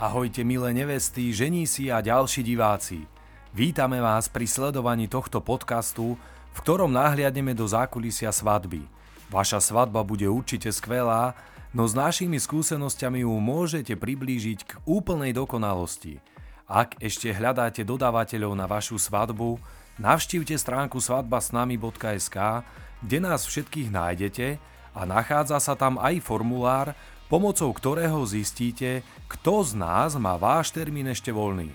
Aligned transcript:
Ahojte 0.00 0.48
milé 0.48 0.72
nevesty, 0.72 1.28
ženísi 1.28 1.92
a 1.92 2.00
ďalší 2.00 2.40
diváci. 2.40 3.04
Vítame 3.52 4.00
vás 4.00 4.32
pri 4.32 4.48
sledovaní 4.48 5.12
tohto 5.12 5.44
podcastu, 5.44 6.16
v 6.56 6.58
ktorom 6.64 6.88
nahliadneme 6.88 7.52
do 7.52 7.68
zákulisia 7.68 8.32
svadby. 8.32 8.80
Vaša 9.28 9.60
svadba 9.60 10.00
bude 10.00 10.24
určite 10.24 10.72
skvelá, 10.72 11.36
no 11.76 11.84
s 11.84 11.92
našimi 11.92 12.40
skúsenosťami 12.40 13.28
ju 13.28 13.32
môžete 13.44 13.92
priblížiť 13.92 14.58
k 14.64 14.72
úplnej 14.88 15.36
dokonalosti. 15.36 16.24
Ak 16.64 16.96
ešte 16.96 17.28
hľadáte 17.36 17.84
dodávateľov 17.84 18.56
na 18.56 18.64
vašu 18.64 18.96
svadbu, 18.96 19.60
navštívte 20.00 20.56
stránku 20.56 20.96
svadbasnami.sk, 20.96 22.64
kde 23.04 23.18
nás 23.20 23.44
všetkých 23.44 23.92
nájdete 23.92 24.56
a 24.96 25.00
nachádza 25.04 25.60
sa 25.60 25.76
tam 25.76 26.00
aj 26.00 26.24
formulár, 26.24 26.96
pomocou 27.30 27.70
ktorého 27.70 28.18
zistíte, 28.26 29.06
kto 29.30 29.62
z 29.62 29.78
nás 29.78 30.18
má 30.18 30.34
váš 30.34 30.74
termín 30.74 31.06
ešte 31.06 31.30
voľný. 31.30 31.70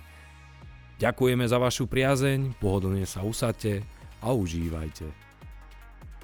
Ďakujeme 0.99 1.47
za 1.47 1.55
vašu 1.55 1.87
priazeň, 1.87 2.59
pohodlne 2.59 3.07
sa 3.07 3.23
usadte 3.23 3.79
a 4.19 4.35
užívajte. 4.35 5.07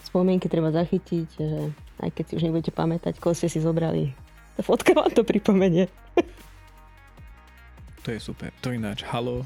Spomienky 0.04 0.52
treba 0.52 0.76
zachytiť, 0.76 1.28
že 1.40 1.48
aj 2.04 2.10
keď 2.12 2.24
si 2.28 2.34
už 2.36 2.44
nebudete 2.44 2.76
pamätať, 2.76 3.24
koho 3.24 3.32
ste 3.32 3.48
si 3.48 3.64
zobrali. 3.64 4.12
Tá 4.60 4.68
fotka 4.68 4.92
vám 4.92 5.16
to 5.16 5.24
pripomenie. 5.24 5.88
To 8.02 8.10
je 8.12 8.20
super. 8.20 8.52
To 8.66 8.74
ináč, 8.74 9.06
halo, 9.08 9.46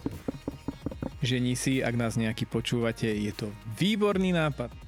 žení 1.20 1.60
si, 1.60 1.84
ak 1.84 1.94
nás 1.94 2.16
nejaký 2.16 2.48
počúvate, 2.48 3.06
je 3.06 3.34
to 3.36 3.52
výborný 3.78 4.32
nápad 4.32 4.85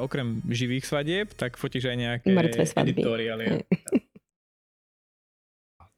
okrem 0.00 0.44
živých 0.48 0.84
svadieb, 0.84 1.32
tak 1.34 1.56
fotíš 1.56 1.88
aj 1.88 1.96
nejaké 1.96 2.28
Mŕtve 2.32 2.64
svadby. 2.68 2.90
editoriály. 2.96 3.44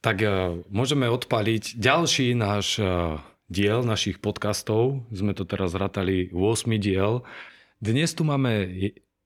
Tak 0.03 0.19
uh, 0.19 0.59
môžeme 0.67 1.07
odpaliť 1.07 1.79
ďalší 1.79 2.35
náš 2.35 2.83
uh, 2.83 3.23
diel 3.47 3.87
našich 3.87 4.19
podcastov. 4.19 5.07
Sme 5.15 5.31
to 5.31 5.47
teraz 5.47 5.79
ratali 5.79 6.27
8 6.35 6.67
diel. 6.83 7.23
Dnes 7.79 8.11
tu 8.11 8.27
máme 8.27 8.67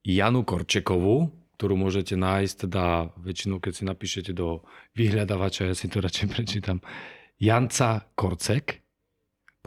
Janu 0.05 0.45
Korčekovú, 0.45 1.33
ktorú 1.57 1.73
môžete 1.73 2.13
nájsť, 2.13 2.55
teda 2.69 3.09
väčšinou, 3.17 3.57
keď 3.57 3.73
si 3.73 3.83
napíšete 3.89 4.31
do 4.37 4.61
vyhľadávača, 4.93 5.65
ja 5.65 5.73
si 5.73 5.89
to 5.89 5.97
radšej 5.97 6.27
prečítam, 6.29 6.77
Janca 7.41 8.05
Korcek 8.13 8.86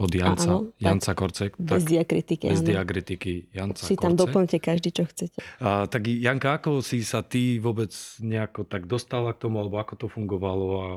od 0.01 0.09
Janca, 0.09 0.49
áno, 0.49 0.73
Janca 0.81 1.13
Korcek. 1.13 1.53
Bez 1.61 1.85
tak, 1.85 1.93
diakritiky. 1.93 2.45
Bez 2.49 2.65
áno. 2.65 2.69
diakritiky 2.73 3.33
Janca 3.53 3.85
Si 3.85 3.93
tam 3.93 4.17
doplňte 4.17 4.57
každý, 4.57 4.89
čo 4.89 5.05
chcete. 5.05 5.37
A, 5.61 5.85
tak 5.85 6.09
Janka, 6.09 6.57
ako 6.57 6.81
si 6.81 7.05
sa 7.05 7.21
ty 7.21 7.61
vôbec 7.61 7.93
nejako 8.17 8.65
tak 8.65 8.89
dostala 8.89 9.37
k 9.37 9.45
tomu, 9.45 9.61
alebo 9.61 9.77
ako 9.77 9.93
to 10.01 10.07
fungovalo? 10.09 10.65
A... 10.81 10.89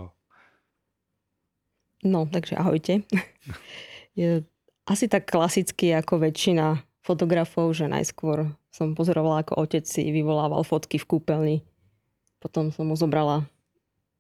No, 2.00 2.24
takže 2.24 2.56
ahojte. 2.56 3.04
Je 4.18 4.48
asi 4.88 5.04
tak 5.08 5.28
klasicky 5.28 5.92
ako 5.92 6.24
väčšina 6.24 6.80
fotografov, 7.04 7.76
že 7.76 7.84
najskôr 7.84 8.56
som 8.72 8.96
pozorovala, 8.96 9.44
ako 9.44 9.68
otec 9.68 9.84
si 9.84 10.08
vyvolával 10.08 10.64
fotky 10.64 10.96
v 10.96 11.08
kúpeľni. 11.08 11.56
Potom 12.40 12.72
som 12.72 12.88
mu 12.88 12.96
zobrala 12.96 13.44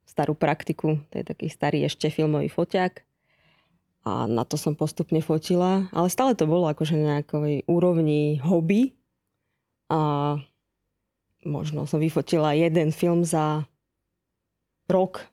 starú 0.04 0.36
praktiku, 0.36 1.00
to 1.08 1.14
je 1.20 1.24
taký 1.24 1.48
starý 1.48 1.88
ešte 1.88 2.12
filmový 2.12 2.52
foťák 2.52 3.03
a 4.04 4.28
na 4.28 4.44
to 4.44 4.60
som 4.60 4.76
postupne 4.76 5.18
fotila, 5.24 5.88
ale 5.88 6.12
stále 6.12 6.36
to 6.36 6.44
bolo 6.44 6.68
akože 6.68 6.92
nejakej 6.92 7.64
úrovni 7.64 8.36
hobby 8.44 8.92
a 9.88 10.36
možno 11.48 11.88
som 11.88 12.04
vyfotila 12.04 12.52
jeden 12.52 12.92
film 12.92 13.24
za 13.24 13.64
rok. 14.92 15.24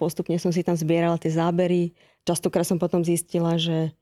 Postupne 0.00 0.40
som 0.40 0.48
si 0.48 0.64
tam 0.64 0.80
zbierala 0.80 1.20
tie 1.20 1.28
zábery. 1.28 1.92
Častokrát 2.24 2.64
som 2.64 2.80
potom 2.80 3.04
zistila, 3.04 3.60
že 3.60 3.92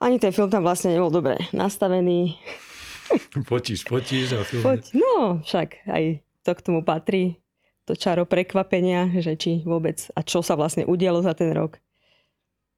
ani 0.00 0.16
ten 0.16 0.32
film 0.32 0.48
tam 0.48 0.64
vlastne 0.64 0.96
nebol 0.96 1.12
dobre 1.12 1.36
nastavený. 1.52 2.40
Fotíš, 3.50 3.84
fotíš 3.84 4.38
a 4.38 4.46
film... 4.46 4.62
Foť, 4.62 4.94
no, 4.94 5.42
však 5.42 5.82
aj 5.90 6.22
to 6.46 6.50
k 6.54 6.64
tomu 6.64 6.80
patrí. 6.86 7.42
To 7.90 7.98
čaro 7.98 8.22
prekvapenia, 8.22 9.10
že 9.18 9.34
či 9.34 9.66
vôbec 9.66 9.98
a 10.14 10.22
čo 10.22 10.46
sa 10.46 10.54
vlastne 10.54 10.86
udialo 10.86 11.18
za 11.20 11.34
ten 11.34 11.50
rok 11.50 11.82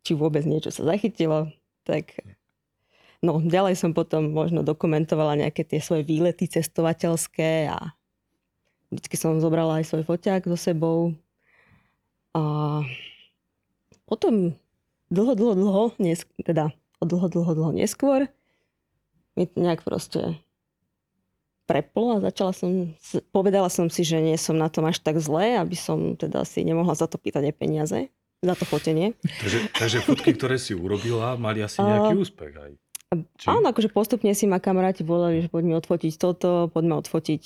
či 0.03 0.19
vôbec 0.19 0.43
niečo 0.47 0.71
sa 0.75 0.87
zachytilo. 0.87 1.51
Tak 1.87 2.15
no, 3.23 3.43
ďalej 3.43 3.79
som 3.79 3.95
potom 3.95 4.35
možno 4.35 4.67
dokumentovala 4.67 5.39
nejaké 5.39 5.63
tie 5.67 5.79
svoje 5.79 6.07
výlety 6.07 6.51
cestovateľské 6.51 7.71
a 7.71 7.95
vždycky 8.91 9.17
som 9.17 9.43
zobrala 9.43 9.81
aj 9.81 9.89
svoj 9.89 10.05
foťák 10.07 10.47
so 10.51 10.59
sebou. 10.59 11.15
A 12.35 12.43
potom 14.07 14.55
dlho, 15.09 15.33
dlho, 15.39 15.55
dlho, 15.57 15.85
nes, 16.03 16.23
teda 16.43 16.75
o 17.01 17.05
dlho, 17.07 17.27
dlho, 17.31 17.53
dlho 17.57 17.73
neskôr 17.75 18.31
mi 19.33 19.49
to 19.49 19.65
nejak 19.65 19.81
proste 19.81 20.37
preplo 21.65 22.21
a 22.21 22.25
začala 22.25 22.53
som, 22.53 22.93
povedala 23.33 23.73
som 23.73 23.89
si, 23.89 24.05
že 24.05 24.21
nie 24.21 24.37
som 24.37 24.61
na 24.61 24.69
tom 24.69 24.85
až 24.85 25.01
tak 25.01 25.17
zle, 25.17 25.57
aby 25.57 25.73
som 25.73 26.19
teda 26.21 26.45
si 26.45 26.67
nemohla 26.67 26.93
za 26.93 27.09
to 27.09 27.17
pýtať 27.17 27.49
aj 27.49 27.55
peniaze 27.57 27.99
za 28.43 28.55
to 28.59 28.67
fotenie. 28.67 29.15
Takže, 29.23 29.59
takže 29.71 29.99
fotky, 30.03 30.35
ktoré 30.35 30.59
si 30.59 30.75
urobila, 30.75 31.39
mali 31.39 31.63
asi 31.63 31.79
nejaký 31.79 32.19
úspech 32.19 32.53
aj. 32.59 32.73
Či? 33.39 33.47
Áno, 33.47 33.71
akože 33.71 33.93
postupne 33.93 34.35
si 34.35 34.51
ma 34.51 34.59
kamaráti 34.59 35.07
volali, 35.07 35.45
že 35.45 35.49
poďme 35.53 35.79
odfotiť 35.79 36.13
toto, 36.19 36.67
poďme 36.73 36.99
odfotiť 36.99 37.43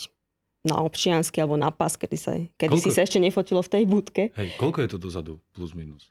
na 0.67 0.83
občiansky 0.83 1.43
alebo 1.43 1.59
na 1.59 1.71
pas, 1.71 1.93
kedy, 1.95 2.17
sa, 2.17 2.33
kedy 2.39 2.75
koľko... 2.81 2.87
si 2.87 2.91
sa 2.91 3.05
ešte 3.05 3.19
nefotilo 3.21 3.61
v 3.61 3.71
tej 3.71 3.85
budke. 3.85 4.23
Hej, 4.35 4.57
koľko 4.57 4.79
je 4.83 4.89
to 4.89 4.99
dozadu, 4.99 5.33
plus 5.53 5.77
minus? 5.77 6.11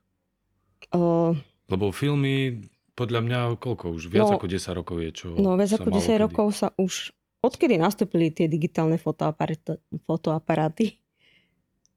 Uh, 0.93 1.33
Lebo 1.71 1.89
filmy, 1.89 2.67
podľa 2.93 3.19
mňa, 3.25 3.39
koľko 3.57 3.95
už? 3.95 4.11
Viac 4.11 4.31
no, 4.31 4.37
ako 4.37 4.47
10 4.47 4.79
rokov 4.79 4.95
je, 5.01 5.09
čo 5.11 5.25
No, 5.39 5.55
viac 5.55 5.71
ako 5.75 5.89
10 5.91 6.23
rokov 6.29 6.47
sa 6.55 6.67
už, 6.75 7.15
odkedy 7.41 7.79
nastúpili 7.79 8.29
tie 8.31 8.51
digitálne 8.51 8.99
fotoaparáty, 8.99 9.79
fotoaparáty 10.03 10.99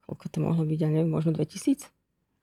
koľko 0.09 0.27
to 0.32 0.38
mohlo 0.41 0.65
byť, 0.65 0.78
ja 0.81 0.88
neviem, 0.88 1.12
možno 1.12 1.37
2000? 1.37 1.93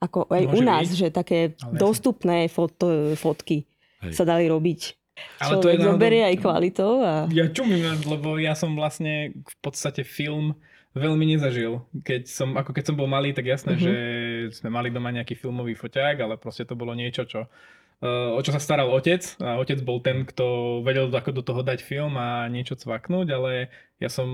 Ako 0.06 0.30
aj 0.30 0.44
Môže 0.46 0.56
u 0.56 0.60
nás, 0.62 0.86
byť. 0.88 0.98
že 0.98 1.08
také 1.10 1.40
ale 1.58 1.78
dostupné 1.82 2.38
foto, 2.48 3.18
fotky 3.18 3.66
Hej. 4.06 4.14
sa 4.14 4.24
dali 4.24 4.46
robiť. 4.46 4.82
Ale 5.40 5.64
to 5.64 5.72
je 5.72 5.80
zoberie 5.80 6.24
aj 6.28 6.36
kvalitou. 6.44 7.00
A... 7.00 7.26
Ja 7.32 7.48
čumím, 7.48 7.88
lebo 8.04 8.36
ja 8.36 8.52
som 8.52 8.76
vlastne 8.76 9.32
v 9.32 9.56
podstate 9.64 10.04
film 10.04 10.60
veľmi 10.92 11.36
nezažil. 11.36 11.84
Keď 12.04 12.28
som, 12.28 12.56
ako 12.56 12.72
keď 12.76 12.84
som 12.92 12.96
bol 13.00 13.08
malý, 13.08 13.32
tak 13.32 13.48
jasné, 13.48 13.76
mm-hmm. 13.76 13.86
že 13.88 13.94
sme 14.60 14.70
mali 14.72 14.92
doma 14.92 15.12
nejaký 15.16 15.36
filmový 15.36 15.76
foťák, 15.76 16.20
ale 16.20 16.36
proste 16.36 16.68
to 16.68 16.76
bolo 16.76 16.92
niečo, 16.96 17.24
čo 17.28 17.48
o 18.36 18.42
čo 18.44 18.52
sa 18.52 18.60
staral 18.60 18.92
otec 18.92 19.24
a 19.40 19.56
otec 19.56 19.80
bol 19.82 20.04
ten, 20.04 20.28
kto 20.28 20.80
vedel 20.84 21.08
ako 21.08 21.32
do 21.32 21.44
toho 21.46 21.64
dať 21.64 21.80
film 21.80 22.20
a 22.20 22.46
niečo 22.52 22.76
cvaknúť, 22.76 23.28
ale 23.32 23.72
ja 24.04 24.12
som 24.12 24.28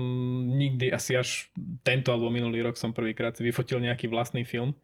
nikdy, 0.50 0.90
asi 0.90 1.14
až 1.14 1.46
tento 1.86 2.10
alebo 2.10 2.26
minulý 2.26 2.66
rok 2.66 2.74
som 2.74 2.90
prvýkrát 2.90 3.38
si 3.38 3.46
vyfotil 3.46 3.78
nejaký 3.78 4.10
vlastný 4.10 4.42
film 4.42 4.74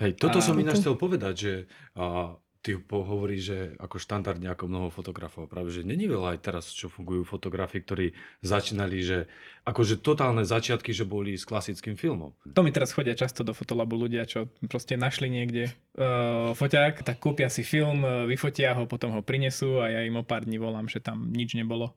Hej, 0.00 0.16
toto 0.16 0.40
a... 0.40 0.44
som 0.44 0.56
ináč 0.56 0.80
chcel 0.80 0.96
povedať, 0.96 1.34
že 1.36 1.52
a, 1.92 2.34
ty 2.60 2.76
hovoríš, 2.76 3.42
že 3.44 3.58
ako 3.80 3.96
štandardne 3.96 4.52
ako 4.52 4.68
mnoho 4.68 4.88
fotografov. 4.92 5.48
Práve, 5.48 5.72
že 5.72 5.80
není 5.80 6.04
veľa 6.04 6.36
aj 6.36 6.40
teraz, 6.44 6.64
čo 6.72 6.92
fungujú 6.92 7.24
fotografi, 7.24 7.80
ktorí 7.80 8.12
začínali, 8.44 9.00
že 9.00 9.18
akože 9.64 10.04
totálne 10.04 10.44
začiatky, 10.44 10.92
že 10.92 11.08
boli 11.08 11.40
s 11.40 11.48
klasickým 11.48 11.96
filmom. 11.96 12.36
To 12.52 12.60
mi 12.60 12.68
teraz 12.68 12.92
chodia 12.92 13.16
často 13.16 13.40
do 13.44 13.56
fotolabu 13.56 13.96
ľudia, 13.96 14.28
čo 14.28 14.52
proste 14.68 15.00
našli 15.00 15.32
niekde 15.32 15.72
uh, 15.96 16.52
foťák, 16.52 17.00
tak 17.00 17.16
kúpia 17.16 17.48
si 17.48 17.64
film, 17.64 18.04
uh, 18.04 18.28
vyfotia 18.28 18.76
ho, 18.76 18.84
potom 18.84 19.16
ho 19.16 19.24
prinesú 19.24 19.80
a 19.80 19.88
ja 19.88 20.00
im 20.04 20.20
o 20.20 20.24
pár 20.24 20.44
dní 20.44 20.60
volám, 20.60 20.84
že 20.84 21.00
tam 21.00 21.32
nič 21.32 21.56
nebolo. 21.56 21.96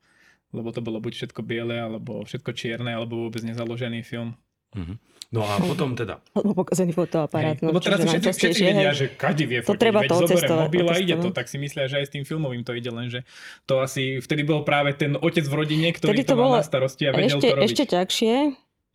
Lebo 0.53 0.71
to 0.71 0.85
bolo 0.85 1.01
buď 1.01 1.17
všetko 1.17 1.41
biele, 1.44 1.75
alebo 1.81 2.23
všetko 2.23 2.53
čierne, 2.53 2.94
alebo 2.94 3.25
vôbec 3.25 3.41
nezaložený 3.41 4.06
film. 4.06 4.38
Uh-huh. 4.73 4.95
No 5.33 5.41
a 5.41 5.57
potom 5.73 5.97
teda... 5.97 6.21
Alebo 6.37 6.53
pokazený 6.61 6.93
fotoaparát. 6.93 7.57
No, 7.65 7.73
lebo 7.73 7.81
teraz 7.81 8.05
všetci, 8.05 8.29
všetci 8.29 8.61
vedia, 8.69 8.93
že 8.93 9.05
každý 9.09 9.49
vie 9.49 9.59
fotiť. 9.65 9.73
To 9.73 9.81
treba 9.81 9.99
to 10.05 10.15
otestovať. 10.21 10.69
mobil 10.69 10.85
a 10.85 10.95
ide 11.01 11.17
to, 11.17 11.33
tak 11.33 11.49
si 11.49 11.57
myslia, 11.57 11.89
že 11.89 12.05
aj 12.05 12.05
s 12.05 12.11
tým 12.13 12.23
filmovým 12.23 12.61
to 12.61 12.77
ide, 12.77 12.93
lenže 12.93 13.25
to 13.65 13.81
asi 13.81 14.21
vtedy 14.21 14.45
bol 14.45 14.61
práve 14.61 14.93
ten 14.93 15.17
otec 15.17 15.45
v 15.49 15.53
rodine, 15.57 15.89
ktorý 15.89 16.21
to, 16.21 16.33
to 16.33 16.35
mal 16.37 16.53
na 16.53 16.61
starosti 16.61 17.09
a 17.09 17.11
vedel 17.17 17.41
ešte, 17.41 17.49
to 17.49 17.55
robiť. 17.57 17.65
Ešte 17.65 17.83
ťažšie, 17.89 18.35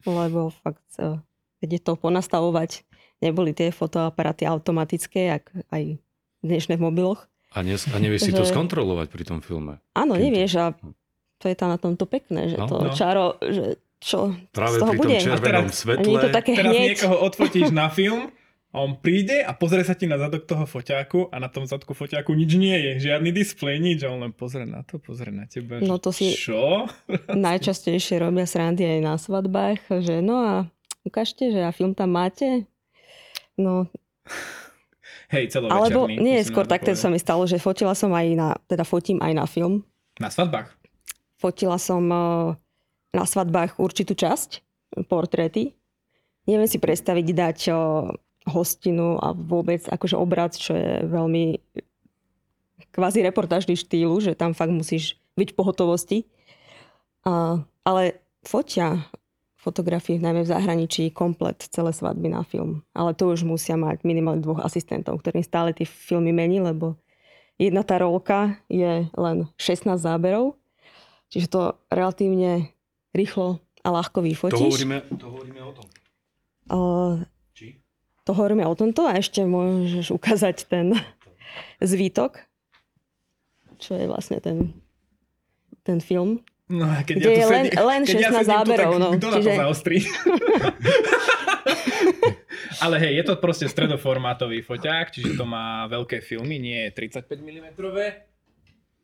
lebo 0.07 0.55
fakt 0.63 0.87
vedieť 1.59 1.83
to 1.83 1.93
ponastavovať. 1.99 2.87
Neboli 3.19 3.51
tie 3.51 3.75
fotoaparáty 3.75 4.47
automatické, 4.47 5.43
ak 5.43 5.51
aj 5.75 5.99
v 5.99 6.45
dnešných 6.47 6.79
mobiloch. 6.79 7.27
A, 7.51 7.67
nes, 7.67 7.83
a 7.91 7.97
nevieš 7.99 8.31
si 8.31 8.33
to 8.37 8.47
skontrolovať 8.47 9.11
pri 9.11 9.25
tom 9.27 9.43
filme. 9.43 9.83
Áno, 9.99 10.15
nevieš 10.15 10.53
a 10.61 10.67
to 11.43 11.51
je 11.51 11.57
tam 11.59 11.75
na 11.75 11.79
tomto 11.83 12.07
pekné, 12.07 12.55
že 12.55 12.57
no, 12.61 12.67
to 12.71 12.77
no. 12.79 12.95
čaro, 12.95 13.39
že 13.43 13.83
čo 13.99 14.35
Práve 14.55 14.79
z 14.79 14.81
toho 14.81 14.93
pri 14.95 14.99
bude. 14.99 15.17
tom 15.19 15.27
červenom 15.27 15.67
teraz, 15.69 15.79
svetle. 15.79 16.19
to 16.23 16.29
také 16.31 16.51
teraz 16.55 16.73
hneď. 16.73 16.87
niekoho 16.95 17.17
odfotíš 17.23 17.69
na 17.71 17.91
film 17.97 18.31
a 18.69 18.85
on 18.85 19.01
príde 19.01 19.41
a 19.41 19.57
pozrie 19.57 19.81
sa 19.81 19.97
ti 19.97 20.05
na 20.05 20.21
zadok 20.21 20.45
toho 20.45 20.69
foťáku 20.69 21.33
a 21.33 21.37
na 21.41 21.49
tom 21.49 21.65
zadku 21.65 21.97
foťáku 21.97 22.31
nič 22.37 22.53
nie 22.61 22.77
je. 22.77 23.11
Žiadny 23.11 23.33
displej, 23.33 23.81
nič. 23.81 24.05
A 24.05 24.13
on 24.13 24.29
len 24.29 24.33
pozrie 24.37 24.69
na 24.69 24.85
to, 24.85 25.01
pozrie 25.01 25.33
na 25.33 25.49
teba. 25.49 25.81
No 25.81 25.97
to 25.97 26.13
si 26.13 26.37
čo? 26.37 26.85
najčastejšie 27.33 28.21
robia 28.21 28.45
srandy 28.45 28.85
aj 28.85 29.01
na 29.01 29.15
svadbách, 29.17 29.89
že 30.05 30.21
no 30.21 30.37
a 30.45 30.55
ukážte, 31.03 31.49
že 31.49 31.65
a 31.65 31.73
film 31.73 31.97
tam 31.97 32.13
máte. 32.13 32.69
No, 33.57 33.89
Hej, 35.29 35.53
celovečerný. 35.53 35.77
alebo 35.77 36.01
nie, 36.09 36.41
skôr 36.41 36.65
takto 36.65 36.93
sa 36.97 37.13
mi 37.13 37.21
stalo, 37.21 37.45
že 37.45 37.61
fotila 37.61 37.93
som 37.93 38.13
aj 38.13 38.27
na, 38.33 38.49
teda 38.65 38.85
fotím 38.85 39.21
aj 39.21 39.33
na 39.33 39.45
film. 39.45 39.85
Na 40.17 40.33
svadbách. 40.33 40.73
Fotila 41.37 41.77
som 41.77 42.05
eh, 42.09 42.57
na 43.19 43.27
svadbách 43.27 43.83
určitú 43.83 44.15
časť, 44.15 44.63
portréty. 45.11 45.75
Neviem 46.47 46.71
si 46.71 46.79
predstaviť 46.79 47.27
dať 47.35 47.59
eh, 47.69 47.77
hostinu 48.49 49.19
a 49.19 49.35
vôbec 49.35 49.83
akože 49.85 50.15
obrad, 50.15 50.55
čo 50.55 50.73
je 50.79 51.05
veľmi 51.05 51.59
kvázi 52.95 53.21
reportážny 53.27 53.77
štýlu, 53.77 54.23
že 54.23 54.39
tam 54.39 54.57
fakt 54.57 54.73
musíš 54.73 55.21
byť 55.37 55.53
v 55.53 55.59
pohotovosti. 55.59 56.19
A, 57.29 57.61
ale 57.85 58.25
fotia 58.47 59.05
fotografie 59.59 60.17
najmä 60.17 60.47
v 60.47 60.53
zahraničí 60.55 61.13
komplet 61.13 61.61
celé 61.69 61.93
svadby 61.93 62.33
na 62.33 62.47
film. 62.47 62.87
Ale 62.97 63.13
to 63.13 63.29
už 63.35 63.45
musia 63.45 63.77
mať 63.77 64.07
minimálne 64.07 64.41
dvoch 64.41 64.65
asistentov, 64.65 65.21
ktorým 65.21 65.45
stále 65.45 65.77
tie 65.77 65.85
filmy 65.85 66.33
mení, 66.33 66.63
lebo 66.63 66.97
jedna 67.61 67.83
tá 67.83 68.01
rolka 68.01 68.57
je 68.71 69.11
len 69.13 69.37
16 69.61 69.99
záberov, 69.99 70.57
čiže 71.29 71.51
to 71.51 71.61
relatívne 71.91 72.71
rýchlo 73.11 73.59
a 73.81 73.89
ľahko 73.91 74.19
To 74.19 74.25
vyfotíš. 74.25 74.61
hovoríme, 74.61 74.97
to 75.13 75.27
hovoríme 75.27 75.61
o 75.61 75.73
tom. 75.73 75.87
Uh, 76.69 77.15
Či? 77.53 77.81
to 78.23 78.33
hovoríme 78.33 78.63
o 78.63 78.75
tomto 78.75 79.03
a 79.03 79.17
ešte 79.17 79.41
môžeš 79.41 80.11
ukázať 80.11 80.65
ten 80.65 80.93
zvítok, 81.81 82.45
čo 83.77 83.95
je 83.95 84.05
vlastne 84.05 84.37
ten, 84.39 84.77
ten 85.81 85.99
film. 85.99 86.45
No 86.69 86.85
a 86.85 87.01
keď 87.01 87.15
Kde 87.15 87.25
ja 87.25 87.33
tu 87.33 87.33
je 87.33 87.47
len- 87.47 87.65
sedím, 87.65 87.81
len 87.83 88.01
keď 88.03 88.15
ja 88.15 88.29
16 88.29 88.29
sedím 88.29 88.45
tu, 88.45 88.53
záberov, 88.53 88.91
tak 88.91 89.01
no. 89.01 89.09
Kto 89.09 89.27
na 89.27 89.33
to 89.33 89.39
Čiže- 89.41 89.57
zaostrí? 89.57 89.97
Ale 92.79 92.97
hej, 92.99 93.13
je 93.17 93.25
to 93.25 93.35
proste 93.37 93.67
stredoformátový 93.67 94.61
foťák, 94.61 95.11
čiže 95.11 95.35
to 95.35 95.45
má 95.45 95.87
veľké 95.87 96.21
filmy, 96.21 96.59
nie 96.59 96.79
je 96.85 96.91
35 96.93 97.25
mm. 97.41 97.67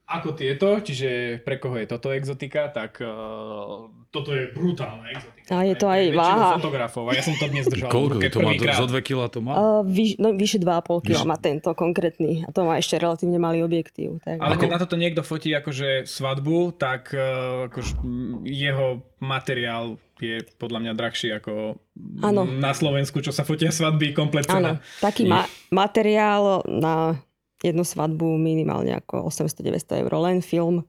Ako 0.04 0.36
tieto, 0.36 0.68
čiže 0.78 1.40
pre 1.40 1.56
koho 1.56 1.80
je 1.80 1.88
toto 1.88 2.12
exotika, 2.12 2.68
tak 2.68 3.00
uh, 3.00 3.88
toto 4.08 4.30
je 4.30 4.52
brutálna 4.52 5.08
exotika. 5.08 5.48
A 5.50 5.64
je 5.64 5.72
to 5.72 5.88
aj 5.88 6.02
Väčšinu 6.06 6.20
váha. 6.20 6.48
fotografov 6.54 7.02
a 7.08 7.16
ja 7.16 7.22
som 7.24 7.32
to 7.32 7.48
dnes 7.48 7.64
držal 7.64 7.88
Koľko? 7.88 8.20
To 8.20 8.38
má 8.38 8.52
prvýkrát. 8.52 8.76
zo 8.76 8.86
2 8.86 9.00
kg 9.00 9.18
to 9.26 9.40
má? 9.40 9.52
Uh, 9.56 9.80
vyš, 9.80 10.20
no, 10.20 10.36
vyše 10.36 10.60
2,5 10.60 10.68
kg 11.00 11.08
Vyše- 11.08 11.24
má 11.24 11.36
tento 11.36 11.72
konkrétny 11.72 12.44
a 12.44 12.52
to 12.52 12.62
má 12.62 12.76
ešte 12.76 13.00
relatívne 13.00 13.40
malý 13.40 13.64
objektív. 13.64 14.20
Tak... 14.20 14.36
Ale 14.38 14.54
keď 14.54 14.68
na 14.70 14.78
toto 14.78 15.00
niekto 15.00 15.24
fotí 15.24 15.48
akože 15.50 16.04
svadbu, 16.04 16.76
tak 16.76 17.08
uh, 17.10 17.72
akože, 17.72 18.04
jeho 18.44 19.00
materiál 19.18 19.96
je 20.16 20.44
podľa 20.54 20.78
mňa 20.80 20.92
drahší 20.92 21.32
ako 21.32 21.80
Áno. 22.20 22.44
na 22.44 22.70
Slovensku, 22.70 23.18
čo 23.18 23.32
sa 23.32 23.40
fotia 23.40 23.72
svadby 23.72 24.12
komplet 24.12 24.44
Áno, 24.46 24.76
taký 25.00 25.24
ma- 25.24 25.48
materiál 25.70 26.60
na 26.66 27.18
jednu 27.64 27.80
svadbu 27.80 28.36
minimálne 28.36 29.00
ako 29.00 29.32
800-900 29.32 30.04
eur, 30.04 30.12
len 30.20 30.44
film 30.44 30.84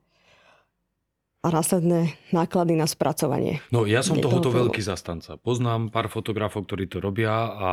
a 1.45 1.47
následné 1.53 2.17
náklady 2.33 2.73
na 2.73 2.89
spracovanie. 2.89 3.61
No 3.69 3.85
ja 3.85 4.01
som 4.01 4.17
tohoto 4.17 4.49
toho 4.49 4.65
veľký 4.65 4.81
zastanca. 4.81 5.37
Poznám 5.37 5.93
pár 5.93 6.09
fotografov, 6.09 6.65
ktorí 6.65 6.89
to 6.89 6.97
robia 6.97 7.31
a, 7.31 7.71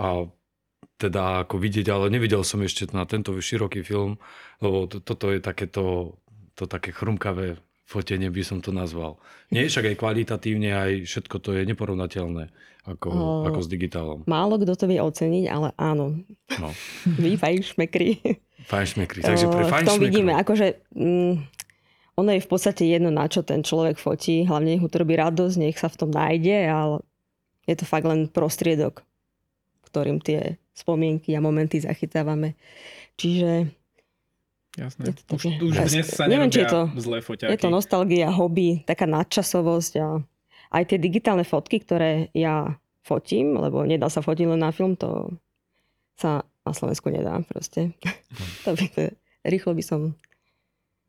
a 0.00 0.06
teda 0.96 1.44
ako 1.44 1.60
vidieť, 1.60 1.86
ale 1.92 2.08
nevidel 2.08 2.40
som 2.40 2.64
ešte 2.64 2.88
na 2.96 3.04
tento 3.04 3.36
široký 3.36 3.84
film, 3.84 4.16
lebo 4.64 4.88
to, 4.88 5.04
toto 5.04 5.28
je 5.28 5.44
takéto 5.44 6.16
to 6.56 6.64
také 6.68 6.92
chrumkavé 6.92 7.60
fotenie 7.92 8.26
by 8.26 8.40
som 8.40 8.58
to 8.58 8.72
nazval. 8.72 9.20
Nie 9.48 9.68
však 9.68 9.92
aj 9.92 9.96
kvalitatívne, 9.96 10.70
aj 10.72 10.90
všetko 11.04 11.36
to 11.38 11.52
je 11.52 11.68
neporovnateľné 11.68 12.48
ako, 12.82 13.08
O. 13.08 13.46
ako 13.46 13.60
s 13.60 13.68
digitálom. 13.68 14.18
Málo 14.24 14.56
kto 14.56 14.72
to 14.74 14.88
vie 14.88 14.98
oceniť, 14.98 15.44
ale 15.46 15.70
áno, 15.76 16.18
No, 16.56 16.72
vy 17.14 17.36
fajšmekri. 17.36 18.24
fajnšmekry. 18.66 19.20
Takže 19.20 19.46
pre 19.46 19.62
v 19.62 19.86
tom 19.86 20.00
vidíme, 20.00 20.32
akože 20.34 20.90
mm, 20.90 21.34
ono 22.14 22.30
je 22.32 22.40
v 22.40 22.48
podstate 22.48 22.82
jedno, 22.84 23.08
na 23.08 23.24
čo 23.24 23.40
ten 23.40 23.62
človek 23.62 23.96
fotí, 23.96 24.42
hlavne 24.42 24.74
nech 24.74 24.82
mu 24.82 24.88
to 24.88 24.98
robí 24.98 25.14
radosť, 25.14 25.56
nech 25.56 25.78
sa 25.78 25.86
v 25.86 25.98
tom 26.00 26.10
nájde, 26.10 26.56
ale 26.66 26.96
je 27.64 27.76
to 27.78 27.86
fakt 27.86 28.04
len 28.04 28.26
prostriedok, 28.26 29.06
ktorým 29.86 30.18
tie 30.18 30.56
spomienky 30.72 31.32
a 31.32 31.44
momenty 31.44 31.78
zachytávame. 31.78 32.56
Čiže 33.14 33.70
Jasné. 34.72 35.02
Je 35.04 35.12
to 35.14 35.22
Už, 35.30 35.42
také- 35.42 35.60
už 35.60 35.72
dnes 35.86 36.06
sa 36.06 36.24
neviem, 36.24 36.48
či 36.48 36.60
je 36.60 36.66
to- 36.66 36.88
zlé 36.96 37.20
foťáky. 37.20 37.50
je 37.50 37.58
to 37.58 37.68
nostalgia, 37.68 38.28
hobby, 38.28 38.80
taká 38.82 39.04
nadčasovosť 39.04 39.92
a 39.98 40.06
aj 40.72 40.82
tie 40.86 40.98
digitálne 40.98 41.42
fotky, 41.42 41.76
ktoré 41.78 42.10
ja 42.32 42.72
fotím, 43.00 43.52
lebo 43.54 43.82
nedá 43.82 44.08
sa 44.08 44.18
fotiť 44.18 44.46
len 44.46 44.58
na 44.58 44.70
film, 44.70 44.94
to 44.94 45.28
sa 46.14 46.30
na 46.58 46.72
Slovensku 46.72 47.08
nedá 47.08 47.42
proste. 47.42 47.92
to 48.64 48.72
by 48.72 48.86
to, 48.88 49.12
rýchlo 49.44 49.72
by 49.72 49.82
som 49.82 50.00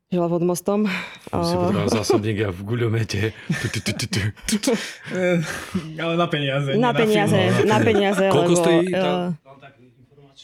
žila 0.06 0.28
pod 0.28 0.42
mostom. 0.42 0.84
Si 1.24 1.54
potreboval 1.56 1.88
zásobník 1.88 2.44
a 2.44 2.50
v 2.50 2.60
guľomete. 2.62 3.20
Eh, 5.10 5.40
Ale 5.96 6.14
na 6.14 6.26
peniaze. 6.26 6.70
Na 6.76 6.92
peniaze, 6.92 7.40
na 7.64 7.78
peniaze, 7.78 8.24
Koľko 8.28 8.44
lebo... 8.50 8.60
stojí 8.60 8.80
eh, 8.86 8.94
tá, 8.94 9.12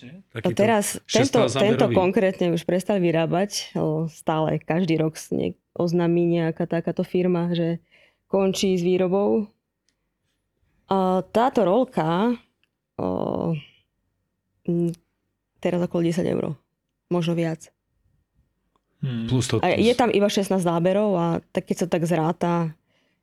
No 0.07 0.41
Takýto 0.41 0.57
teraz 0.57 0.87
tento, 1.05 1.49
16 1.51 1.61
tento 1.61 1.87
konkrétne 1.93 2.55
už 2.55 2.65
prestali 2.65 3.03
vyrábať. 3.05 3.75
Stále 4.09 4.63
každý 4.63 4.97
rok 4.97 5.19
oznámí 5.77 6.41
nejaká 6.41 6.65
takáto 6.65 7.05
firma, 7.05 7.53
že 7.53 7.83
končí 8.31 8.79
s 8.79 8.83
výrobou. 8.87 9.51
A 10.91 11.23
táto 11.31 11.63
rolka 11.63 12.35
o, 12.99 13.55
teraz 15.63 15.81
okolo 15.83 16.01
10 16.03 16.27
eur. 16.27 16.45
Možno 17.11 17.35
viac. 17.35 17.71
Hmm. 19.01 19.27
Plus 19.27 19.49
to, 19.49 19.59
A 19.65 19.75
je 19.81 19.95
tam 19.97 20.13
iba 20.13 20.29
16 20.29 20.61
záberov 20.61 21.17
a 21.17 21.27
tak 21.51 21.73
keď 21.73 21.77
sa 21.85 21.87
tak 21.89 22.05
zráta, 22.05 22.77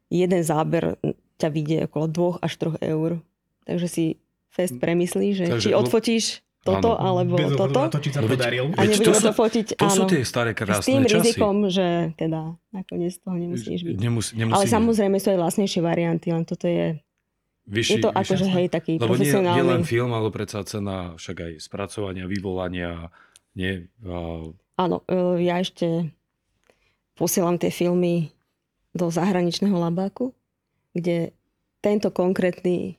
jeden 0.10 0.42
záber 0.42 0.98
ťa 1.38 1.50
vidie 1.54 1.80
okolo 1.86 2.40
2 2.42 2.46
až 2.46 2.54
3 2.58 2.82
eur. 2.82 3.22
Takže 3.68 3.88
si 3.88 4.06
fest 4.50 4.80
premyslí, 4.82 5.28
že 5.38 5.46
Takže 5.54 5.70
či 5.70 5.78
odfotíš 5.78 6.26
toto 6.60 6.90
Áno. 6.92 7.04
alebo 7.16 7.36
Bez 7.36 7.54
toto. 7.54 7.80
na 7.80 7.88
to, 7.88 7.98
či 7.98 8.10
sa 8.10 8.20
No 8.20 8.26
veď- 8.26 8.34
podaril. 8.34 8.66
A 8.70 8.82
Veď 8.84 8.88
to 8.88 8.92
nebudeme 9.00 9.16
sú- 9.16 9.24
to 9.24 9.34
fotiť, 9.34 9.66
to 9.74 9.88
sú 9.88 10.02
áno. 10.02 10.10
tie 10.10 10.22
staré 10.22 10.52
S 10.52 10.58
krásne 10.58 10.84
tým 10.86 11.02
časy. 11.02 11.16
rizikom, 11.18 11.56
že 11.68 11.88
teda 12.14 12.42
nakoniec 12.70 13.14
toho 13.16 13.36
nemusíš 13.36 13.80
byť. 13.82 13.96
Nemus, 13.96 14.26
nemusí, 14.32 14.54
Ale 14.54 14.66
samozrejme 14.68 15.16
sú 15.16 15.28
aj 15.30 15.40
vlastnejšie 15.40 15.82
varianty, 15.82 16.28
len 16.30 16.44
toto 16.44 16.66
je, 16.66 17.00
vyšší, 17.66 17.94
je 17.94 17.98
to 18.00 18.10
akože 18.10 18.46
hej, 18.48 18.66
taký 18.68 18.92
Lebo 18.96 19.14
nie, 19.14 19.24
nie 19.24 19.32
len 19.32 19.44
profesionálny. 19.80 19.86
film, 19.86 20.12
ale 20.12 20.28
predsa 20.30 20.60
cena 20.62 20.96
však 21.14 21.38
aj 21.38 21.52
spracovania, 21.58 22.26
vyvolania. 22.26 23.12
Nie, 23.54 23.88
a, 24.02 24.52
Áno, 24.78 25.02
e, 25.04 25.16
ja 25.42 25.58
ešte 25.58 26.12
posielam 27.14 27.56
tie 27.56 27.70
filmy 27.70 28.30
do 28.92 29.08
zahraničného 29.08 29.74
labáku, 29.74 30.34
kde 30.92 31.34
tento 31.80 32.10
konkrétny 32.10 32.98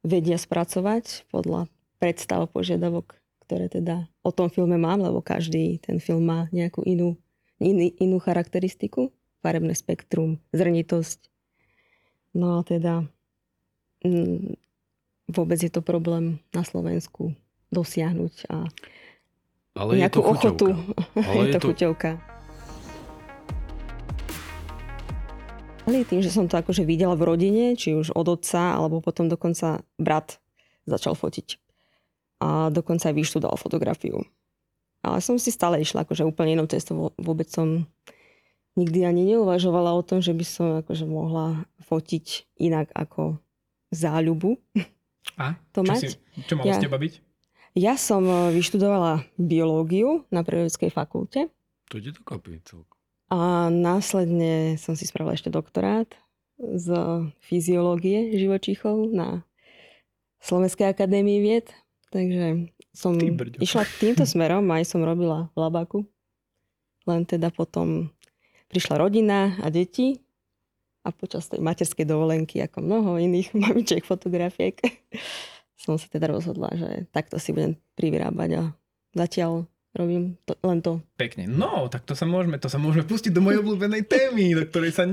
vedia 0.00 0.36
spracovať 0.36 1.26
podľa 1.28 1.66
predstav, 2.00 2.48
požiadavok, 2.48 3.14
ktoré 3.44 3.68
teda 3.68 4.08
o 4.24 4.32
tom 4.32 4.48
filme 4.48 4.80
mám, 4.80 5.04
lebo 5.04 5.20
každý 5.20 5.78
ten 5.84 6.00
film 6.00 6.24
má 6.24 6.48
nejakú 6.50 6.80
inú, 6.88 7.20
iný, 7.60 7.92
inú 8.00 8.16
charakteristiku, 8.16 9.12
farebné 9.44 9.76
spektrum, 9.76 10.40
zrnitosť. 10.56 11.28
No 12.34 12.58
a 12.58 12.64
teda 12.64 13.04
mm, 14.00 14.56
vôbec 15.28 15.60
je 15.60 15.68
to 15.68 15.84
problém 15.84 16.40
na 16.56 16.64
Slovensku 16.64 17.36
dosiahnuť 17.70 18.34
a 18.50 18.66
ale 19.78 19.90
je 19.94 20.00
nejakú 20.02 20.18
to 20.18 20.26
ochotu. 20.26 20.66
Ale 21.14 21.42
je 21.46 21.50
je 21.50 21.54
to 21.54 21.60
to- 21.62 21.68
chuťovka. 21.70 22.10
Ale 25.88 26.06
tým, 26.06 26.22
že 26.22 26.30
som 26.30 26.46
to 26.46 26.54
akože 26.54 26.86
videla 26.86 27.18
v 27.18 27.26
rodine, 27.26 27.74
či 27.74 27.98
už 27.98 28.14
od 28.14 28.30
otca, 28.30 28.78
alebo 28.78 29.02
potom 29.02 29.26
dokonca 29.26 29.82
brat 29.98 30.38
začal 30.86 31.18
fotiť. 31.18 31.69
A 32.40 32.72
dokonca 32.72 33.12
aj 33.12 33.16
vyštudoval 33.16 33.60
fotografiu. 33.60 34.24
Ale 35.00 35.20
som 35.20 35.36
si 35.36 35.52
stále 35.52 35.80
išla 35.80 36.04
akože 36.04 36.24
úplne 36.24 36.56
inou 36.56 36.68
cestou. 36.68 37.12
Vôbec 37.16 37.48
som 37.48 37.84
nikdy 38.76 39.04
ani 39.04 39.22
neuvažovala 39.32 39.92
o 39.92 40.02
tom, 40.04 40.20
že 40.20 40.32
by 40.32 40.44
som 40.44 40.66
akože 40.80 41.04
mohla 41.04 41.64
fotiť 41.84 42.56
inak 42.60 42.88
ako 42.92 43.36
záľubu. 43.92 44.56
A? 45.36 45.56
To 45.76 45.84
čo, 45.84 45.88
mať? 45.88 46.00
si, 46.00 46.08
čo 46.48 46.54
malo 46.56 46.68
Ja. 46.68 46.76
z 46.80 46.84
teba 46.88 46.96
byť? 46.96 47.12
Ja 47.78 47.94
som 47.94 48.26
e, 48.26 48.50
vyštudovala 48.50 49.22
biológiu 49.38 50.26
na 50.32 50.42
Prírodovedeckej 50.42 50.90
fakulte. 50.90 51.46
To 51.92 52.00
ide 52.00 52.10
dokopy 52.10 52.58
celkom. 52.66 52.98
A 53.30 53.70
následne 53.70 54.74
som 54.74 54.98
si 54.98 55.06
spravila 55.06 55.38
ešte 55.38 55.54
doktorát 55.54 56.10
z 56.58 56.88
fyziológie 57.46 58.34
živočíchov 58.34 59.14
na 59.14 59.46
Slovenskej 60.42 60.90
akadémii 60.90 61.38
vied. 61.38 61.70
Takže 62.10 62.70
som 62.90 63.14
išla 63.62 63.86
týmto 64.02 64.26
smerom, 64.26 64.66
aj 64.74 64.82
som 64.82 65.00
robila 65.06 65.46
v 65.54 65.56
labaku. 65.58 65.98
Len 67.06 67.22
teda 67.22 67.54
potom 67.54 68.10
prišla 68.70 68.98
rodina 68.98 69.54
a 69.62 69.70
deti 69.70 70.18
a 71.06 71.14
počas 71.14 71.48
tej 71.48 71.62
materskej 71.64 72.04
dovolenky, 72.04 72.60
ako 72.60 72.82
mnoho 72.82 73.10
iných 73.16 73.54
mamičiek 73.62 74.02
fotografiek, 74.02 74.76
som 75.82 75.96
sa 75.96 76.06
teda 76.10 76.28
rozhodla, 76.28 76.70
že 76.76 77.08
takto 77.14 77.40
si 77.40 77.54
budem 77.56 77.78
privyrábať 77.96 78.50
a 78.58 78.62
zatiaľ 79.16 79.64
robím 79.96 80.38
to, 80.46 80.54
len 80.62 80.78
to. 80.84 81.02
Pekne. 81.18 81.50
No, 81.50 81.90
tak 81.90 82.06
to 82.06 82.14
sa 82.14 82.28
môžeme, 82.28 82.60
to 82.62 82.70
sa 82.70 82.78
môžeme 82.78 83.02
pustiť 83.06 83.34
do 83.34 83.42
mojej 83.42 83.58
obľúbenej 83.58 84.06
témy, 84.06 84.54
do 84.54 84.62
ktorej 84.68 84.94
sa 84.94 85.04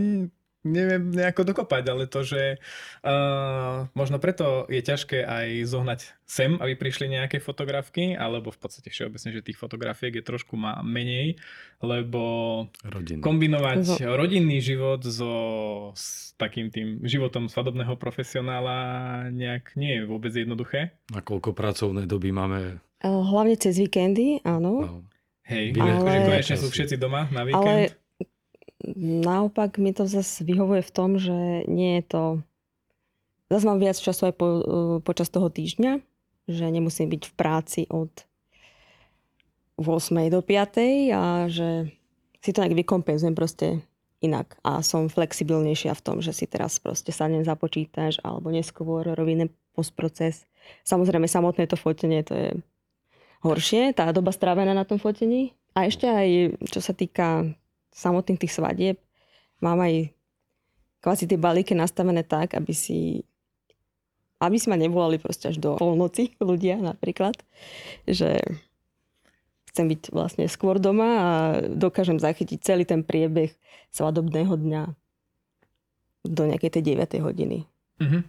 neviem 0.66 1.14
nejako 1.14 1.46
dokopať, 1.54 1.84
ale 1.90 2.10
to, 2.10 2.26
že 2.26 2.58
uh, 3.04 3.86
možno 3.94 4.18
preto 4.18 4.66
je 4.68 4.82
ťažké 4.82 5.22
aj 5.24 5.48
zohnať 5.70 6.00
sem, 6.28 6.58
aby 6.60 6.74
prišli 6.76 7.14
nejaké 7.14 7.38
fotografky, 7.40 8.18
alebo 8.18 8.50
v 8.50 8.60
podstate 8.60 8.90
všeobecne, 8.90 9.30
že 9.32 9.46
tých 9.46 9.60
fotografiek 9.60 10.12
je 10.18 10.24
trošku 10.26 10.58
má 10.58 10.82
menej, 10.84 11.40
lebo 11.80 12.22
Rodinný. 12.84 13.22
kombinovať 13.24 14.02
no. 14.02 14.18
rodinný 14.18 14.60
život 14.60 15.06
so 15.06 15.32
s 15.94 16.34
takým 16.36 16.74
tým 16.74 17.02
životom 17.06 17.48
svadobného 17.48 17.96
profesionála 17.96 18.78
nejak 19.30 19.78
nie 19.80 20.02
je 20.02 20.04
vôbec 20.06 20.34
jednoduché. 20.34 20.98
A 21.14 21.24
koľko 21.24 21.54
pracovnej 21.54 22.10
doby 22.10 22.34
máme? 22.34 22.82
Hlavne 23.06 23.56
cez 23.62 23.78
víkendy, 23.78 24.42
áno. 24.42 24.74
No. 24.82 24.98
Hej, 25.48 25.80
ale... 25.80 25.96
akože 25.96 26.20
konečne 26.28 26.58
sú 26.60 26.68
všetci 26.68 26.96
doma 27.00 27.32
na 27.32 27.48
víkend. 27.48 27.64
Ale 27.64 28.07
naopak 28.96 29.77
mi 29.82 29.91
to 29.91 30.08
zase 30.08 30.44
vyhovuje 30.44 30.86
v 30.86 30.94
tom, 30.94 31.10
že 31.20 31.65
nie 31.67 32.00
je 32.00 32.03
to... 32.08 32.24
Zase 33.48 33.63
mám 33.63 33.79
viac 33.79 33.96
času 33.96 34.32
aj 34.32 34.34
po, 34.36 34.48
uh, 34.48 34.98
počas 35.00 35.32
toho 35.32 35.48
týždňa, 35.48 36.03
že 36.51 36.65
nemusím 36.67 37.08
byť 37.12 37.24
v 37.27 37.34
práci 37.36 37.82
od 37.88 38.12
8 39.79 39.88
do 40.34 40.39
5 40.44 41.15
a 41.15 41.48
že 41.48 41.91
si 42.44 42.50
to 42.51 42.63
nejak 42.63 42.75
vykompenzujem 42.75 43.36
proste 43.38 43.84
inak 44.20 44.58
a 44.65 44.82
som 44.82 45.12
flexibilnejšia 45.12 45.94
v 45.94 46.03
tom, 46.03 46.17
že 46.25 46.34
si 46.34 46.50
teraz 46.50 46.82
proste 46.82 47.13
sadnem 47.13 47.46
za 47.46 47.53
alebo 48.25 48.48
neskôr 48.50 49.06
robím 49.13 49.51
postproces. 49.77 50.50
Samozrejme 50.82 51.29
samotné 51.29 51.70
to 51.70 51.77
fotenie 51.77 52.25
to 52.25 52.34
je 52.34 52.50
horšie, 53.46 53.94
tá 53.94 54.10
doba 54.10 54.34
strávená 54.34 54.74
na 54.74 54.84
tom 54.84 54.98
fotení. 54.98 55.53
A 55.77 55.86
ešte 55.86 56.10
aj 56.10 56.58
čo 56.74 56.82
sa 56.82 56.98
týka 56.98 57.53
samotných 57.98 58.46
tých 58.46 58.54
svadieb 58.54 59.01
mám 59.58 59.82
aj 59.82 60.13
kvázi 61.01 61.25
tie 61.25 61.42
balíky 61.42 61.74
nastavené 61.74 62.22
tak, 62.22 62.54
aby 62.54 62.74
si 62.77 63.25
aby 64.38 64.62
si 64.62 64.70
ma 64.70 64.77
nevolali 64.77 65.18
proste 65.18 65.50
až 65.50 65.58
do 65.58 65.74
polnoci 65.82 66.38
ľudia 66.38 66.77
napríklad, 66.77 67.34
že 68.06 68.38
chcem 69.74 69.89
byť 69.89 70.13
vlastne 70.13 70.46
skôr 70.46 70.77
doma 70.77 71.10
a 71.18 71.30
dokážem 71.74 72.22
zachytiť 72.22 72.62
celý 72.62 72.86
ten 72.86 73.01
priebeh 73.01 73.54
svadobného 73.89 74.54
dňa 74.54 74.84
do 76.25 76.44
nejakej 76.46 76.77
tej 76.77 76.84
9. 76.98 77.25
hodiny. 77.25 77.66
Mm-hmm. 77.98 78.22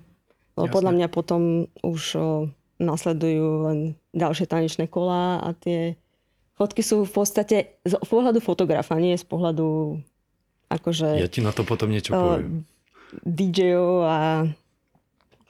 Lebo 0.57 0.67
podľa 0.73 0.93
mňa 0.97 1.09
potom 1.13 1.69
už 1.85 2.03
o, 2.17 2.49
nasledujú 2.81 3.69
len 3.69 3.79
ďalšie 4.17 4.49
tanečné 4.49 4.89
kolá 4.89 5.45
a 5.45 5.53
tie 5.55 5.95
Fotky 6.59 6.83
sú 6.83 7.07
v 7.07 7.13
podstate 7.15 7.79
z 7.87 7.95
pohľadu 8.03 8.43
fotografa, 8.43 8.99
nie 8.99 9.15
z 9.15 9.23
pohľadu 9.23 9.95
akože... 10.67 11.23
Ja 11.23 11.31
ti 11.31 11.39
na 11.39 11.55
to 11.55 11.63
potom 11.63 11.87
niečo 11.87 12.11
uh, 12.11 12.19
poviem. 12.19 12.67
DJ-ov 13.23 14.03
a 14.03 14.19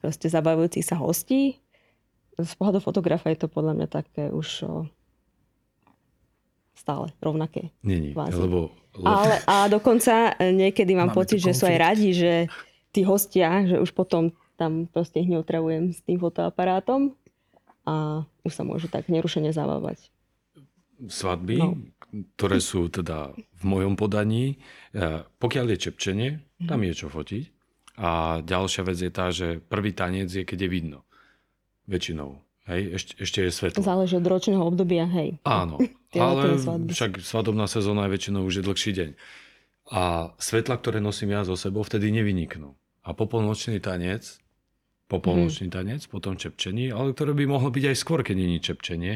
proste 0.04 0.28
zabavujúcich 0.28 0.84
sa 0.84 1.00
hostí. 1.00 1.56
Z 2.36 2.52
pohľadu 2.60 2.84
fotografa 2.84 3.32
je 3.32 3.40
to 3.40 3.48
podľa 3.48 3.72
mňa 3.80 3.88
také 3.88 4.28
už 4.28 4.48
o, 4.68 4.84
stále 6.76 7.08
rovnaké. 7.24 7.72
Nie, 7.80 7.98
nie, 7.98 8.12
lebo, 8.12 8.70
lebo... 8.92 9.08
Ale, 9.08 9.40
a 9.48 9.66
dokonca 9.72 10.36
niekedy 10.38 10.92
mám 10.92 11.10
Máme 11.10 11.24
pocit, 11.24 11.40
že 11.40 11.56
sú 11.56 11.64
aj 11.66 11.78
radi, 11.88 12.12
že 12.12 12.52
tí 12.92 13.00
hostia, 13.00 13.64
že 13.64 13.80
už 13.80 13.96
potom 13.96 14.30
tam 14.60 14.84
proste 14.84 15.24
ich 15.24 15.30
neotravujem 15.32 15.88
s 15.88 16.04
tým 16.04 16.20
fotoaparátom 16.20 17.16
a 17.88 18.28
už 18.44 18.52
sa 18.52 18.62
môžu 18.62 18.92
tak 18.92 19.08
nerušene 19.08 19.56
zabávať 19.56 20.12
svadby, 21.06 21.58
no. 21.62 21.78
ktoré 22.34 22.58
sú 22.58 22.90
teda 22.90 23.30
v 23.34 23.62
mojom 23.62 23.94
podaní. 23.94 24.58
E, 24.90 25.22
pokiaľ 25.38 25.74
je 25.74 25.78
čepčenie, 25.78 26.30
tam 26.66 26.82
je 26.82 26.92
čo 26.94 27.06
fotiť. 27.06 27.44
A 27.98 28.42
ďalšia 28.42 28.82
vec 28.86 28.98
je 28.98 29.10
tá, 29.10 29.30
že 29.30 29.58
prvý 29.58 29.94
tanec 29.94 30.30
je, 30.30 30.42
keď 30.42 30.66
je 30.66 30.70
vidno. 30.70 30.98
Väčšinou. 31.86 32.42
Hej, 32.68 33.00
ešte, 33.00 33.12
ešte 33.24 33.38
je 33.48 33.50
svetlo. 33.50 33.80
Záleží 33.80 34.14
od 34.20 34.28
ročného 34.28 34.60
obdobia, 34.60 35.08
hej. 35.08 35.40
Áno, 35.48 35.80
ale 36.14 36.60
však 36.92 37.24
svadobná 37.24 37.64
sezóna 37.64 38.04
je 38.06 38.12
väčšinou 38.12 38.44
už 38.44 38.60
je 38.60 38.66
dlhší 38.66 38.92
deň. 38.92 39.10
A 39.88 40.36
svetla, 40.36 40.76
ktoré 40.76 41.00
nosím 41.00 41.32
ja 41.32 41.48
zo 41.48 41.56
sebou, 41.56 41.80
vtedy 41.80 42.12
nevyniknú. 42.12 42.76
A 43.08 43.16
popolnočný 43.16 43.80
tanec, 43.80 44.36
popolnočný 45.08 45.72
mm. 45.72 45.74
tanec, 45.74 46.00
potom 46.12 46.36
čepčení, 46.36 46.92
ale 46.92 47.16
ktoré 47.16 47.32
by 47.32 47.48
mohlo 47.48 47.72
byť 47.72 47.84
aj 47.88 47.96
skôr, 47.96 48.20
keď 48.20 48.36
je 48.36 48.60
čepčenie, 48.60 49.14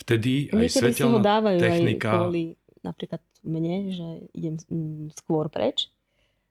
vtedy 0.00 0.52
aj 0.52 0.70
Niekedy 0.70 0.92
svetelná 0.92 0.96
si 0.96 1.02
ho 1.04 1.18
dávajú 1.20 1.58
technika... 1.58 2.08
aj 2.08 2.16
kvôli 2.20 2.44
napríklad 2.84 3.22
mne, 3.42 3.76
že 3.90 4.08
idem 4.34 4.54
skôr 5.14 5.50
preč, 5.50 5.90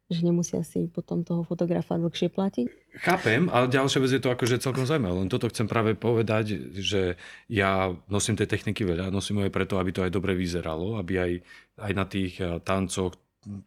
že 0.05 0.21
nemusia 0.21 0.61
si 0.61 0.85
potom 0.85 1.25
toho 1.25 1.41
fotografa 1.41 1.97
dlhšie 1.97 2.29
platiť. 2.29 2.67
Chápem, 3.01 3.49
ale 3.49 3.71
ďalšia 3.71 3.99
vec 4.03 4.11
je 4.13 4.21
to 4.21 4.29
akože 4.29 4.61
celkom 4.61 4.85
zaujímavé. 4.85 5.25
Len 5.25 5.31
toto 5.31 5.49
chcem 5.49 5.65
práve 5.65 5.97
povedať, 5.97 6.77
že 6.77 7.17
ja 7.49 7.89
nosím 8.05 8.37
tie 8.37 8.45
techniky 8.45 8.85
veľa, 8.85 9.09
nosím 9.09 9.41
ho 9.41 9.47
aj 9.49 9.53
preto, 9.55 9.81
aby 9.81 9.91
to 9.95 10.05
aj 10.05 10.13
dobre 10.13 10.37
vyzeralo, 10.37 11.01
aby 11.01 11.13
aj, 11.17 11.31
aj 11.81 11.91
na 11.97 12.05
tých 12.05 12.37
eh, 12.37 12.61
tancoch, 12.61 13.17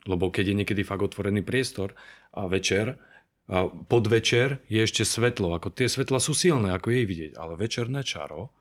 lebo 0.06 0.30
keď 0.30 0.54
je 0.54 0.58
niekedy 0.62 0.82
fakt 0.86 1.02
otvorený 1.02 1.42
priestor 1.42 1.94
a 2.34 2.46
večer, 2.46 2.98
a 3.48 3.64
podvečer 3.64 4.60
je 4.68 4.84
ešte 4.84 5.08
svetlo. 5.08 5.56
Ako 5.56 5.72
tie 5.72 5.88
svetla 5.88 6.20
sú 6.20 6.36
silné, 6.36 6.68
ako 6.68 6.92
jej 6.92 7.08
vidieť, 7.08 7.32
ale 7.40 7.56
večerné 7.56 8.04
čaro 8.04 8.52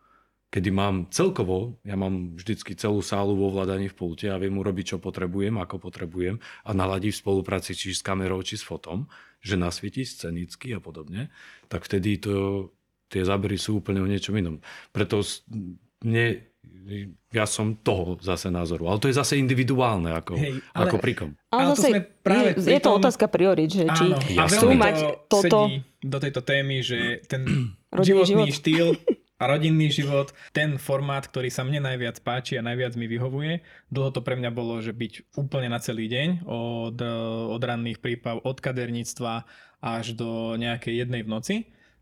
kedy 0.47 0.69
mám 0.71 1.11
celkovo, 1.11 1.75
ja 1.83 1.99
mám 1.99 2.39
vždycky 2.39 2.71
celú 2.79 3.03
sálu 3.03 3.35
vo 3.35 3.51
vládaní 3.51 3.91
v 3.91 3.97
pulte 3.99 4.31
a 4.31 4.39
viem 4.39 4.55
urobiť, 4.55 4.95
čo 4.95 4.97
potrebujem, 5.03 5.59
ako 5.59 5.75
potrebujem 5.83 6.39
a 6.63 6.71
naladiť 6.71 7.11
v 7.11 7.21
spolupráci 7.21 7.75
či 7.75 7.91
s 7.91 7.99
kamerou, 7.99 8.39
či 8.39 8.55
s 8.55 8.63
fotom, 8.63 9.11
že 9.43 9.59
nasvietí 9.59 10.07
scenicky 10.07 10.71
a 10.71 10.79
podobne, 10.79 11.27
tak 11.67 11.83
vtedy 11.83 12.23
to, 12.23 12.71
tie 13.11 13.27
zábery 13.27 13.59
sú 13.59 13.83
úplne 13.83 13.99
o 13.99 14.07
niečom 14.07 14.39
inom. 14.39 14.63
Preto 14.95 15.19
mne, 16.03 16.47
ja 17.35 17.43
som 17.43 17.75
toho 17.75 18.15
zase 18.23 18.47
názoru. 18.47 18.87
Ale 18.87 19.03
to 19.03 19.11
je 19.11 19.19
zase 19.19 19.35
individuálne 19.35 20.15
ako, 20.15 20.39
Hej, 20.39 20.63
ale, 20.71 20.87
ako 20.87 20.95
prikom. 21.03 21.29
Ale, 21.51 21.59
ale 21.59 21.69
zase, 21.75 21.75
to 21.75 21.91
sme 21.91 22.01
práve 22.23 22.49
je, 22.55 22.71
je 22.71 22.81
to 22.81 22.91
otázka 22.95 23.25
priorit, 23.27 23.67
že 23.67 23.83
či 23.83 24.05
áno, 24.15 24.47
chcú 24.47 24.67
mať 24.71 24.95
to 25.27 25.37
toto... 25.43 25.59
do 25.99 26.17
tejto 26.23 26.41
témy, 26.47 26.79
že 26.79 27.19
ten 27.27 27.43
životný 27.91 28.47
život. 28.47 28.55
štýl 28.55 28.87
a 29.38 29.44
rodinný 29.46 29.94
život, 29.94 30.34
ten 30.50 30.82
formát, 30.82 31.22
ktorý 31.29 31.53
sa 31.53 31.62
mne 31.62 31.86
najviac 31.86 32.25
páči 32.25 32.58
a 32.58 32.65
najviac 32.65 32.98
mi 32.98 33.06
vyhovuje. 33.06 33.62
Dlho 33.94 34.10
to 34.10 34.25
pre 34.25 34.34
mňa 34.34 34.50
bolo, 34.50 34.82
že 34.82 34.98
byť 34.98 35.38
úplne 35.38 35.70
na 35.70 35.77
celý 35.77 36.10
deň, 36.10 36.50
od, 36.50 36.98
od 37.53 37.62
ranných 37.62 38.01
príprav, 38.01 38.41
od 38.41 38.58
kaderníctva 38.58 39.46
až 39.77 40.17
do 40.17 40.58
nejakej 40.58 41.06
jednej 41.06 41.22
v 41.22 41.29
noci, 41.29 41.56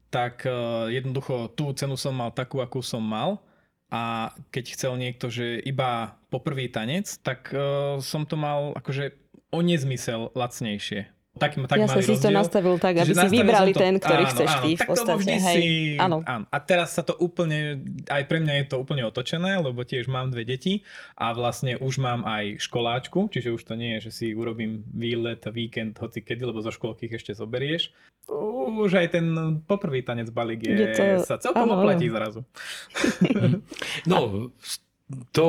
tak 0.07 0.47
uh, 0.47 0.87
jednoducho 0.87 1.51
tú 1.59 1.75
cenu 1.75 1.99
som 1.99 2.15
mal 2.15 2.31
takú, 2.31 2.63
akú 2.63 2.79
som 2.79 3.03
mal. 3.03 3.43
A 3.91 4.31
keď 4.49 4.65
chcel 4.71 4.93
niekto, 4.95 5.27
že 5.27 5.59
iba 5.67 6.15
poprvý 6.31 6.71
tanec, 6.71 7.19
tak 7.19 7.51
uh, 7.51 7.99
som 7.99 8.23
to 8.23 8.39
mal 8.39 8.71
akože 8.79 9.11
o 9.51 9.59
nezmysel 9.59 10.31
lacnejšie 10.31 11.14
tak, 11.35 11.59
tak 11.67 11.77
ja 11.83 11.91
som 11.91 11.99
si 11.99 12.15
to 12.15 12.31
nastavil 12.31 12.79
tak, 12.79 12.95
aby 13.03 13.11
si 13.11 13.27
vybrali 13.27 13.75
to, 13.75 13.79
ten, 13.83 13.93
ktorý 13.99 14.23
áno, 14.23 14.31
chceš 14.31 14.49
áno, 14.49 14.61
ty 14.63 14.69
v 14.71 14.81
podstate. 14.87 15.31
Hej. 15.35 15.57
Si, 15.59 15.67
áno. 15.99 16.17
áno. 16.23 16.45
A 16.47 16.57
teraz 16.63 16.95
sa 16.95 17.03
to 17.03 17.11
úplne, 17.19 17.83
aj 18.07 18.23
pre 18.31 18.39
mňa 18.39 18.63
je 18.63 18.65
to 18.71 18.79
úplne 18.79 19.03
otočené, 19.03 19.59
lebo 19.59 19.83
tiež 19.83 20.07
mám 20.07 20.31
dve 20.31 20.47
deti 20.47 20.87
a 21.19 21.35
vlastne 21.35 21.75
už 21.75 21.99
mám 21.99 22.23
aj 22.23 22.63
školáčku, 22.63 23.27
čiže 23.27 23.51
už 23.51 23.67
to 23.67 23.75
nie 23.75 23.99
je, 23.99 24.07
že 24.07 24.11
si 24.15 24.27
urobím 24.31 24.87
výlet, 24.95 25.43
víkend, 25.51 25.99
hoci 25.99 26.23
kedy, 26.23 26.47
lebo 26.47 26.63
zo 26.63 26.71
školky 26.71 27.11
ich 27.11 27.19
ešte 27.19 27.35
zoberieš. 27.35 27.91
Už 28.65 28.97
aj 28.97 29.07
ten 29.13 29.25
poprvý 29.69 30.01
tanec 30.01 30.33
balík 30.33 30.65
je, 30.65 30.73
je 30.73 30.87
to... 30.95 31.03
sa 31.21 31.37
celkom 31.37 31.67
áno, 31.67 31.83
oplatí 31.83 32.09
zrazu. 32.09 32.41
no, 34.09 34.49
to, 35.29 35.47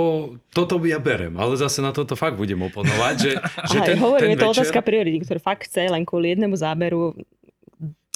toto 0.53 0.77
ja 0.85 1.01
berem, 1.01 1.33
ale 1.41 1.57
zase 1.57 1.81
na 1.81 1.89
toto 1.89 2.13
fakt 2.13 2.37
budem 2.37 2.61
oponovať, 2.61 3.15
že, 3.17 3.33
že 3.73 3.79
ten, 3.81 3.97
hovorím, 3.97 4.21
ten 4.21 4.33
je 4.33 4.39
to 4.39 4.47
večer... 4.53 4.57
otázka 4.61 4.81
priority, 4.85 5.19
ktoré 5.25 5.39
fakt 5.41 5.65
chce 5.65 5.89
len 5.89 6.05
kvôli 6.05 6.37
jednému 6.37 6.57
záberu 6.57 7.17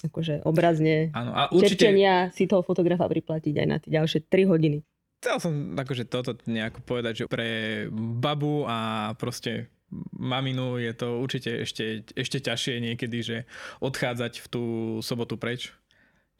akože 0.05 0.45
obrazne 0.45 1.13
Áno, 1.13 1.33
a 1.33 1.49
určite... 1.53 1.85
čerčenia 1.89 2.29
si 2.33 2.49
toho 2.49 2.65
fotografa 2.65 3.05
priplatiť 3.05 3.53
aj 3.57 3.67
na 3.69 3.77
tie 3.77 3.89
ďalšie 3.93 4.25
3 4.25 4.49
hodiny. 4.49 4.77
Chcel 5.21 5.37
som 5.37 5.53
akože 5.77 6.09
toto 6.09 6.33
nejako 6.49 6.81
povedať, 6.81 7.13
že 7.13 7.25
pre 7.29 7.85
babu 7.93 8.65
a 8.65 9.13
proste 9.21 9.69
maminu 10.17 10.81
je 10.81 10.93
to 10.97 11.21
určite 11.21 11.61
ešte, 11.61 12.09
ešte 12.17 12.41
ťažšie 12.41 12.81
niekedy, 12.81 13.17
že 13.21 13.37
odchádzať 13.83 14.41
v 14.41 14.47
tú 14.49 14.63
sobotu 15.05 15.37
preč 15.37 15.75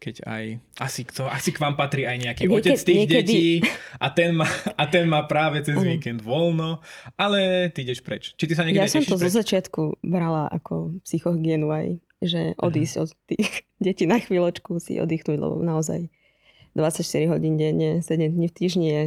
keď 0.02 0.26
aj 0.26 0.44
asi, 0.82 1.06
to, 1.06 1.30
asi 1.30 1.54
k 1.54 1.62
vám 1.62 1.78
patrí 1.78 2.10
aj 2.10 2.18
nejaký 2.18 2.50
Niekedy, 2.50 2.58
otec 2.58 2.80
tých 2.82 3.00
niekedy... 3.06 3.22
detí 3.22 3.46
a 4.02 4.10
ten, 4.10 4.34
má, 4.34 4.50
a 4.74 4.84
ten 4.90 5.06
má 5.06 5.22
práve 5.30 5.62
cez 5.62 5.78
víkend 5.78 6.26
voľno, 6.26 6.82
ale 7.14 7.70
ty 7.70 7.86
ideš 7.86 8.02
preč. 8.02 8.34
Či 8.34 8.50
ty 8.50 8.54
sa 8.58 8.66
niekedy 8.66 8.82
Ja 8.82 8.90
som 8.90 9.06
to 9.06 9.22
preč? 9.22 9.30
zo 9.30 9.38
začiatku 9.38 10.02
brala 10.02 10.50
ako 10.50 10.98
psychohygienu 11.06 11.70
aj 11.70 12.02
že 12.22 12.54
odísť 12.62 12.96
od 13.02 13.10
tých 13.30 13.66
detí 13.86 14.06
na 14.10 14.22
chvíľočku 14.22 14.78
si 14.82 14.98
oddychnúť, 15.02 15.38
lebo 15.38 15.62
naozaj 15.62 16.10
24 16.74 17.34
hodín 17.34 17.62
denne, 17.62 18.02
7 18.02 18.10
dní 18.32 18.48
v 18.48 18.56
týždni 18.56 18.88
je 18.90 19.04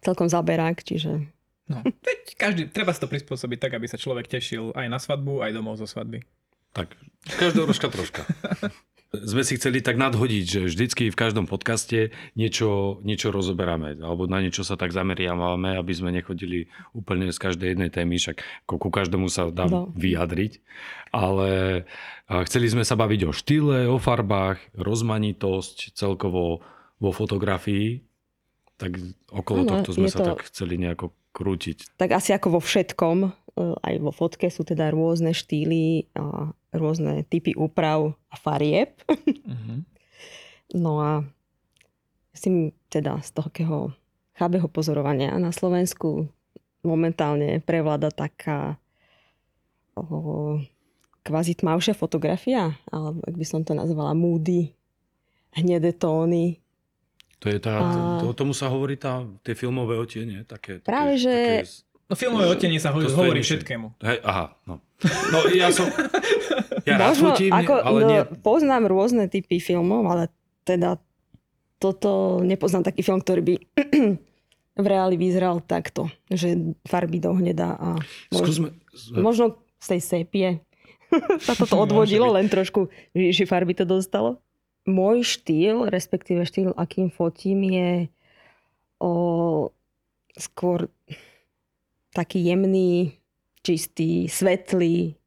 celkom 0.00 0.30
zaberák, 0.30 0.80
čiže... 0.80 1.26
No, 1.66 1.82
každý, 2.42 2.70
treba 2.70 2.94
si 2.94 3.02
to 3.02 3.10
prispôsobiť 3.10 3.58
tak, 3.58 3.72
aby 3.78 3.86
sa 3.90 3.98
človek 3.98 4.30
tešil 4.30 4.74
aj 4.74 4.86
na 4.86 4.98
svadbu, 5.02 5.42
aj 5.42 5.54
domov 5.54 5.78
zo 5.78 5.86
svadby. 5.90 6.22
Tak, 6.70 6.94
každoročka 7.36 7.90
troška. 7.90 8.22
Sme 9.14 9.46
si 9.46 9.54
chceli 9.54 9.80
tak 9.80 9.96
nadhodiť, 9.96 10.44
že 10.44 10.60
vždycky 10.66 11.08
v 11.08 11.16
každom 11.16 11.46
podcaste 11.46 12.10
niečo, 12.34 12.98
niečo 13.06 13.30
rozoberáme, 13.30 14.02
alebo 14.02 14.26
na 14.26 14.42
niečo 14.42 14.66
sa 14.66 14.74
tak 14.74 14.90
zameriavame, 14.90 15.78
aby 15.78 15.92
sme 15.94 16.10
nechodili 16.10 16.66
úplne 16.90 17.30
z 17.30 17.38
každej 17.38 17.78
jednej 17.78 17.90
témy, 17.94 18.18
však 18.18 18.42
ku 18.66 18.90
každému 18.90 19.30
sa 19.30 19.48
dá 19.54 19.70
no. 19.70 19.94
vyjadriť. 19.94 20.58
Ale 21.14 21.82
chceli 22.50 22.66
sme 22.66 22.82
sa 22.82 22.98
baviť 22.98 23.20
o 23.30 23.32
štýle, 23.32 23.86
o 23.86 23.96
farbách, 24.02 24.58
rozmanitosť 24.74 25.94
celkovo 25.94 26.66
vo 26.98 27.10
fotografii, 27.14 28.02
tak 28.76 29.00
okolo 29.32 29.64
ano, 29.64 29.70
tohto 29.80 29.90
sme 29.96 30.10
sa 30.12 30.20
to... 30.20 30.36
tak 30.36 30.50
chceli 30.50 30.76
nejako 30.76 31.12
krútiť. 31.32 31.96
Tak 32.00 32.16
asi 32.16 32.32
ako 32.32 32.56
vo 32.56 32.60
všetkom, 32.60 33.16
e, 33.24 33.30
aj 33.76 33.94
vo 34.00 34.12
fotke 34.12 34.48
sú 34.48 34.64
teda 34.64 34.92
rôzne 34.92 35.32
štýly, 35.36 36.12
a 36.16 36.52
rôzne 36.76 37.24
typy 37.26 37.56
úprav 37.56 38.14
a 38.30 38.36
farieb. 38.36 38.96
Uh-huh. 39.08 39.82
No 40.76 41.00
a 41.00 41.10
si 42.36 42.72
teda 42.92 43.20
z 43.24 43.30
toho 43.32 43.92
chábeho 44.36 44.68
pozorovania 44.68 45.32
na 45.40 45.50
Slovensku 45.50 46.28
momentálne 46.84 47.58
prevláda 47.64 48.12
taká 48.12 48.76
o, 49.96 50.60
kvázi 51.26 51.58
tmavšia 51.58 51.96
fotografia, 51.96 52.76
alebo 52.92 53.24
ak 53.24 53.34
by 53.34 53.46
som 53.48 53.64
to 53.64 53.72
nazvala 53.74 54.12
moody, 54.12 54.70
hnedé 55.56 55.96
tóny, 55.96 56.60
to 57.36 57.52
je 57.52 57.58
tá, 57.60 57.72
a... 57.76 57.88
to, 58.24 58.32
tomu 58.32 58.56
sa 58.56 58.72
hovorí 58.72 58.96
tá, 58.96 59.20
tie 59.44 59.52
filmové 59.52 60.00
otiene? 60.00 60.48
Také, 60.48 60.80
Práve, 60.80 61.20
také, 61.20 61.22
že... 61.22 61.34
Také... 61.36 61.64
No 62.06 62.14
filmové 62.16 62.46
otiene 62.48 62.78
sa 62.80 62.94
hovorí, 62.94 63.12
hovorí 63.12 63.40
všetkému. 63.44 63.86
Hej, 64.00 64.18
aha, 64.24 64.56
no. 64.64 64.80
No 65.34 65.38
ja 65.52 65.68
som... 65.68 65.90
Ja 66.86 67.02
Možno, 67.02 67.34
fotím, 67.34 67.50
ako, 67.50 67.72
ale 67.82 67.98
no, 67.98 68.06
nie... 68.06 68.20
Poznám 68.46 68.86
rôzne 68.86 69.26
typy 69.26 69.58
filmov, 69.58 70.06
ale 70.06 70.30
teda 70.62 71.02
toto 71.82 72.40
nepoznám 72.46 72.86
taký 72.86 73.02
film, 73.02 73.18
ktorý 73.18 73.42
by 73.42 73.54
v 74.82 74.86
reáli 74.86 75.18
vyzeral 75.18 75.58
takto, 75.66 76.06
že 76.30 76.78
farby 76.86 77.18
do 77.18 77.34
hneda 77.34 77.74
a 77.74 77.88
možno, 78.30 78.38
Skúsme... 78.38 78.68
možno 79.18 79.44
z 79.82 79.86
tej 79.98 80.00
sépie. 80.00 80.48
Sa 81.46 81.58
toto 81.58 81.74
odvodilo, 81.84 82.30
len 82.30 82.46
trošku 82.46 82.86
že 83.12 83.50
farby 83.50 83.74
to 83.74 83.82
dostalo. 83.82 84.38
Môj 84.86 85.26
štýl, 85.26 85.90
respektíve 85.90 86.46
štýl, 86.46 86.70
akým 86.78 87.10
fotím, 87.10 87.66
je 87.66 87.90
o, 89.02 89.12
skôr 90.38 90.86
taký 92.14 92.46
jemný, 92.46 93.18
čistý, 93.66 94.30
svetlý, 94.30 95.18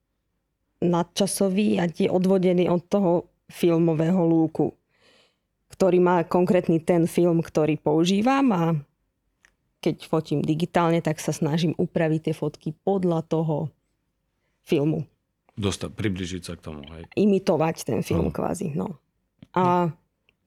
nadčasový 0.80 1.80
a 1.80 1.88
je 1.88 2.08
odvodený 2.08 2.72
od 2.72 2.82
toho 2.88 3.12
filmového 3.52 4.24
lúku, 4.24 4.72
ktorý 5.74 6.00
má 6.00 6.24
konkrétny 6.24 6.80
ten 6.80 7.06
film, 7.06 7.44
ktorý 7.44 7.76
používam 7.76 8.48
a 8.56 8.64
keď 9.80 10.08
fotím 10.08 10.44
digitálne, 10.44 11.00
tak 11.00 11.24
sa 11.24 11.32
snažím 11.32 11.72
upraviť 11.80 12.32
tie 12.32 12.36
fotky 12.36 12.76
podľa 12.84 13.24
toho 13.24 13.72
filmu. 14.68 15.08
Dosta, 15.56 15.92
približiť 15.92 16.42
sa 16.44 16.54
k 16.56 16.64
tomu, 16.72 16.84
hej? 16.96 17.04
Imitovať 17.16 17.88
ten 17.88 18.00
film 18.04 18.32
no. 18.32 18.36
kvázi, 18.36 18.76
no. 18.76 19.00
A 19.56 19.92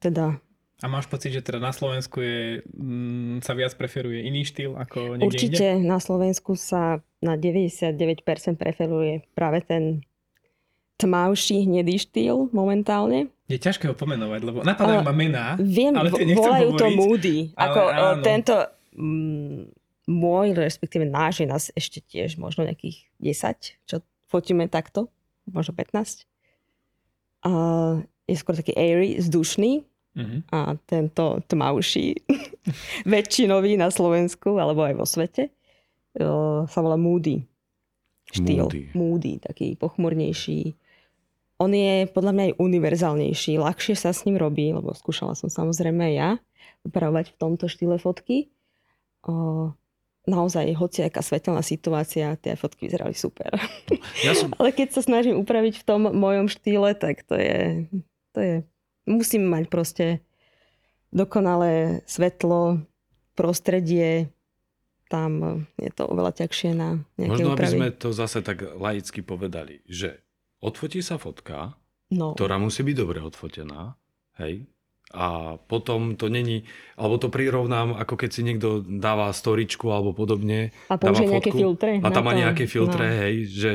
teda... 0.01 0.40
A 0.83 0.87
máš 0.90 1.07
pocit, 1.07 1.31
že 1.31 1.45
teda 1.45 1.62
na 1.62 1.71
Slovensku 1.71 2.18
je, 2.21 2.64
m, 2.75 3.38
mm, 3.38 3.47
sa 3.47 3.55
viac 3.55 3.73
preferuje 3.79 4.25
iný 4.25 4.42
štýl 4.42 4.75
ako 4.75 5.14
niekde 5.14 5.29
Určite 5.31 5.66
inde? 5.79 5.87
na 5.87 5.99
Slovensku 6.03 6.59
sa 6.59 6.99
na 7.23 7.38
99% 7.38 7.95
preferuje 8.59 9.23
práve 9.37 9.62
ten 9.62 10.03
tmavší 11.03 11.67
hnedý 11.67 11.99
štýl 11.99 12.47
momentálne. 12.55 13.27
Je 13.51 13.59
ťažké 13.59 13.91
ho 13.91 13.95
pomenovať, 13.99 14.41
lebo 14.47 14.59
napadajú 14.62 15.03
ma 15.03 15.12
mená, 15.12 15.59
Viem, 15.59 15.99
ale 15.99 16.15
volajú 16.15 16.73
hovoriť, 16.73 16.79
to 16.79 16.87
moody. 16.95 17.38
Ako 17.59 17.81
áno. 17.91 18.23
tento 18.23 18.55
m, 18.95 19.67
môj, 20.07 20.55
respektíve 20.55 21.05
náš 21.05 21.43
je 21.43 21.47
nás 21.51 21.65
ešte 21.75 21.99
tiež 22.01 22.38
možno 22.38 22.65
nejakých 22.65 23.11
10, 23.19 23.83
čo 23.85 23.97
fotíme 24.31 24.71
takto, 24.71 25.11
možno 25.51 25.75
15. 25.75 26.25
A 27.43 27.51
je 28.31 28.37
skôr 28.38 28.55
taký 28.55 28.73
airy, 28.79 29.19
vzdušný 29.19 29.83
uh-huh. 30.15 30.41
a 30.55 30.79
tento 30.87 31.43
tmavší, 31.51 32.23
väčšinový 33.12 33.75
na 33.75 33.91
Slovensku 33.91 34.57
alebo 34.57 34.87
aj 34.87 34.95
vo 34.95 35.05
svete, 35.05 35.51
uh, 36.23 36.65
sa 36.71 36.79
volá 36.81 36.95
moody 36.95 37.43
štýl. 38.33 38.65
Moody. 38.65 38.83
moody, 38.97 39.33
taký 39.45 39.77
pochmurnejší. 39.77 40.73
On 41.62 41.70
je 41.70 42.11
podľa 42.11 42.33
mňa 42.35 42.44
aj 42.51 42.59
univerzálnejší, 42.59 43.62
ľahšie 43.62 43.94
sa 43.94 44.11
s 44.11 44.27
ním 44.27 44.35
robí, 44.35 44.75
lebo 44.75 44.90
skúšala 44.90 45.38
som 45.38 45.46
samozrejme 45.46 46.11
ja 46.11 46.42
upravovať 46.83 47.31
v 47.31 47.38
tomto 47.38 47.70
štýle 47.70 48.03
fotky. 48.03 48.51
Uh, 49.22 49.70
naozaj, 50.27 50.66
hoci 50.75 51.07
aká 51.07 51.22
svetelná 51.22 51.62
situácia, 51.62 52.35
tie 52.42 52.59
fotky 52.59 52.90
vyzerali 52.90 53.14
super. 53.14 53.55
Ja 54.27 54.35
som... 54.35 54.51
Ale 54.59 54.75
keď 54.75 54.98
sa 54.98 55.07
snažím 55.07 55.38
upraviť 55.38 55.79
v 55.79 55.87
tom 55.87 56.11
mojom 56.11 56.51
štýle, 56.51 56.98
tak 56.98 57.22
to 57.22 57.38
je 57.38 57.87
to 58.33 58.38
je, 58.40 58.55
musím 59.05 59.46
mať 59.46 59.64
proste 59.68 60.07
dokonalé 61.12 62.01
svetlo, 62.09 62.81
prostredie, 63.37 64.33
tam 65.12 65.64
je 65.77 65.92
to 65.92 66.09
oveľa 66.09 66.44
ťažšie 66.44 66.70
na 66.72 67.05
nejaké 67.20 67.44
Možno, 67.44 67.53
úpravy. 67.53 67.68
aby 67.68 67.77
sme 67.77 67.90
to 67.92 68.09
zase 68.16 68.40
tak 68.40 68.64
laicky 68.64 69.20
povedali, 69.20 69.85
že 69.85 70.25
odfotí 70.62 71.03
sa 71.03 71.18
fotka, 71.18 71.75
no. 72.14 72.33
ktorá 72.38 72.57
musí 72.57 72.87
byť 72.87 72.96
dobre 72.96 73.18
odfotená, 73.20 73.98
hej, 74.38 74.70
a 75.12 75.61
potom 75.61 76.16
to 76.16 76.33
není, 76.33 76.64
alebo 76.96 77.20
to 77.20 77.29
prirovnám, 77.29 77.92
ako 78.01 78.16
keď 78.16 78.31
si 78.33 78.40
niekto 78.40 78.81
dáva 78.81 79.29
storičku 79.29 79.92
alebo 79.92 80.16
podobne. 80.16 80.72
A 80.88 80.96
použije 80.96 81.29
nejaké 81.29 81.53
filtre. 81.53 82.01
A 82.01 82.09
tam 82.09 82.25
má 82.25 82.33
nejaké 82.33 82.64
filtre, 82.64 83.05
no. 83.05 83.18
hej, 83.29 83.35
že 83.53 83.72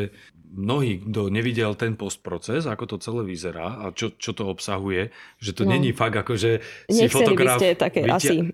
mnohí, 0.50 1.06
kto 1.06 1.30
nevidel 1.30 1.78
ten 1.78 1.93
postproces, 1.93 2.65
ako 2.65 2.89
to 2.89 2.97
celé 2.97 3.21
vyzerá 3.21 3.86
a 3.86 3.93
čo, 3.93 4.15
čo 4.17 4.34
to 4.34 4.50
obsahuje, 4.50 5.13
že 5.38 5.52
to 5.54 5.67
no. 5.67 5.78
není 5.78 5.93
fakt 5.93 6.17
ako, 6.17 6.39
že 6.39 6.65
si 6.89 7.06
Nechceli 7.06 7.13
fotograf... 7.30 7.58
by 7.60 7.62
ste 7.62 7.69
také 7.78 8.00
vytia... 8.02 8.17
asi. 8.17 8.38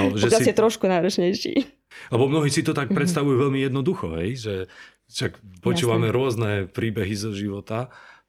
No, 0.00 0.16
že 0.16 0.32
si... 0.32 0.56
trošku 0.56 0.88
náročnejší. 0.88 1.60
Lebo 2.08 2.32
mnohí 2.32 2.48
si 2.48 2.64
to 2.64 2.72
tak 2.72 2.88
mhm. 2.88 2.96
predstavujú 2.96 3.36
veľmi 3.44 3.60
jednoducho, 3.60 4.16
hej, 4.16 4.30
že 4.40 4.54
však 5.08 5.62
počúvame 5.64 6.08
Jasne. 6.08 6.16
rôzne 6.16 6.50
príbehy 6.68 7.14
zo 7.16 7.32
života. 7.32 7.88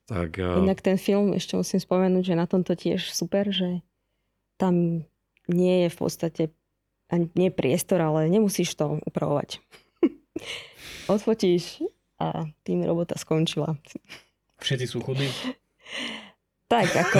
Tak, 0.09 0.41
Inak 0.41 0.81
ten 0.81 0.97
film, 0.97 1.37
ešte 1.37 1.53
musím 1.53 1.77
spomenúť, 1.77 2.33
že 2.33 2.39
na 2.39 2.49
tomto 2.49 2.73
tiež 2.73 3.13
super, 3.13 3.53
že 3.53 3.85
tam 4.57 5.05
nie 5.45 5.85
je 5.85 5.89
v 5.93 5.97
podstate 5.97 6.43
ani 7.09 7.29
nie 7.33 7.49
priestor, 7.49 8.01
ale 8.01 8.29
nemusíš 8.29 8.77
to 8.77 9.01
upravovať. 9.05 9.61
Odfotíš 11.13 11.81
a 12.21 12.45
tým 12.61 12.85
robota 12.85 13.17
skončila. 13.17 13.77
Všetci 14.61 14.85
sú 14.85 15.01
chudí? 15.01 15.25
Tak, 16.69 16.85
ako... 16.93 17.19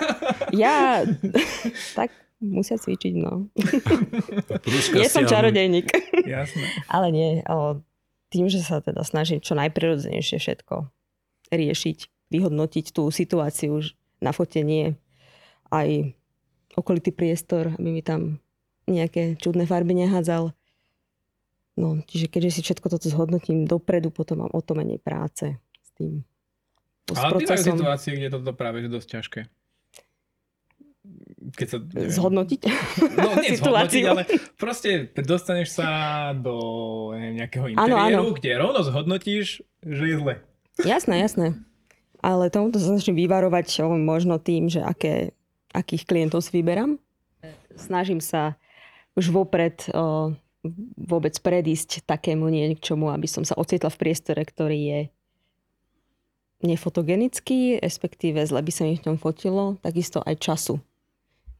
ja... 0.62 1.04
tak 1.98 2.08
musia 2.40 2.80
cvičiť, 2.80 3.14
no. 3.20 3.52
Nie 4.96 5.12
som 5.12 5.28
čarodejník. 5.28 5.92
Jasné. 6.24 6.64
Ale 6.88 7.12
nie, 7.12 7.44
ale 7.44 7.84
tým, 8.30 8.46
že 8.46 8.62
sa 8.62 8.78
teda 8.78 9.02
snažím 9.02 9.42
čo 9.42 9.58
najprirodzenejšie 9.58 10.38
všetko 10.38 10.86
riešiť, 11.50 11.98
vyhodnotiť 12.30 12.86
tú 12.94 13.10
situáciu 13.10 13.82
na 14.22 14.30
fotenie, 14.30 14.94
aj 15.70 16.14
okolitý 16.78 17.10
priestor, 17.10 17.74
aby 17.74 17.90
mi 17.90 18.02
tam 18.02 18.38
nejaké 18.86 19.38
čudné 19.38 19.66
farby 19.66 19.94
nehádzal. 20.06 20.54
No, 21.78 21.88
čiže 22.06 22.26
keďže 22.30 22.50
si 22.50 22.60
všetko 22.66 22.86
toto 22.90 23.06
zhodnotím 23.10 23.66
dopredu, 23.66 24.14
potom 24.14 24.46
mám 24.46 24.52
o 24.54 24.60
to 24.62 24.78
menej 24.78 25.02
práce 25.02 25.58
s 25.58 25.88
tým. 25.98 26.22
Ale 27.10 27.42
bývajú 27.42 27.74
situácie, 27.74 28.14
kde 28.14 28.28
toto 28.30 28.54
práve 28.54 28.86
je 28.86 28.90
dosť 28.90 29.08
ťažké. 29.18 29.40
Keď 31.50 31.66
sa, 31.66 31.78
neviem, 31.82 32.12
zhodnotiť? 32.12 32.60
No 33.16 33.28
nie 33.40 33.56
zhodnotiť, 33.60 34.02
ale 34.06 34.22
proste 34.56 35.10
dostaneš 35.14 35.78
sa 35.80 35.88
do 36.36 36.54
neviem, 37.16 37.44
nejakého 37.44 37.66
interiéru, 37.74 37.96
ano, 37.96 38.20
ano. 38.30 38.36
kde 38.36 38.50
rovno 38.56 38.80
zhodnotíš, 38.86 39.62
že 39.82 40.04
je 40.06 40.16
zle. 40.18 40.34
Jasné, 40.82 41.20
jasné. 41.20 41.46
Ale 42.20 42.52
tomuto 42.52 42.76
sa 42.76 42.96
snažím 42.96 43.16
vyvarovať 43.16 43.84
možno 43.96 44.36
tým, 44.36 44.68
že 44.68 44.84
aké, 44.84 45.32
akých 45.72 46.04
klientov 46.04 46.44
si 46.44 46.52
vyberám. 46.52 47.00
Snažím 47.76 48.20
sa 48.20 48.60
už 49.16 49.32
vopred 49.32 49.88
vôbec 50.96 51.32
predísť 51.40 52.04
takému 52.04 52.52
niečomu, 52.52 53.08
aby 53.08 53.24
som 53.24 53.44
sa 53.48 53.56
ocitla 53.56 53.88
v 53.88 54.00
priestore, 54.00 54.42
ktorý 54.44 54.78
je 54.78 55.00
nefotogenický, 56.60 57.80
respektíve 57.80 58.44
zle 58.44 58.60
by 58.60 58.72
sa 58.72 58.84
mi 58.84 59.00
v 59.00 59.04
tom 59.04 59.16
fotilo, 59.16 59.80
takisto 59.80 60.20
aj 60.20 60.36
času, 60.36 60.76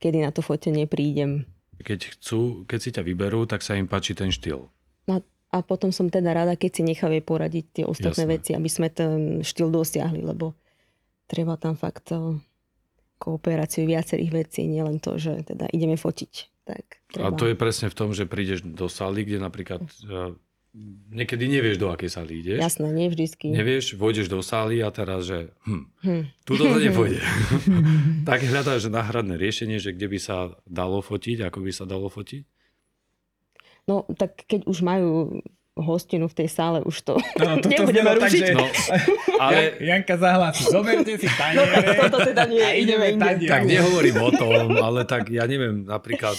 kedy 0.00 0.24
na 0.24 0.32
to 0.32 0.40
fotenie 0.40 0.88
prídem. 0.88 1.46
Keď 1.80 2.16
chcú, 2.16 2.64
keď 2.64 2.78
si 2.80 2.90
ťa 2.92 3.02
vyberú, 3.04 3.44
tak 3.44 3.60
sa 3.60 3.76
im 3.76 3.88
páči 3.88 4.16
ten 4.16 4.32
štýl. 4.32 4.68
No 5.08 5.14
a 5.50 5.56
potom 5.60 5.92
som 5.92 6.08
teda 6.08 6.32
rada, 6.32 6.56
keď 6.56 6.80
si 6.80 6.82
nechávajú 6.84 7.22
poradiť 7.24 7.64
tie 7.72 7.84
ostatné 7.84 8.24
Jasné. 8.24 8.34
veci, 8.36 8.50
aby 8.56 8.70
sme 8.72 8.88
ten 8.88 9.40
štýl 9.44 9.68
dosiahli, 9.72 10.20
lebo 10.24 10.56
treba 11.30 11.54
tam 11.60 11.78
fakt 11.78 12.10
eh, 12.12 12.36
kooperáciu 13.20 13.84
viacerých 13.84 14.32
vecí, 14.32 14.64
nielen 14.64 14.98
to, 14.98 15.20
že 15.20 15.44
teda 15.44 15.68
ideme 15.70 16.00
fotiť. 16.00 16.32
Tak 16.64 16.84
A 17.20 17.28
treba. 17.28 17.36
to 17.36 17.44
je 17.50 17.56
presne 17.56 17.92
v 17.92 17.96
tom, 17.96 18.10
že 18.16 18.24
prídeš 18.24 18.64
do 18.64 18.88
sály, 18.88 19.26
kde 19.26 19.42
napríklad 19.42 19.82
uh, 20.06 20.32
niekedy 21.08 21.44
nevieš, 21.44 21.76
do 21.76 21.88
akej 21.88 22.06
sály 22.08 22.32
ideš. 22.38 22.58
Jasné, 22.58 22.88
nie 22.88 23.06
vždycky. 23.06 23.48
Nevieš, 23.48 23.94
vojdeš 23.94 24.26
do 24.26 24.38
sály 24.40 24.78
a 24.78 24.88
teraz, 24.88 25.24
že 25.24 25.50
hm, 25.62 25.84
Hm. 26.00 26.22
tu 26.40 26.52
to 26.54 26.64
nepôjde. 26.68 27.18
tak 28.28 28.40
hľadáš 28.40 28.86
náhradné 28.86 29.34
riešenie, 29.34 29.76
že 29.76 29.90
kde 29.90 30.06
by 30.06 30.18
sa 30.18 30.36
dalo 30.62 31.00
fotiť, 31.00 31.44
ako 31.44 31.58
by 31.60 31.70
sa 31.70 31.84
dalo 31.84 32.06
fotiť. 32.06 32.42
No 33.84 34.06
tak 34.08 34.44
keď 34.44 34.64
už 34.64 34.78
majú 34.80 35.42
hostinu 35.72 36.26
v 36.26 36.36
tej 36.36 36.48
sále, 36.48 36.78
už 36.80 36.96
to 37.02 37.14
No, 37.34 37.56
toto 37.56 37.72
nebudeme 37.72 38.04
znelo 38.06 38.20
tak, 38.20 38.30
že- 38.30 38.52
No, 38.52 38.66
ale 39.38 39.56
Jan- 39.56 39.76
Janka 39.82 40.14
zahlási, 40.16 40.62
zoberte 40.66 41.12
si 41.14 41.26
taniere. 41.26 41.98
toto 41.98 42.18
teda 42.20 42.44
nie, 42.44 42.60
a 42.60 42.74
ideme 42.74 43.06
inde. 43.10 43.48
tak 43.48 43.64
nehovorím 43.64 44.16
o 44.18 44.30
tom, 44.30 44.52
ale 44.76 45.02
tak 45.04 45.26
ja 45.28 45.42
neviem, 45.44 45.82
napríklad... 45.82 46.36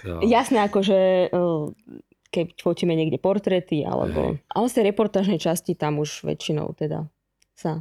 No, 0.00 0.22
Jasné, 0.22 0.62
akože 0.62 0.98
eh, 1.28 1.62
keď 2.36 2.60
fotíme 2.60 2.92
niekde 2.92 3.16
portréty, 3.16 3.80
alebo... 3.80 4.36
Ale 4.52 4.66
z 4.68 4.74
tej 4.76 4.84
reportážnej 4.92 5.40
časti 5.40 5.72
tam 5.72 5.96
už 5.98 6.22
väčšinou 6.22 6.76
teda 6.76 7.08
sa... 7.56 7.80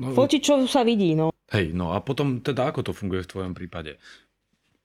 no, 0.00 0.16
Fotiť, 0.16 0.40
čo 0.40 0.54
sa 0.64 0.80
vidí, 0.80 1.12
no. 1.12 1.28
Hej, 1.52 1.76
no 1.76 1.92
a 1.92 2.00
potom 2.00 2.40
teda 2.40 2.72
ako 2.72 2.80
to 2.80 2.92
funguje 2.96 3.20
v 3.20 3.30
tvojom 3.30 3.52
prípade? 3.52 4.00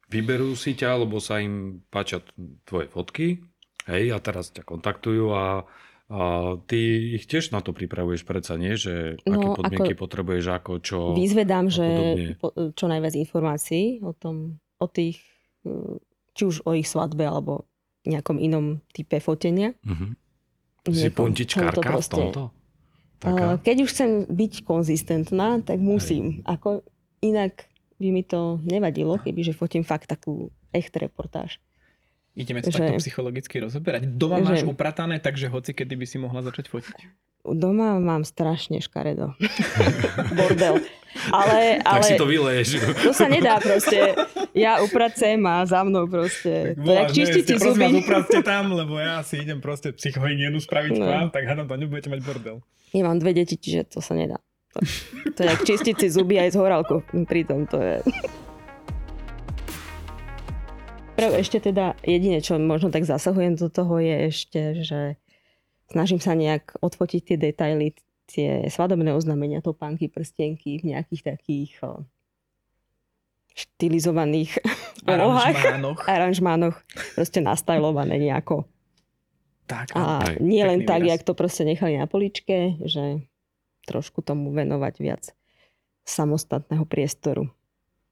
Vyberú 0.08 0.52
si 0.56 0.76
ťa, 0.76 1.00
lebo 1.00 1.20
sa 1.20 1.40
im 1.40 1.80
páčia 1.88 2.20
tvoje 2.64 2.88
fotky, 2.88 3.40
hej, 3.88 4.12
a 4.12 4.20
teraz 4.20 4.52
ťa 4.52 4.64
kontaktujú 4.64 5.32
a, 5.32 5.64
a 6.08 6.20
ty 6.64 6.80
ich 7.16 7.24
tiež 7.24 7.52
na 7.52 7.60
to 7.60 7.72
pripravuješ 7.72 8.24
predsa, 8.24 8.60
nie? 8.60 8.76
Že 8.76 9.24
No, 9.24 9.36
aké 9.36 9.48
podmienky 9.56 9.94
ako- 9.96 10.04
potrebuješ, 10.04 10.46
ako 10.52 10.72
čo... 10.80 10.98
Vyzvedám, 11.16 11.68
že 11.68 11.88
po, 12.40 12.52
čo 12.52 12.86
najviac 12.88 13.16
informácií 13.16 14.00
o 14.04 14.12
tom, 14.12 14.60
o 14.80 14.88
tých, 14.88 15.24
eh, 15.64 16.00
či 16.36 16.44
už 16.44 16.64
o 16.64 16.76
ich 16.76 16.88
svadbe, 16.88 17.24
alebo 17.24 17.68
nejakom 18.08 18.38
inom 18.38 18.66
type 18.90 19.20
fotenia. 19.20 19.76
Mhm. 19.84 20.16
Si 20.88 21.04
Nie, 21.04 21.12
to- 21.12 21.28
to 21.74 21.82
v 21.82 21.92
proste- 21.92 22.16
tomto? 22.16 22.44
Eh, 22.48 23.20
Taká? 23.20 23.46
Keď 23.60 23.78
už 23.82 23.90
chcem 23.90 24.10
byť 24.26 24.54
konzistentná, 24.64 25.60
tak 25.60 25.78
musím. 25.78 26.40
Ako, 26.44 26.86
inak 27.20 27.66
by 27.98 28.08
mi 28.08 28.22
to 28.22 28.62
nevadilo, 28.64 29.18
kebyže 29.18 29.52
fotím 29.52 29.82
fakt 29.82 30.06
takú 30.06 30.48
echt 30.72 30.94
reportáž. 30.94 31.58
Ideme 32.34 32.62
to 32.62 32.70
Že- 32.70 32.78
takto 32.78 33.02
psychologicky 33.02 33.58
rozoberať. 33.58 34.06
Doma 34.08 34.38
Že- 34.38 34.46
máš 34.46 34.62
upratané, 34.64 35.18
takže 35.18 35.50
hoci 35.50 35.74
kedy 35.74 35.98
by 35.98 36.06
si 36.06 36.18
mohla 36.18 36.40
začať 36.40 36.70
fotiť. 36.70 36.98
Doma 37.50 37.96
mám 37.98 38.24
strašne 38.24 38.78
škaredo. 38.78 39.36
Bordel. 40.38 40.84
Ale, 41.28 41.80
Tak 41.80 41.88
ale 41.88 42.04
si 42.04 42.14
to 42.14 42.26
vyleješ. 42.26 42.68
to 43.02 43.12
sa 43.12 43.26
nedá 43.26 43.58
proste. 43.58 44.14
Ja 44.54 44.80
upracem 44.80 45.40
a 45.42 45.64
za 45.64 45.82
mnou 45.82 46.06
proste. 46.06 46.76
To 46.76 46.86
je 46.86 46.94
jak 46.94 47.10
vás, 47.10 47.64
zuby. 47.64 47.86
upravte 47.98 48.38
tam, 48.42 48.70
lebo 48.72 48.96
ja 48.96 49.22
si 49.22 49.38
idem 49.38 49.58
proste 49.58 49.90
psychohygienu 49.92 50.58
spraviť 50.58 50.94
No. 50.94 51.06
vám, 51.06 51.28
tak 51.30 51.44
hádam, 51.44 51.66
tam 51.66 51.80
nebudete 51.80 52.08
mať 52.08 52.22
bordel. 52.22 52.58
Ja 52.92 53.04
mám 53.04 53.18
dve 53.18 53.34
deti, 53.34 53.56
čiže 53.56 53.88
to 53.88 54.00
sa 54.00 54.14
nedá. 54.14 54.38
To, 54.72 54.84
to 55.32 55.40
je 55.42 55.48
jak 55.48 55.62
čistiť 55.64 55.96
si 55.96 56.08
zuby 56.08 56.38
aj 56.38 56.54
s 56.54 56.56
horálkou. 56.56 57.02
Pritom 57.26 57.66
to 57.66 57.78
je... 57.78 57.96
Pre, 61.14 61.28
ešte 61.34 61.58
teda 61.60 61.98
jediné, 62.04 62.40
čo 62.40 62.62
možno 62.62 62.94
tak 62.94 63.02
zasahujem 63.04 63.58
do 63.58 63.68
toho 63.68 63.98
je 63.98 64.16
ešte, 64.30 64.62
že 64.86 65.00
snažím 65.90 66.20
sa 66.20 66.36
nejak 66.36 66.78
odfotiť 66.80 67.22
tie 67.24 67.38
detaily, 67.40 67.96
tie 68.28 68.68
svadobné 68.68 69.16
oznámenia, 69.16 69.64
topánky, 69.64 70.12
prstenky 70.12 70.84
v 70.84 70.94
nejakých 70.96 71.36
takých 71.36 71.72
o, 71.84 72.04
štilizovaných 73.56 74.60
polohách, 75.08 75.56
Aranžmánoch. 75.58 76.00
aranžmánoch, 76.06 76.76
proste 77.16 77.40
nastajlované 77.42 78.20
nejako. 78.20 78.68
Tak, 79.68 79.92
A 79.96 80.24
Hej, 80.24 80.40
nie 80.40 80.64
len 80.64 80.88
tak, 80.88 81.04
výraz. 81.04 81.20
jak 81.20 81.22
to 81.28 81.34
proste 81.36 81.68
nechali 81.68 82.00
na 82.00 82.08
poličke, 82.08 82.80
že 82.88 83.20
trošku 83.84 84.24
tomu 84.24 84.56
venovať 84.56 84.94
viac 85.04 85.24
samostatného 86.08 86.88
priestoru. 86.88 87.52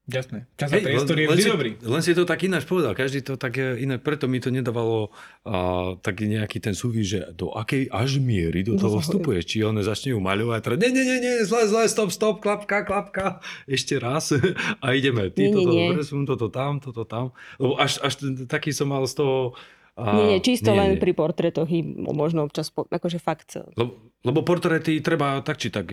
Jasné. 0.06 0.46
Čas 0.54 0.70
a 0.70 0.78
priestor 0.78 1.18
je 1.18 1.26
len, 1.26 1.34
vždy 1.34 1.42
si, 1.42 1.50
dobrý. 1.50 1.72
len 1.82 2.02
si 2.06 2.14
to 2.14 2.30
tak 2.30 2.46
ináč 2.46 2.70
povedal, 2.70 2.94
každý 2.94 3.26
to 3.26 3.42
tak 3.42 3.58
je 3.58 3.74
inak, 3.82 4.06
preto 4.06 4.30
mi 4.30 4.38
to 4.38 4.54
nedávalo 4.54 5.10
a, 5.42 5.98
taký 5.98 6.30
nejaký 6.30 6.62
ten 6.62 6.78
súvis, 6.78 7.10
že 7.10 7.34
do 7.34 7.50
akej 7.58 7.90
až 7.90 8.22
miery 8.22 8.62
do 8.62 8.78
toho 8.78 9.02
vstupuješ, 9.02 9.44
či 9.50 9.66
one 9.66 9.82
začnú 9.82 10.22
maľovať, 10.22 10.62
teda 10.62 10.76
nie, 10.78 10.94
nie, 10.94 11.06
nie, 11.10 11.18
nie, 11.26 11.34
zle, 11.42 11.66
zle, 11.66 11.90
stop, 11.90 12.14
stop, 12.14 12.38
klapka, 12.38 12.86
klapka, 12.86 13.42
ešte 13.66 13.98
raz. 13.98 14.30
A 14.86 14.94
ideme, 14.94 15.34
ty 15.34 15.50
Nie, 15.50 15.58
toto 15.58 15.74
nie. 15.74 15.90
presun, 15.98 16.30
toto 16.30 16.54
tam, 16.54 16.78
toto 16.78 17.02
tam, 17.02 17.34
lebo 17.58 17.74
až, 17.82 17.98
až 18.06 18.22
taký 18.46 18.70
som 18.78 18.94
mal 18.94 19.10
z 19.10 19.18
toho 19.18 19.58
a, 19.96 20.12
nie, 20.20 20.36
nie, 20.36 20.40
čisto 20.44 20.76
nie, 20.76 20.80
len 20.80 20.90
nie. 20.96 21.00
pri 21.00 21.16
portrétoch 21.16 21.72
možno 22.12 22.44
občas, 22.44 22.68
akože 22.68 23.16
fakt. 23.24 23.56
Lebo, 23.80 23.96
lebo 24.28 24.40
portréty 24.44 25.00
treba 25.00 25.40
tak 25.40 25.56
či 25.56 25.72
tak 25.72 25.88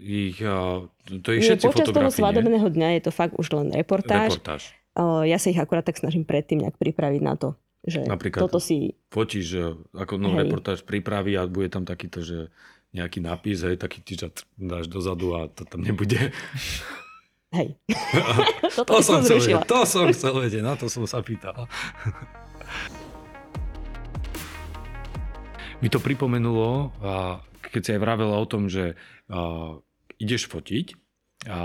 ich, 0.00 0.40
to 1.04 1.28
ich 1.36 1.44
všetci 1.44 1.64
počas 1.68 1.92
toho 1.92 2.08
svadobného 2.08 2.64
dňa 2.72 2.88
je 2.96 3.02
to 3.04 3.12
fakt 3.12 3.36
už 3.36 3.52
len 3.52 3.68
reportáž. 3.76 4.40
Reportáž. 4.40 4.72
Ja 5.28 5.36
sa 5.36 5.52
ich 5.52 5.60
akurát 5.60 5.84
tak 5.84 6.00
snažím 6.00 6.24
predtým 6.24 6.64
nejak 6.64 6.80
pripraviť 6.80 7.20
na 7.20 7.36
to. 7.36 7.52
Že 7.82 8.08
Napríklad 8.08 8.46
toto 8.46 8.62
si... 8.62 8.94
fotíš 9.10 9.44
že 9.44 9.62
ako 9.90 10.14
no, 10.16 10.32
Hej. 10.32 10.46
reportáž 10.46 10.78
pripraví 10.86 11.34
a 11.34 11.44
bude 11.50 11.68
tam 11.68 11.82
takýto, 11.82 12.22
že 12.22 12.48
nejaký 12.94 13.24
nápis, 13.24 13.64
hej, 13.66 13.76
taký 13.80 14.04
ty 14.04 14.14
dáš 14.56 14.86
dozadu 14.86 15.34
a 15.34 15.50
to 15.50 15.66
tam 15.66 15.82
nebude. 15.82 16.30
Hej. 17.52 17.76
To 18.88 19.04
som 19.04 19.20
som 19.20 19.28
chcel 19.28 19.44
vedieť, 19.44 19.68
to 19.68 19.80
som 19.84 20.06
chcel 20.08 20.34
vedieť, 20.40 20.62
na 20.64 20.74
to 20.78 20.86
som 20.88 21.04
sa 21.04 21.20
pýtal. 21.20 21.66
Mi 25.82 25.90
to 25.90 25.98
pripomenulo, 25.98 26.94
keď 27.68 27.80
si 27.82 27.90
aj 27.90 28.00
vravela 28.00 28.38
o 28.38 28.46
tom, 28.46 28.70
že 28.70 28.94
ideš 30.16 30.46
fotiť 30.46 30.94
a 31.50 31.60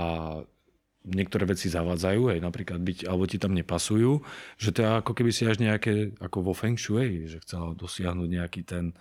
niektoré 1.06 1.46
veci 1.46 1.70
zavádzajú, 1.70 2.34
aj 2.34 2.38
napríklad 2.42 2.82
byť, 2.82 2.98
alebo 3.06 3.24
ti 3.24 3.38
tam 3.38 3.54
nepasujú, 3.54 4.18
že 4.58 4.74
to 4.74 4.82
je 4.82 4.88
ako 4.98 5.12
keby 5.14 5.30
si 5.30 5.46
až 5.46 5.62
nejaké, 5.62 6.18
ako 6.18 6.42
vo 6.42 6.52
Feng 6.52 6.74
Shui, 6.74 7.30
že 7.30 7.38
chcela 7.40 7.72
dosiahnuť 7.72 8.28
nejaký 8.28 8.60
ten, 8.66 8.92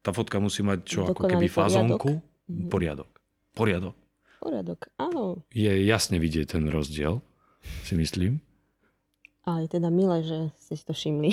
tá 0.00 0.10
fotka 0.10 0.40
musí 0.40 0.64
mať 0.64 0.78
čo, 0.82 1.00
ako 1.04 1.28
keby 1.28 1.46
fazónku, 1.46 2.24
Mhm. 2.46 2.70
poriadok. 2.70 3.10
Poriadok. 3.52 3.96
Poriadok, 4.38 4.80
áno. 4.96 5.42
Je 5.50 5.82
jasne 5.82 6.16
vidieť 6.16 6.54
ten 6.54 6.70
rozdiel, 6.70 7.18
si 7.82 7.98
myslím. 7.98 8.38
Ale 9.46 9.70
je 9.70 9.78
teda 9.78 9.94
milé, 9.94 10.26
že 10.26 10.38
ste 10.58 10.74
si 10.74 10.84
to 10.84 10.90
všimli. 10.90 11.30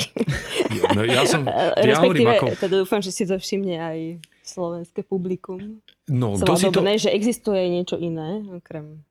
No, 0.93 1.02
ja 1.02 1.26
som, 1.26 1.49
ja 1.82 1.97
hovorím 1.97 2.30
ako, 2.30 2.54
teda 2.62 2.86
dúfam, 2.86 3.02
že 3.02 3.10
si 3.10 3.26
to 3.26 3.41
všimne 3.41 3.82
aj 3.82 3.97
slovenské 4.45 5.02
publikum. 5.02 5.82
no, 6.06 6.38
kto 6.38 6.54
si 6.54 6.69
to, 6.69 6.86
že 6.86 7.10
existuje 7.10 7.73
niečo 7.73 7.97
iné, 7.97 8.45
okrem... 8.54 9.02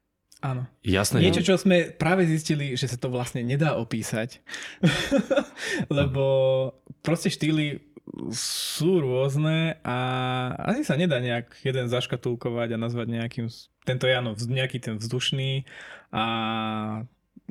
Áno. 0.42 0.66
jasné, 0.82 1.22
Niečo, 1.22 1.42
čo 1.46 1.54
sme 1.54 1.94
práve 1.94 2.26
zistili, 2.26 2.74
že 2.74 2.90
sa 2.90 2.98
to 2.98 3.14
vlastne 3.14 3.46
nedá 3.46 3.78
opísať. 3.78 4.42
Lebo 5.98 6.24
proste 6.98 7.30
štýly 7.30 7.82
sú 8.34 8.98
rôzne 8.98 9.78
a 9.86 9.96
asi 10.74 10.82
sa 10.82 10.98
nedá 10.98 11.22
nejak 11.22 11.62
jeden 11.62 11.86
zaškatulkovať 11.86 12.74
a 12.74 12.82
nazvať 12.82 13.06
nejakým, 13.14 13.46
tento 13.86 14.10
je 14.10 14.14
áno, 14.18 14.34
nejaký 14.34 14.82
ten 14.82 14.98
vzdušný 14.98 15.62
a 16.10 16.24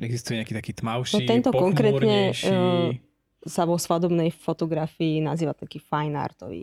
existuje 0.02 0.38
nejaký 0.38 0.54
taký 0.54 0.72
tmavší, 0.74 1.22
No 1.22 1.28
tento 1.28 1.50
konkrétne, 1.50 2.34
eh, 2.34 2.98
sa 3.42 3.66
vo 3.66 3.74
svadobnej 3.74 4.30
fotografii 4.30 5.18
nazýva 5.18 5.54
taký 5.54 5.82
fine 5.82 6.14
artový. 6.14 6.62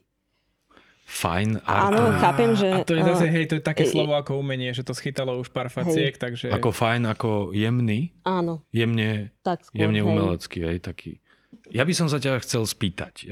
fajn. 1.10 1.66
A, 1.66 1.90
Áno, 1.90 2.14
chápem, 2.22 2.54
že... 2.54 2.70
A 2.70 2.86
to 2.86 2.94
je 2.94 3.02
zase, 3.02 3.26
hej, 3.34 3.50
to 3.50 3.58
je 3.58 3.64
také 3.66 3.82
eh, 3.82 3.90
slovo 3.90 4.14
ako 4.14 4.38
umenie, 4.46 4.70
že 4.78 4.86
to 4.86 4.94
schytalo 4.94 5.42
už 5.42 5.50
pár 5.50 5.74
faciek, 5.74 6.14
takže... 6.22 6.54
Ako 6.54 6.70
fajn, 6.70 7.10
ako 7.10 7.50
jemný, 7.50 8.14
Áno, 8.22 8.62
jemne, 8.70 9.34
tak 9.42 9.66
skôr, 9.66 9.90
jemne 9.90 10.00
hej. 10.00 10.08
umelecký, 10.08 10.60
hej, 10.70 10.78
taký. 10.86 11.18
Ja 11.74 11.82
by 11.82 11.94
som 11.98 12.14
sa 12.14 12.22
ťa 12.22 12.38
chcel 12.46 12.62
spýtať. 12.62 13.26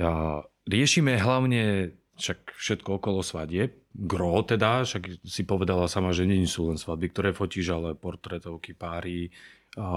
Riešime 0.65 1.22
hlavne 1.22 1.93
však 2.17 2.58
všetko 2.58 2.98
okolo 2.98 3.22
svadieb. 3.22 3.78
Gro 3.93 4.41
teda, 4.41 4.82
však 4.82 5.22
si 5.22 5.41
povedala 5.46 5.86
sama, 5.86 6.13
že 6.13 6.26
nie 6.26 6.46
sú 6.50 6.70
len 6.70 6.82
svadby, 6.82 7.13
ktoré 7.13 7.30
fotíš, 7.30 7.78
ale 7.78 7.93
portrétovky, 7.93 8.74
páry, 8.74 9.30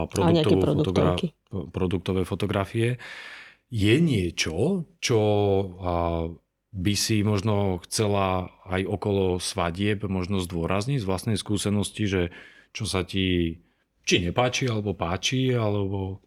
produktové, 0.06 0.60
fotogra- 0.60 1.16
produktové 1.72 2.22
fotografie. 2.28 2.88
Je 3.70 3.96
niečo, 4.02 4.84
čo 4.98 5.20
by 6.70 6.94
si 6.94 7.22
možno 7.26 7.82
chcela 7.86 8.50
aj 8.66 8.82
okolo 8.86 9.42
svadieb 9.42 10.06
možno 10.06 10.38
zdôrazniť 10.38 11.02
z 11.02 11.08
vlastnej 11.08 11.38
skúsenosti, 11.38 12.06
že 12.06 12.22
čo 12.70 12.86
sa 12.86 13.02
ti 13.02 13.58
či 14.06 14.22
nepáči, 14.22 14.70
alebo 14.70 14.94
páči, 14.94 15.54
alebo... 15.54 16.22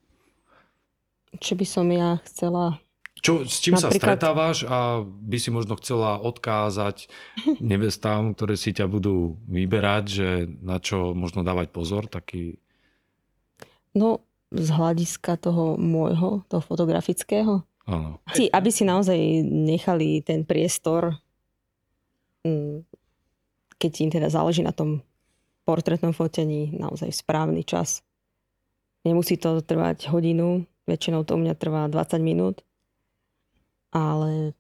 Čo 1.40 1.56
by 1.58 1.66
som 1.66 1.88
ja 1.90 2.20
chcela 2.28 2.84
čo, 3.24 3.48
s 3.48 3.64
čím 3.64 3.80
Napríklad... 3.80 3.96
sa 3.96 4.00
stretávaš 4.04 4.58
a 4.68 5.00
by 5.08 5.38
si 5.40 5.48
možno 5.48 5.80
chcela 5.80 6.20
odkázať 6.20 7.08
nevestám, 7.64 8.36
ktoré 8.36 8.60
si 8.60 8.76
ťa 8.76 8.92
budú 8.92 9.40
vyberať, 9.48 10.04
že 10.12 10.30
na 10.60 10.84
čo 10.84 11.16
možno 11.16 11.40
dávať 11.48 11.72
pozor? 11.72 12.12
Taký... 12.12 12.60
No, 13.94 14.26
z 14.54 14.70
hľadiska 14.70 15.38
toho 15.42 15.78
môjho, 15.78 16.46
toho 16.50 16.62
fotografického. 16.62 17.66
Áno. 17.90 18.22
Aby 18.54 18.70
si 18.70 18.86
naozaj 18.86 19.18
nechali 19.44 20.22
ten 20.22 20.46
priestor, 20.46 21.18
mm, 22.46 22.86
keď 23.78 23.92
im 24.02 24.10
teda 24.14 24.28
záleží 24.30 24.62
na 24.64 24.72
tom 24.72 25.02
portrétnom 25.64 26.14
fotení, 26.14 26.74
naozaj 26.76 27.12
správny 27.12 27.64
čas. 27.64 28.04
Nemusí 29.04 29.36
to 29.36 29.60
trvať 29.60 30.08
hodinu, 30.12 30.64
väčšinou 30.88 31.28
to 31.28 31.36
u 31.36 31.40
mňa 31.40 31.54
trvá 31.60 31.88
20 31.92 32.24
minút 32.24 32.64
ale 33.94 34.58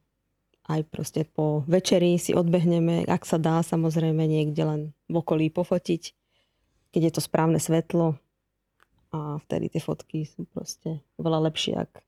aj 0.69 0.85
proste 0.87 1.27
po 1.27 1.65
večeri 1.67 2.15
si 2.21 2.31
odbehneme, 2.31 3.03
ak 3.09 3.27
sa 3.27 3.41
dá 3.41 3.59
samozrejme 3.65 4.23
niekde 4.23 4.63
len 4.63 4.81
v 5.09 5.19
okolí 5.19 5.49
pofotiť, 5.49 6.13
keď 6.93 7.01
je 7.09 7.11
to 7.11 7.21
správne 7.25 7.59
svetlo 7.59 8.15
a 9.13 9.38
vtedy 9.45 9.69
tie 9.69 9.78
fotky 9.78 10.26
sú 10.26 10.49
proste 10.49 11.06
veľa 11.21 11.45
lepšie, 11.47 11.78
ak 11.78 12.02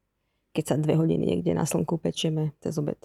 keď 0.58 0.64
sa 0.66 0.76
dve 0.82 0.98
hodiny 0.98 1.22
niekde 1.22 1.54
na 1.54 1.70
slnku 1.70 2.02
pečieme 2.02 2.58
cez 2.64 2.74
obed. 2.82 2.98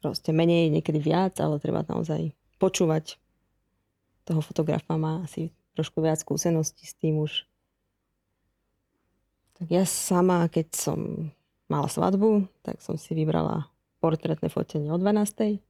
Proste 0.00 0.32
menej, 0.32 0.72
niekedy 0.72 0.98
viac, 0.98 1.36
ale 1.38 1.60
treba 1.60 1.84
naozaj 1.84 2.32
počúvať 2.56 3.20
toho 4.24 4.40
fotografa, 4.40 4.96
má 4.96 5.20
asi 5.20 5.52
trošku 5.76 6.00
viac 6.00 6.22
skúseností 6.22 6.86
s 6.86 6.94
tým 6.96 7.20
už. 7.20 7.44
Tak 9.58 9.66
ja 9.68 9.84
sama, 9.86 10.48
keď 10.48 10.66
som 10.74 10.98
mala 11.66 11.86
svadbu, 11.90 12.48
tak 12.64 12.80
som 12.80 12.96
si 12.96 13.12
vybrala 13.12 13.68
portrétne 14.02 14.50
fotenie 14.50 14.90
o 14.90 14.98
12. 14.98 15.62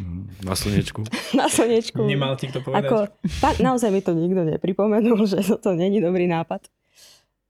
Mhm, 0.00 0.44
na 0.44 0.54
slnečku. 0.54 1.00
Na 1.38 1.46
slnečku. 1.48 2.04
Nemal 2.04 2.36
ti 2.36 2.52
kto 2.52 2.60
povedať. 2.60 2.84
Ako, 2.84 2.96
fakt, 3.40 3.60
naozaj 3.64 3.88
mi 3.88 4.04
to 4.04 4.12
nikto 4.12 4.44
nepripomenul, 4.44 5.24
že 5.30 5.40
to, 5.40 5.56
to 5.56 5.70
není 5.72 6.00
dobrý 6.00 6.28
nápad. 6.28 6.68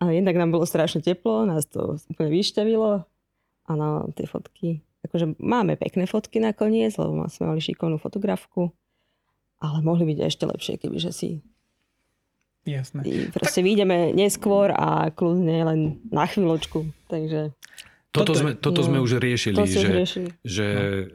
A 0.02 0.10
jednak 0.10 0.34
nám 0.34 0.50
bolo 0.50 0.66
strašne 0.66 1.02
teplo, 1.02 1.46
nás 1.46 1.66
to 1.66 1.98
úplne 2.10 2.30
vyšťavilo 2.30 3.06
a 3.62 3.70
na 3.78 4.02
tie 4.18 4.26
fotky, 4.26 4.82
akože 5.06 5.38
máme 5.38 5.78
pekné 5.78 6.10
fotky 6.10 6.42
nakoniec, 6.42 6.98
lebo 6.98 7.22
sme 7.30 7.54
mali 7.54 7.62
šikovnú 7.62 8.02
fotografku, 8.02 8.74
ale 9.62 9.78
mohli 9.86 10.02
byť 10.10 10.18
ešte 10.26 10.44
lepšie, 10.46 10.74
kebyže 10.82 11.14
si 11.14 11.30
Jasné. 12.62 13.02
Proste 13.34 13.58
tak... 13.58 13.66
vyjdeme 13.66 14.14
neskôr 14.14 14.70
a 14.70 15.10
kľudne 15.10 15.58
len 15.66 15.80
na 16.14 16.30
chvíľočku. 16.30 16.86
Takže... 17.10 17.50
Toto, 18.12 18.36
sme, 18.36 18.52
toto 18.52 18.84
no, 18.84 18.86
sme 18.92 18.98
už 19.00 19.16
riešili, 19.16 19.56
to 19.56 19.64
že, 19.64 19.88
riešili. 19.88 20.28
že 20.44 20.66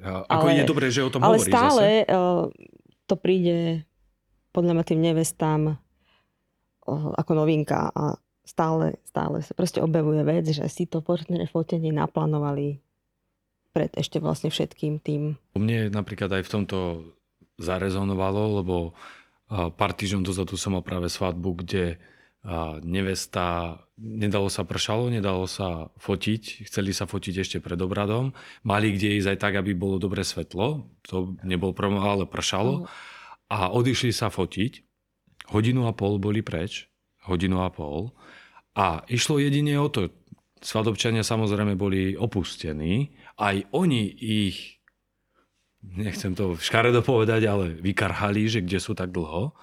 no. 0.01 0.25
ako 0.25 0.45
ale, 0.49 0.57
je 0.57 0.63
dobré, 0.65 0.85
že 0.89 1.05
o 1.05 1.13
tom 1.13 1.21
ale 1.21 1.37
hovorí 1.37 1.51
stále 1.53 1.85
zase. 2.01 2.17
to 3.05 3.15
príde 3.21 3.85
podľa 4.49 4.73
mňa 4.73 4.85
tým 4.89 5.01
nevestám 5.05 5.61
ako 6.89 7.31
novinka 7.37 7.93
a 7.93 8.17
stále, 8.41 8.97
stále 9.05 9.45
sa 9.45 9.53
proste 9.53 9.77
objavuje 9.77 10.25
vec, 10.25 10.49
že 10.49 10.65
si 10.73 10.89
to 10.89 11.05
portné 11.05 11.45
fotenie 11.45 11.93
naplánovali 11.93 12.81
pred 13.77 13.93
ešte 13.93 14.17
vlastne 14.17 14.49
všetkým 14.49 14.97
tým. 14.97 15.37
Mne 15.53 15.93
napríklad 15.93 16.33
aj 16.33 16.49
v 16.49 16.53
tomto 16.57 16.77
zarezonovalo, 17.61 18.63
lebo 18.63 18.97
pár 19.51 19.91
týždňov 19.93 20.25
dozadu 20.25 20.57
som 20.57 20.73
mal 20.73 20.81
práve 20.81 21.13
svadbu, 21.13 21.61
kde 21.61 22.01
nevesta, 22.87 23.77
nedalo 23.99 24.47
sa 24.47 24.63
pršalo, 24.63 25.11
nedalo 25.11 25.43
sa 25.49 25.91
fotiť, 25.99 26.63
chceli 26.63 26.95
sa 26.95 27.03
fotiť 27.03 27.35
ešte 27.43 27.57
pred 27.59 27.75
obradom, 27.75 28.31
mali 28.63 28.95
kde 28.95 29.19
ísť 29.19 29.35
aj 29.35 29.39
tak, 29.41 29.53
aby 29.59 29.75
bolo 29.75 29.99
dobré 29.99 30.23
svetlo, 30.23 30.87
to 31.03 31.35
nebol 31.43 31.75
problém, 31.75 31.99
ale 31.99 32.23
pršalo 32.23 32.87
a 33.51 33.67
odišli 33.71 34.15
sa 34.15 34.31
fotiť, 34.31 34.79
hodinu 35.51 35.87
a 35.87 35.91
pol 35.91 36.23
boli 36.23 36.39
preč, 36.39 36.87
hodinu 37.27 37.63
a 37.63 37.69
pol. 37.71 38.15
A 38.77 39.03
išlo 39.11 39.43
jedine 39.43 39.75
o 39.81 39.91
to, 39.91 40.07
svadobčania 40.63 41.27
samozrejme 41.27 41.75
boli 41.75 42.15
opustení, 42.15 43.11
aj 43.35 43.67
oni 43.75 44.07
ich 44.15 44.77
nechcem 45.83 46.35
to 46.35 46.57
škaredo 46.59 46.99
povedať, 47.05 47.47
ale 47.47 47.65
vykarhali, 47.79 48.49
že 48.49 48.59
kde 48.65 48.79
sú 48.81 48.97
tak 48.97 49.13
dlho. 49.13 49.55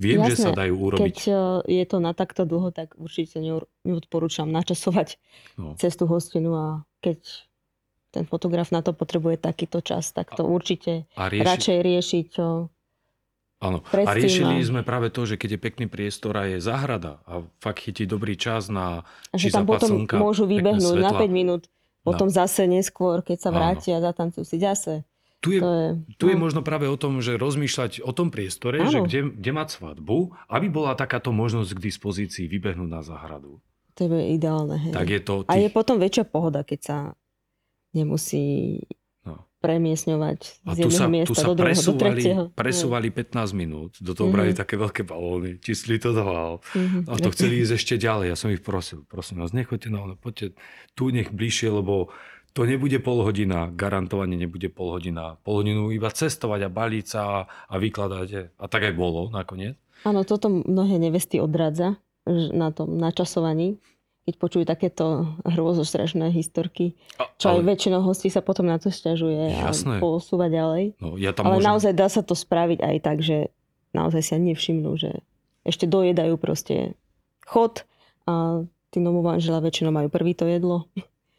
Viem, 0.00 0.24
Jasné, 0.24 0.30
že 0.30 0.36
sa 0.36 0.50
dajú 0.52 0.74
urobiť. 0.76 1.02
Keď 1.02 1.16
e, 1.28 1.34
je 1.82 1.84
to 1.88 1.96
na 2.00 2.12
takto 2.16 2.48
dlho, 2.48 2.72
tak 2.72 2.96
určite 2.96 3.42
neodporúčam 3.84 4.48
načasovať 4.48 5.20
no. 5.60 5.76
cestu 5.76 6.08
hostinu 6.08 6.50
a 6.56 6.66
keď 7.04 7.18
ten 8.12 8.28
fotograf 8.28 8.68
na 8.70 8.84
to 8.84 8.92
potrebuje 8.92 9.40
takýto 9.40 9.80
čas, 9.80 10.12
tak 10.12 10.36
to 10.36 10.44
určite 10.44 11.08
a 11.16 11.32
rieši... 11.32 11.46
radšej 11.48 11.78
riešiť 11.80 12.28
Áno. 13.62 13.78
A 13.94 14.10
riešili 14.10 14.58
a... 14.58 14.66
sme 14.66 14.82
práve 14.82 15.14
to, 15.14 15.22
že 15.22 15.38
keď 15.38 15.54
je 15.54 15.60
pekný 15.62 15.86
priestor 15.86 16.34
a 16.34 16.50
je 16.50 16.58
záhrada 16.58 17.22
a 17.22 17.46
fakt 17.62 17.86
chytí 17.86 18.10
dobrý 18.10 18.34
čas 18.34 18.66
na 18.66 19.06
a 19.30 19.36
že 19.38 19.54
tam 19.54 19.70
potom 19.70 20.02
slnka, 20.02 20.18
môžu 20.18 20.50
vybehnúť 20.50 20.98
na 20.98 21.14
5 21.14 21.30
minút, 21.30 21.70
potom 22.02 22.26
no. 22.26 22.34
zase 22.34 22.66
neskôr, 22.66 23.22
keď 23.22 23.38
sa 23.38 23.50
vrátia, 23.54 24.02
zatancujú 24.02 24.42
si 24.42 24.58
zase. 24.58 25.06
Tu 25.42 25.58
je, 25.58 25.60
to 25.60 25.70
je, 25.74 25.88
tu 26.22 26.24
no. 26.26 26.30
je 26.30 26.36
možno 26.38 26.62
práve 26.62 26.86
o 26.86 26.94
tom, 26.94 27.18
že 27.18 27.34
rozmýšľať 27.34 28.06
o 28.06 28.14
tom 28.14 28.30
priestore, 28.30 28.78
ano. 28.78 28.86
že 28.86 28.98
kde, 29.02 29.20
kde 29.34 29.50
mať 29.50 29.68
svadbu, 29.74 30.38
aby 30.46 30.70
bola 30.70 30.94
takáto 30.94 31.34
možnosť 31.34 31.74
k 31.74 31.84
dispozícii 31.90 32.46
vybehnúť 32.46 32.86
na 32.86 33.02
záhradu. 33.02 33.58
To 33.98 34.06
je 34.06 34.38
ideálne. 34.38 34.78
Hej. 34.78 34.94
Tak 34.94 35.06
je 35.10 35.20
to, 35.20 35.34
tých... 35.42 35.50
A 35.50 35.54
je 35.58 35.68
potom 35.68 35.98
väčšia 35.98 36.24
pohoda, 36.30 36.62
keď 36.62 36.80
sa 36.80 36.96
nemusí 37.90 38.78
no. 39.26 39.50
premiesňovať 39.60 40.38
z 40.62 40.78
jedného 40.78 40.94
sa, 40.94 41.06
miesta 41.10 41.28
tu 41.28 41.34
sa 41.36 41.50
do 41.50 41.58
druhého, 41.58 41.74
presúvali, 41.74 41.98
do 41.98 42.00
tretieho. 42.00 42.42
presúvali 42.54 43.08
15 43.10 43.52
minút, 43.58 43.90
do 44.00 44.14
toho 44.14 44.30
mm-hmm. 44.30 44.36
brali 44.38 44.52
také 44.56 44.74
veľké 44.80 45.02
balóny, 45.04 45.60
čistili 45.60 46.00
to 46.00 46.16
dál. 46.16 46.64
Mm-hmm. 46.72 47.10
A 47.10 47.12
to 47.20 47.34
chceli 47.34 47.60
ísť 47.60 47.72
ešte 47.76 47.94
ďalej. 48.00 48.32
Ja 48.32 48.36
som 48.38 48.48
ich 48.48 48.64
prosil, 48.64 49.04
prosím 49.04 49.44
vás, 49.44 49.52
nechoďte 49.52 49.90
na 49.92 50.06
ono, 50.06 50.14
poďte 50.16 50.56
tu 50.96 51.12
nech 51.12 51.34
bližšie, 51.34 51.68
lebo 51.68 52.08
to 52.52 52.68
nebude 52.68 53.00
pol 53.00 53.24
hodina, 53.24 53.72
garantovane 53.72 54.36
nebude 54.36 54.68
pol 54.68 55.00
hodina. 55.00 55.40
Pol 55.40 55.64
hodinu 55.64 55.88
iba 55.88 56.12
cestovať 56.12 56.68
a 56.68 56.70
baliť 56.70 57.06
sa 57.08 57.48
a 57.48 57.74
vykladať. 57.80 58.56
A 58.60 58.64
tak 58.68 58.92
aj 58.92 58.94
bolo 58.94 59.32
nakoniec. 59.32 59.80
Áno, 60.04 60.22
toto 60.28 60.52
mnohé 60.52 61.00
nevesty 61.00 61.40
odradza 61.40 61.96
na 62.52 62.70
tom 62.70 63.00
načasovaní, 63.00 63.80
keď 64.28 64.34
počujú 64.38 64.64
takéto 64.66 65.34
hrôzostrašné 65.42 66.30
historky, 66.30 66.94
čo 67.40 67.50
ale... 67.50 67.62
aj 67.62 67.74
väčšinou 67.74 68.00
hostí 68.06 68.30
sa 68.30 68.44
potom 68.44 68.70
na 68.70 68.78
to 68.78 68.92
stiažuje 68.92 69.50
Jasné. 69.50 69.98
a 69.98 70.02
posúva 70.02 70.46
ďalej. 70.46 70.98
No, 71.02 71.18
ja 71.18 71.34
tam 71.34 71.50
ale 71.50 71.58
môžem... 71.58 71.68
naozaj 71.74 71.92
dá 71.98 72.06
sa 72.06 72.22
to 72.22 72.38
spraviť 72.38 72.78
aj 72.78 72.96
tak, 73.02 73.18
že 73.24 73.50
naozaj 73.90 74.22
si 74.22 74.38
nevšimnú, 74.38 74.94
že 74.94 75.22
ešte 75.66 75.90
dojedajú 75.90 76.38
proste 76.38 76.94
chod 77.46 77.86
a 78.26 78.62
tí 78.94 78.98
novomanžela 79.02 79.62
väčšinou 79.62 79.90
majú 79.90 80.08
prvý 80.10 80.34
to 80.34 80.46
jedlo 80.46 80.86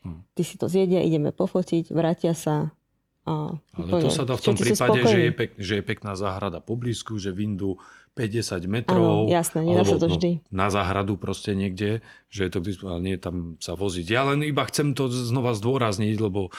Ty 0.03 0.41
si 0.43 0.55
to 0.59 0.67
zjedia, 0.67 0.99
ideme 0.99 1.31
pofotiť, 1.31 1.91
vrátia 1.95 2.35
sa. 2.35 2.75
A 3.23 3.55
Ale 3.79 4.03
to 4.03 4.11
sa 4.11 4.27
dá 4.27 4.35
v 4.35 4.43
tom 4.51 4.55
prípade, 4.59 4.99
že 5.07 5.19
je, 5.23 5.31
pek, 5.31 5.51
že 5.55 5.73
je 5.79 5.83
pekná 5.83 6.11
záhrada 6.19 6.59
po 6.59 6.75
blízku, 6.75 7.15
že 7.15 7.31
vindu 7.31 7.79
50 8.19 8.67
metrov. 8.67 9.25
Áno, 9.25 9.31
jasné, 9.31 9.63
nedá 9.63 9.87
sa 9.87 9.95
to 9.95 10.11
no, 10.11 10.13
vždy. 10.13 10.31
No, 10.51 10.59
na 10.59 10.67
záhradu 10.67 11.15
proste 11.15 11.55
niekde, 11.55 12.03
že 12.27 12.45
je 12.45 12.51
to 12.51 12.59
ale 12.83 12.99
nie 12.99 13.15
tam 13.15 13.55
sa 13.63 13.79
voziť. 13.79 14.05
Ja 14.11 14.27
len 14.27 14.43
iba 14.43 14.67
chcem 14.67 14.91
to 14.91 15.07
znova 15.07 15.55
zdôrazniť, 15.55 16.19
lebo 16.19 16.51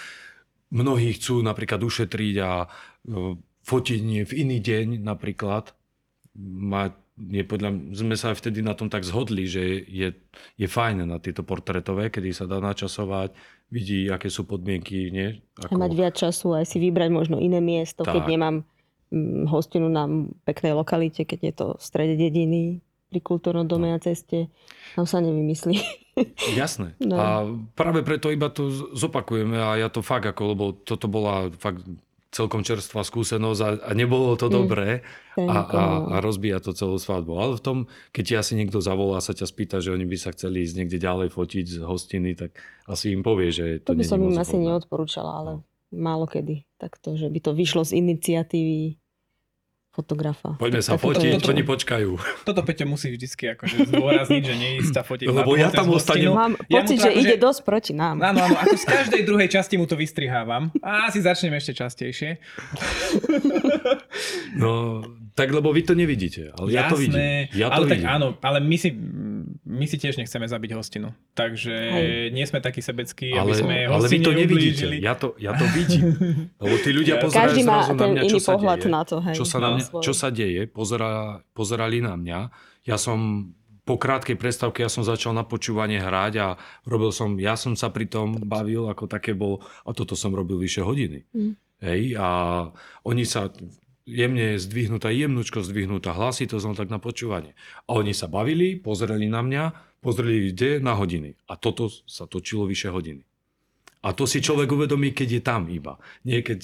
mnohí 0.73 1.15
chcú 1.15 1.45
napríklad 1.45 1.85
ušetriť 1.85 2.35
a 2.43 2.65
e, 2.65 3.39
fotiť 3.63 4.01
nie 4.01 4.23
v 4.27 4.33
iný 4.35 4.59
deň 4.59 5.05
napríklad. 5.05 5.77
Mať 6.43 7.04
je 7.14 7.42
podľa, 7.46 7.94
sme 7.94 8.18
sa 8.18 8.35
aj 8.35 8.42
vtedy 8.42 8.59
na 8.59 8.74
tom 8.74 8.90
tak 8.90 9.07
zhodli, 9.07 9.46
že 9.46 9.62
je, 9.87 10.18
je 10.59 10.66
fajn 10.66 11.07
na 11.07 11.22
tieto 11.22 11.46
portretové, 11.46 12.11
kedy 12.11 12.35
sa 12.35 12.50
dá 12.50 12.59
načasovať, 12.59 13.31
vidí, 13.70 14.11
aké 14.11 14.27
sú 14.27 14.42
podmienky. 14.42 15.14
Nie? 15.14 15.38
Ako... 15.62 15.79
A 15.79 15.83
mať 15.87 15.92
viac 15.94 16.14
času 16.18 16.59
aj 16.59 16.66
si 16.66 16.83
vybrať 16.83 17.11
možno 17.14 17.38
iné 17.38 17.62
miesto, 17.62 18.03
tak. 18.03 18.18
keď 18.18 18.22
nemám 18.27 18.57
hostinu 19.46 19.87
na 19.87 20.11
peknej 20.42 20.74
lokalite, 20.74 21.22
keď 21.22 21.40
je 21.40 21.53
to 21.55 21.66
v 21.79 21.83
strede 21.83 22.14
dediny, 22.18 22.83
pri 23.14 23.22
kultúrnom 23.22 23.62
dome 23.62 23.94
no. 23.94 23.94
a 23.94 24.03
ceste, 24.03 24.50
tam 24.98 25.07
sa 25.07 25.22
nevymyslí. 25.22 25.79
Jasné. 26.59 26.98
No. 26.98 27.14
A 27.14 27.27
práve 27.79 28.03
preto 28.03 28.35
iba 28.35 28.50
to 28.50 28.90
zopakujeme 28.90 29.55
a 29.55 29.79
ja 29.79 29.87
to 29.87 30.03
fakt 30.03 30.27
ako, 30.27 30.42
lebo 30.50 30.64
toto 30.74 31.07
bola 31.07 31.46
fakt 31.55 31.87
celkom 32.35 32.66
čerstvá 32.66 33.07
skúsenosť 33.07 33.61
a, 33.62 33.70
a 33.87 33.90
nebolo 33.94 34.35
to 34.35 34.51
mm. 34.51 34.53
dobré 34.53 35.07
a, 35.38 35.59
a, 35.62 35.83
a 36.11 36.16
rozbíja 36.18 36.59
to 36.59 36.75
celú 36.75 36.99
svadbu. 36.99 37.33
Ale 37.38 37.55
v 37.59 37.62
tom, 37.62 37.79
keď 38.11 38.25
ti 38.27 38.35
asi 38.35 38.53
niekto 38.59 38.83
zavolá 38.83 39.23
a 39.23 39.25
sa 39.25 39.31
ťa 39.31 39.47
spýta, 39.47 39.79
že 39.79 39.94
oni 39.94 40.03
by 40.03 40.18
sa 40.18 40.35
chceli 40.35 40.66
ísť 40.66 40.75
niekde 40.83 40.99
ďalej 40.99 41.29
fotiť 41.31 41.64
z 41.79 41.87
hostiny, 41.87 42.35
tak 42.35 42.59
asi 42.90 43.14
im 43.14 43.23
povie, 43.23 43.55
že 43.55 43.79
to, 43.87 43.94
to 43.94 44.03
by 44.03 44.05
som 44.05 44.18
im 44.18 44.35
asi 44.35 44.59
neodporúčala, 44.59 45.31
ale 45.31 45.51
no. 45.62 45.64
málo 45.94 46.27
kedy 46.27 46.66
takto, 46.75 47.14
že 47.14 47.31
by 47.31 47.38
to 47.38 47.55
vyšlo 47.55 47.87
z 47.87 48.03
iniciatívy 48.03 48.99
fotografa. 49.95 50.59
Poďme 50.59 50.83
sa 50.83 50.99
fotiť, 50.99 51.39
niečo. 51.39 51.49
oni 51.49 51.63
počkajú. 51.63 52.11
Toto 52.43 52.61
Peťo 52.61 52.85
musí 52.85 53.09
vždycky 53.09 53.55
akože 53.55 53.87
zdôrazniť, 53.89 54.43
že 54.43 54.55
neísť 54.55 54.91
sa 54.91 55.03
fotiť. 55.03 55.25
Lebo 55.25 55.55
ja 55.55 55.71
tam 55.71 55.87
ostanem- 55.89 56.35
Mám 56.35 56.59
Ja 56.67 56.83
pocit, 56.83 56.99
že 56.99 57.09
akože- 57.09 57.23
ide 57.23 57.37
dosť 57.39 57.61
proti 57.63 57.93
nám. 57.95 58.19
Áno, 58.19 58.43
áno, 58.43 58.57
ako 58.57 58.75
z 58.75 58.85
každej 58.85 59.23
druhej 59.23 59.49
časti 59.49 59.79
mu 59.79 59.87
to 59.87 59.95
vystrihávam. 59.95 60.75
A 60.81 61.07
asi 61.07 61.23
začnem 61.23 61.55
ešte 61.55 61.73
častejšie. 61.77 62.43
No, 64.55 65.03
tak 65.35 65.51
lebo 65.51 65.68
vy 65.68 65.83
to 65.83 65.92
nevidíte, 65.92 66.51
ale 66.51 66.70
ja 66.70 66.87
to 66.87 66.94
vidím. 66.94 67.18
Ja 67.51 67.66
to 67.66 67.75
ale 67.75 67.85
tak 67.87 67.99
vidím. 67.99 68.09
áno, 68.09 68.27
ale 68.38 68.59
my 68.61 68.77
si, 68.77 68.94
my 69.61 69.83
si 69.83 69.97
tiež 69.97 70.14
nechceme 70.14 70.44
zabiť 70.44 70.70
hostinu. 70.73 71.11
Takže 71.33 71.75
Hej. 71.75 72.07
nie 72.31 72.42
sme 72.42 72.59
takí 72.59 72.79
sebeckí, 72.79 73.33
aby 73.33 73.51
Ale, 73.51 73.55
sme 73.57 73.75
ale 73.85 74.07
vy 74.07 74.18
to 74.20 74.31
nevidíte. 74.31 74.87
ublížili. 74.87 74.97
Ja 75.01 75.12
to, 75.12 75.35
ja 75.37 75.53
to 75.53 75.66
vidím. 75.68 76.14
Lebo 76.62 76.75
tí 76.79 76.90
ľudia 76.90 77.18
Ja- 77.18 77.23
pozerajú 77.23 77.42
Každý 77.51 77.61
má 77.62 77.83
zrazu 77.83 77.92
na 77.92 78.07
mňa, 78.09 78.23
čo 78.25 78.38
sa 78.38 78.53
pohľad 78.55 78.79
deje. 78.79 78.88
na 78.88 79.03
to. 79.03 79.16
Hej. 79.20 79.35
Čo 79.35 79.44
sa, 79.44 79.57
na 79.57 79.62
No. 79.64 79.75
mňa, 79.75 79.85
čo 80.01 80.12
sa 80.12 80.29
deje, 80.31 80.62
pozera, 80.66 81.11
pozerali 81.51 81.99
na 81.99 82.14
mňa. 82.14 82.38
Ja 82.85 82.94
som 82.94 83.18
po 83.83 83.97
krátkej 83.97 84.35
prestávke 84.35 84.81
ja 84.81 84.88
som 84.88 85.03
začal 85.03 85.31
na 85.31 85.42
počúvanie 85.42 85.99
hrať 85.99 86.33
a 86.38 86.47
robil 86.85 87.11
som, 87.11 87.37
ja 87.37 87.53
som 87.53 87.75
sa 87.75 87.90
pri 87.90 88.07
tom 88.07 88.38
bavil, 88.40 88.87
ako 88.87 89.05
také 89.05 89.35
bol, 89.35 89.59
a 89.83 89.90
toto 89.90 90.14
som 90.14 90.31
robil 90.31 90.57
vyše 90.57 90.81
hodiny. 90.81 91.27
Mm. 91.29 91.53
Hej, 91.83 92.16
a 92.16 92.29
oni 93.03 93.25
sa 93.25 93.53
jemne 94.05 94.61
zdvihnutá, 94.61 95.09
jemnúčko 95.09 95.64
zdvihnutá 95.64 96.12
hlasitosť, 96.12 96.64
len 96.64 96.77
tak 96.77 96.93
na 96.93 97.01
počúvanie. 97.01 97.57
A 97.88 97.97
oni 97.97 98.12
sa 98.12 98.29
bavili, 98.29 98.77
pozreli 98.77 99.29
na 99.29 99.40
mňa, 99.40 99.64
pozreli 100.05 100.53
kde 100.53 100.85
na 100.85 100.93
hodiny. 100.93 101.40
A 101.49 101.57
toto 101.57 101.88
sa 101.88 102.29
točilo 102.29 102.69
vyše 102.69 102.93
hodiny. 102.93 103.25
A 104.05 104.12
to 104.12 104.29
si 104.29 104.45
človek 104.45 104.69
uvedomí, 104.69 105.17
keď 105.17 105.29
je 105.40 105.43
tam 105.43 105.62
iba. 105.73 105.97
Nie 106.29 106.45
keď... 106.45 106.61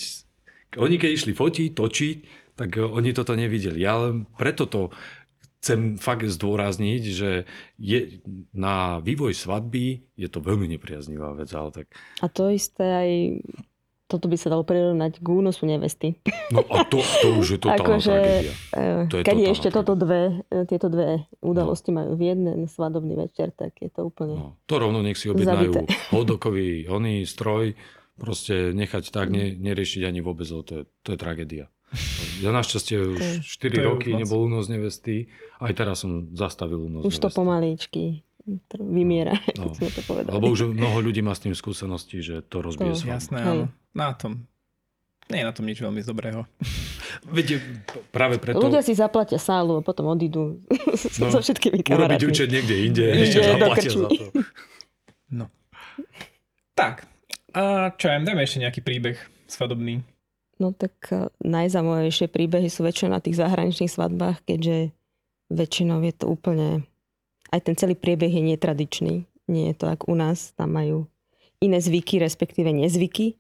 Oni 0.79 1.01
keď 1.01 1.11
išli 1.17 1.33
fotiť, 1.35 1.69
točiť, 1.75 2.17
tak 2.55 2.77
eh, 2.77 2.85
oni 2.85 3.17
toto 3.17 3.33
nevideli. 3.33 3.81
Ja 3.81 3.97
len 3.97 4.29
preto 4.37 4.69
to 4.69 4.93
chcem 5.61 6.01
fakt 6.01 6.25
zdôrazniť, 6.25 7.03
že 7.05 7.45
je, 7.77 8.25
na 8.57 8.97
vývoj 9.05 9.37
svadby 9.37 10.09
je 10.17 10.29
to 10.33 10.41
veľmi 10.41 10.65
nepriaznivá 10.73 11.37
vec, 11.37 11.53
ale 11.53 11.85
tak... 11.85 11.87
A 12.25 12.33
to 12.33 12.49
isté 12.49 12.85
aj, 12.85 13.11
toto 14.11 14.27
by 14.27 14.35
sa 14.35 14.49
dalo 14.49 14.61
prirovnať 14.61 15.17
k 15.17 15.27
únosu 15.31 15.63
nevesty. 15.63 16.19
No 16.51 16.67
a 16.67 16.83
to, 16.83 16.99
to 16.99 17.29
už 17.33 17.47
je 17.49 17.59
totálna 17.63 17.79
Akože, 17.81 18.11
tragédia. 18.13 18.55
Eh, 18.73 19.03
To 19.07 19.15
je 19.15 19.23
Keď 19.23 19.31
je 19.31 19.39
totálna 19.39 19.55
ešte 19.55 19.69
toto 19.71 19.93
dve, 19.95 20.23
eh, 20.45 20.65
tieto 20.65 20.87
dve 20.87 21.09
udalosti 21.39 21.91
majú 21.91 22.11
v 22.13 22.23
jeden 22.27 22.47
svadobný 22.67 23.15
večer, 23.17 23.51
tak 23.51 23.79
je 23.79 23.89
to 23.89 24.05
úplne... 24.05 24.35
No, 24.35 24.59
to 24.65 24.75
rovno 24.77 24.99
nech 24.99 25.15
si 25.15 25.27
objednajú 25.27 25.87
hodokový 26.13 26.69
oný 26.87 27.23
stroj, 27.23 27.79
proste 28.15 28.71
nechať 28.71 29.09
tak, 29.09 29.31
ne, 29.31 29.55
neriešiť 29.55 30.03
ani 30.03 30.21
vôbec, 30.21 30.45
to 30.45 30.61
je, 30.61 30.83
to 31.01 31.09
je 31.09 31.19
tragédia. 31.19 31.65
Ja 32.39 32.51
našťastie 32.51 32.97
už 33.13 33.19
To 33.19 33.41
4 33.41 33.65
je- 33.65 33.71
to 33.71 33.77
je 33.77 33.83
roky 33.83 34.11
nebol 34.13 34.45
únos 34.45 34.67
nevesty, 34.67 35.27
aj 35.59 35.73
teraz 35.73 36.03
som 36.03 36.29
zastavil 36.31 36.83
únos 36.83 37.03
Už 37.03 37.15
to 37.15 37.27
nevesty. 37.27 37.37
pomaličky 37.37 38.03
tr- 38.13 38.30
vymiera, 38.75 39.37
No. 39.59 39.67
keď 39.67 39.73
sme 39.75 39.89
to 39.91 40.03
povedali. 40.03 40.33
Lebo 40.33 40.47
už 40.49 40.61
mnoho 40.71 40.99
ľudí 41.01 41.21
má 41.21 41.31
s 41.31 41.41
tým 41.41 41.53
skúsenosti, 41.53 42.19
že 42.19 42.41
to 42.43 42.61
rozbije 42.61 42.93
To- 42.93 42.99
svadbu. 42.99 43.13
Jasné, 43.13 43.39
áno. 43.41 43.65
Na 43.91 44.13
tom. 44.13 44.45
Nie 45.27 45.43
je 45.43 45.47
na 45.47 45.53
tom 45.53 45.63
nič 45.63 45.79
veľmi 45.79 46.01
dobrého. 46.01 46.43
Viete, 47.31 47.63
práve 48.11 48.37
preto 48.37 48.59
Ľudia 48.59 48.81
si 48.81 48.93
zaplatia 48.93 49.37
sálu 49.37 49.79
a 49.79 49.83
potom 49.83 50.09
odídu 50.09 50.59
No, 51.21 51.27
so 51.29 51.39
všetkými 51.39 51.81
urobiť 51.81 51.87
kamarátmi. 51.87 52.27
účet 52.27 52.49
niekde 52.49 52.75
inde, 52.83 53.05
ešte 53.21 53.39
zaplatia 53.41 53.89
za 53.89 54.09
to. 54.09 54.25
No. 55.31 55.47
Tak. 56.73 57.07
A 57.51 57.63
čo 57.93 58.07
viem, 58.07 58.23
dajme 58.23 58.41
ešte 58.41 58.59
nejaký 58.59 58.81
príbeh 58.81 59.19
svadobný. 59.47 60.03
No 60.57 60.71
tak 60.71 60.93
eh, 61.09 61.27
najzaujímavejšie 61.41 62.27
príbehy 62.27 62.67
sú 62.67 62.83
väčšinou 62.83 63.11
na 63.13 63.21
tých 63.21 63.37
zahraničných 63.37 63.89
svadbách, 63.89 64.43
keďže 64.45 64.91
väčšinou 65.49 65.99
je 66.01 66.13
to 66.13 66.27
úplne... 66.27 66.83
Aj 67.51 67.61
ten 67.61 67.75
celý 67.75 67.99
priebeh 67.99 68.31
je 68.31 68.43
netradičný. 68.55 69.27
Nie 69.51 69.75
je 69.75 69.79
to 69.79 69.91
ako 69.91 70.15
u 70.15 70.17
nás. 70.19 70.53
Tam 70.55 70.71
majú 70.75 71.07
iné 71.59 71.81
zvyky, 71.83 72.19
respektíve 72.23 72.73
nezvyky. 72.73 73.35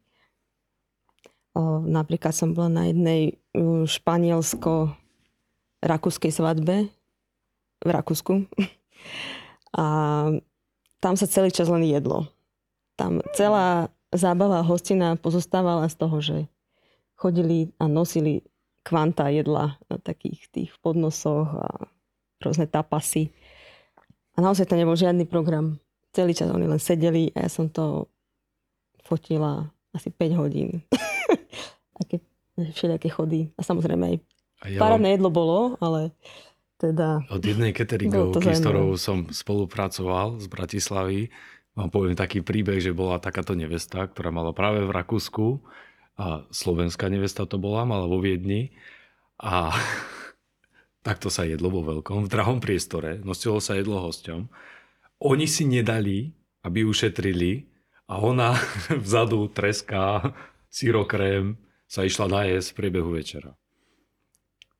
O, 1.54 1.80
napríklad 1.82 2.34
som 2.34 2.54
bola 2.54 2.68
na 2.70 2.84
jednej 2.90 3.38
španielsko-rakúskej 3.86 6.30
svadbe 6.30 6.88
v 7.80 7.88
Rakúsku. 7.88 8.44
A 9.80 9.84
tam 11.00 11.16
sa 11.16 11.26
celý 11.30 11.50
čas 11.54 11.68
len 11.70 11.84
jedlo. 11.86 12.26
Tam 12.98 13.22
celá 13.32 13.88
zábava 14.12 14.62
hostina 14.66 15.16
pozostávala 15.16 15.88
z 15.88 15.96
toho, 15.96 16.20
že 16.20 16.46
chodili 17.14 17.70
a 17.78 17.86
nosili 17.86 18.42
kvanta 18.82 19.28
jedla 19.30 19.78
na 19.86 19.96
takých 20.00 20.48
tých 20.50 20.74
podnosoch 20.82 21.46
a 21.46 21.86
rôzne 22.40 22.64
tapasy. 22.66 23.30
A 24.34 24.38
naozaj 24.38 24.70
tam 24.70 24.78
nebol 24.78 24.98
žiadny 24.98 25.26
program. 25.26 25.78
Celý 26.10 26.34
čas 26.34 26.50
oni 26.50 26.66
len 26.66 26.82
sedeli 26.82 27.30
a 27.34 27.46
ja 27.46 27.50
som 27.50 27.70
to 27.70 28.10
fotila 29.06 29.70
asi 29.94 30.10
5 30.10 30.40
hodín. 30.40 30.82
Také 31.98 32.22
všelijaké 32.74 33.08
chody. 33.10 33.50
A 33.58 33.66
samozrejme 33.66 34.04
aj 34.06 34.16
A 34.60 34.66
ja 34.70 34.78
parádne 34.78 35.10
jedlo 35.16 35.30
bolo, 35.32 35.58
ale 35.80 36.12
teda 36.80 37.24
od 37.28 37.42
jednej 37.44 37.74
cateringovky, 37.78 38.40
to 38.40 38.56
s 38.56 38.60
ktorou 38.60 38.88
som 38.96 39.28
spolupracoval 39.28 40.40
z 40.40 40.46
Bratislavy, 40.48 41.20
vám 41.76 41.90
poviem 41.92 42.18
taký 42.18 42.42
príbeh, 42.42 42.82
že 42.82 42.96
bola 42.96 43.22
takáto 43.22 43.54
nevesta, 43.54 44.04
ktorá 44.04 44.34
mala 44.34 44.50
práve 44.50 44.82
v 44.82 44.90
Rakúsku 44.90 45.62
a 46.18 46.44
slovenská 46.50 47.08
nevesta 47.08 47.46
to 47.46 47.56
bola, 47.56 47.88
mala 47.88 48.04
vo 48.10 48.18
Viedni 48.20 48.74
a 49.40 49.72
takto 51.00 51.32
sa 51.32 51.48
jedlo 51.48 51.72
vo 51.72 51.80
veľkom, 51.82 52.28
v 52.28 52.32
drahom 52.32 52.58
priestore, 52.60 53.20
nosilo 53.24 53.58
sa 53.58 53.76
jedlo 53.76 54.00
hosťom. 54.04 54.48
Oni 55.20 55.44
si 55.44 55.64
nedali, 55.64 56.32
aby 56.64 56.84
ušetrili 56.84 57.64
a 58.08 58.20
ona 58.20 58.56
vzadu 59.04 59.48
treská, 59.52 60.32
syrokrém, 60.68 61.56
sa 61.90 62.06
išla 62.06 62.30
najesť 62.30 62.70
v 62.70 62.78
priebehu 62.78 63.10
večera. 63.10 63.50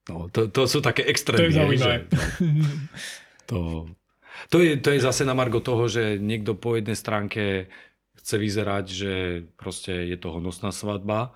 No, 0.08 0.30
to, 0.30 0.46
to 0.50 0.66
sú 0.66 0.78
také 0.78 1.06
To 1.06 1.42
je 1.42 1.54
zaujímavé. 1.54 2.06
že- 2.06 2.06
to, 3.50 3.86
to, 4.48 4.56
je, 4.62 4.78
to 4.78 4.88
je 4.94 5.00
zase 5.02 5.26
na 5.26 5.34
margo 5.34 5.58
toho, 5.58 5.90
že 5.90 6.18
niekto 6.18 6.54
po 6.54 6.78
jednej 6.78 6.94
stránke 6.94 7.66
chce 8.18 8.34
vyzerať, 8.38 8.84
že 8.86 9.12
proste 9.58 10.06
je 10.06 10.16
to 10.18 10.30
honosná 10.30 10.70
svadba 10.70 11.34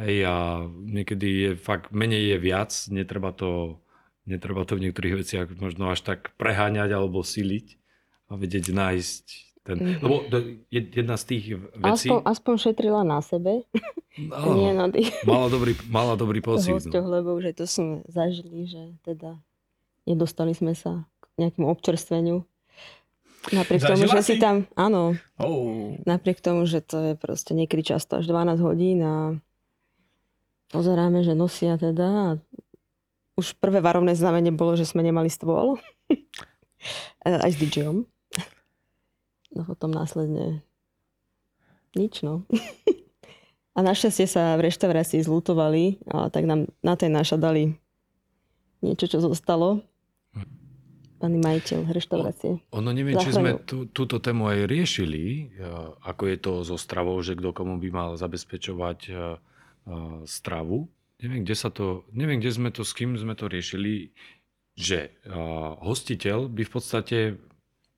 hej, 0.00 0.24
a 0.24 0.64
niekedy 0.68 1.28
je 1.28 1.50
fakt, 1.56 1.92
menej 1.92 2.36
je 2.36 2.38
viac, 2.40 2.70
netreba 2.88 3.32
to, 3.36 3.76
netreba 4.30 4.62
to 4.62 4.74
v 4.74 4.86
niektorých 4.86 5.14
veciach 5.16 5.46
možno 5.56 5.88
až 5.88 6.00
tak 6.00 6.30
preháňať 6.36 6.90
alebo 6.90 7.20
siliť 7.20 7.76
a 8.26 8.34
vedieť 8.34 8.70
nájsť 8.70 9.24
ten... 9.60 9.76
Mhm. 9.76 9.98
Lebo 10.00 10.14
jedna 10.70 11.14
z 11.14 11.24
tých 11.26 11.44
vecí... 11.76 12.08
aspoň, 12.08 12.18
aspoň 12.24 12.54
šetrila 12.56 13.02
na 13.02 13.20
sebe, 13.20 13.66
Áno, 14.16 14.54
nie 14.54 14.70
na 14.70 14.86
tých 14.86 15.10
mala 15.22 15.46
dobrý, 15.46 15.72
mala 15.86 16.14
dobrý 16.14 16.38
pocit. 16.46 16.70
hosťoch, 16.72 17.02
No. 17.02 17.12
lebo 17.12 17.34
už 17.34 17.50
aj 17.50 17.56
to 17.56 17.64
sme 17.64 18.02
zažili, 18.06 18.64
že 18.64 18.82
teda 19.02 19.38
nedostali 20.02 20.50
sme 20.50 20.72
sa 20.72 21.02
k 21.20 21.24
nejakému 21.38 21.66
občerstveniu. 21.66 22.42
Napriek 23.48 23.80
tomu, 23.80 23.96
Zažila 23.96 24.16
že 24.16 24.22
si 24.22 24.34
si? 24.36 24.38
tam, 24.38 24.68
áno, 24.74 25.16
Oh. 25.36 25.96
napriek 26.04 26.38
tomu, 26.38 26.64
že 26.64 26.80
to 26.80 26.96
je 27.02 27.14
proste 27.14 27.52
niekedy 27.52 27.80
často 27.86 28.16
až 28.16 28.28
12 28.28 28.60
hodín 28.60 29.00
a 29.00 29.32
pozeráme, 30.68 31.20
že 31.20 31.32
nosia 31.32 31.74
teda 31.74 32.06
a 32.06 32.26
už 33.40 33.56
prvé 33.56 33.80
varovné 33.80 34.12
znamenie 34.12 34.52
bolo, 34.52 34.76
že 34.76 34.84
sme 34.84 35.00
nemali 35.00 35.32
stôl. 35.32 35.80
aj 37.24 37.50
s 37.50 37.56
DJom. 37.56 38.04
No 39.50 39.60
potom 39.66 39.90
následne 39.90 40.62
nič, 41.96 42.22
no. 42.22 42.44
A 43.70 43.86
našťastie 43.86 44.26
sa 44.26 44.58
v 44.58 44.66
reštaurácii 44.66 45.22
zlutovali 45.22 46.02
a 46.10 46.26
tak 46.26 46.44
nám 46.44 46.66
na 46.82 46.98
tej 46.98 47.08
naša 47.08 47.38
dali 47.38 47.78
niečo, 48.82 49.06
čo 49.06 49.22
zostalo. 49.22 49.80
Pani 51.20 51.38
majiteľ 51.38 51.92
reštaurácie. 51.92 52.64
Ono 52.74 52.90
neviem, 52.96 53.14
či 53.20 53.30
sme 53.30 53.56
Zachránil. 53.56 53.68
tú, 53.68 53.78
túto 53.92 54.18
tému 54.18 54.48
aj 54.48 54.64
riešili, 54.64 55.52
eh, 55.52 55.70
ako 56.02 56.22
je 56.28 56.36
to 56.40 56.52
so 56.64 56.76
stravou, 56.80 57.20
že 57.20 57.36
kto 57.36 57.52
komu 57.52 57.76
by 57.76 57.88
mal 57.92 58.10
zabezpečovať 58.16 58.98
eh, 59.08 59.14
eh, 59.14 59.28
stravu. 60.24 60.90
Neviem, 61.20 61.44
kde 61.44 61.56
sa 61.56 61.68
to, 61.68 62.08
neviem, 62.10 62.40
kde 62.40 62.52
sme 62.52 62.68
to, 62.72 62.80
s 62.80 62.92
kým 62.92 63.14
sme 63.14 63.36
to 63.36 63.46
riešili, 63.46 64.12
že 64.74 65.12
eh, 65.12 65.30
hostiteľ 65.84 66.48
by 66.48 66.62
v 66.64 66.72
podstate 66.72 67.18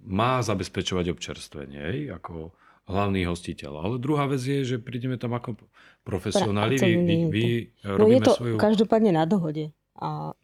má 0.02 0.42
zabezpečovať 0.42 1.14
občerstvenie, 1.14 1.78
hej, 1.78 1.98
ako 2.10 2.50
hlavný 2.90 3.22
hostiteľ. 3.22 3.72
Ale 3.78 3.94
druhá 4.02 4.26
vec 4.26 4.42
je, 4.42 4.66
že 4.66 4.76
prídeme 4.82 5.14
tam 5.14 5.38
ako 5.38 5.54
profesionáli, 6.02 6.82
vy, 6.82 6.92
vy, 6.98 7.16
vy 7.30 7.44
No 7.86 7.94
je 7.94 7.98
robíme 7.98 8.26
to 8.26 8.34
svoju... 8.34 8.56
každopádne 8.58 9.14
na 9.14 9.22
dohode. 9.22 9.70
A 9.94 10.34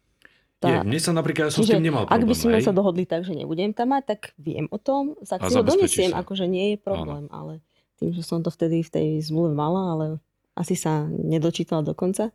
Je, 0.63 0.63
tá, 0.63 0.87
mne 0.87 0.99
sa 1.03 1.11
napríklad, 1.11 1.51
ja 1.51 1.55
som 1.55 1.67
s 1.67 1.71
čiže 1.71 1.83
tým 1.83 1.91
nemal 1.91 2.07
ak 2.07 2.15
problém. 2.15 2.31
by 2.31 2.35
sme 2.39 2.57
hej. 2.59 2.65
sa 2.67 2.73
dohodli 2.75 3.05
tak, 3.11 3.27
že 3.27 3.35
nebudem 3.35 3.75
tam 3.75 3.91
mať, 3.91 4.03
tak 4.07 4.21
viem 4.39 4.71
o 4.71 4.79
tom, 4.79 5.19
A 5.19 5.27
tak 5.27 5.51
si 5.51 5.59
ho 5.59 5.67
donesiem, 5.67 6.15
sa. 6.15 6.23
akože 6.23 6.47
nie 6.47 6.75
je 6.75 6.77
problém, 6.79 7.27
ale 7.35 7.59
tým, 7.99 8.15
že 8.15 8.23
som 8.23 8.39
to 8.47 8.55
vtedy 8.55 8.87
v 8.87 8.91
tej 8.95 9.07
zmluve 9.27 9.59
mala, 9.59 9.99
ale 9.99 10.07
asi 10.55 10.79
sa 10.79 11.07
nedočítala 11.11 11.83
do 11.83 11.95
konca, 11.99 12.31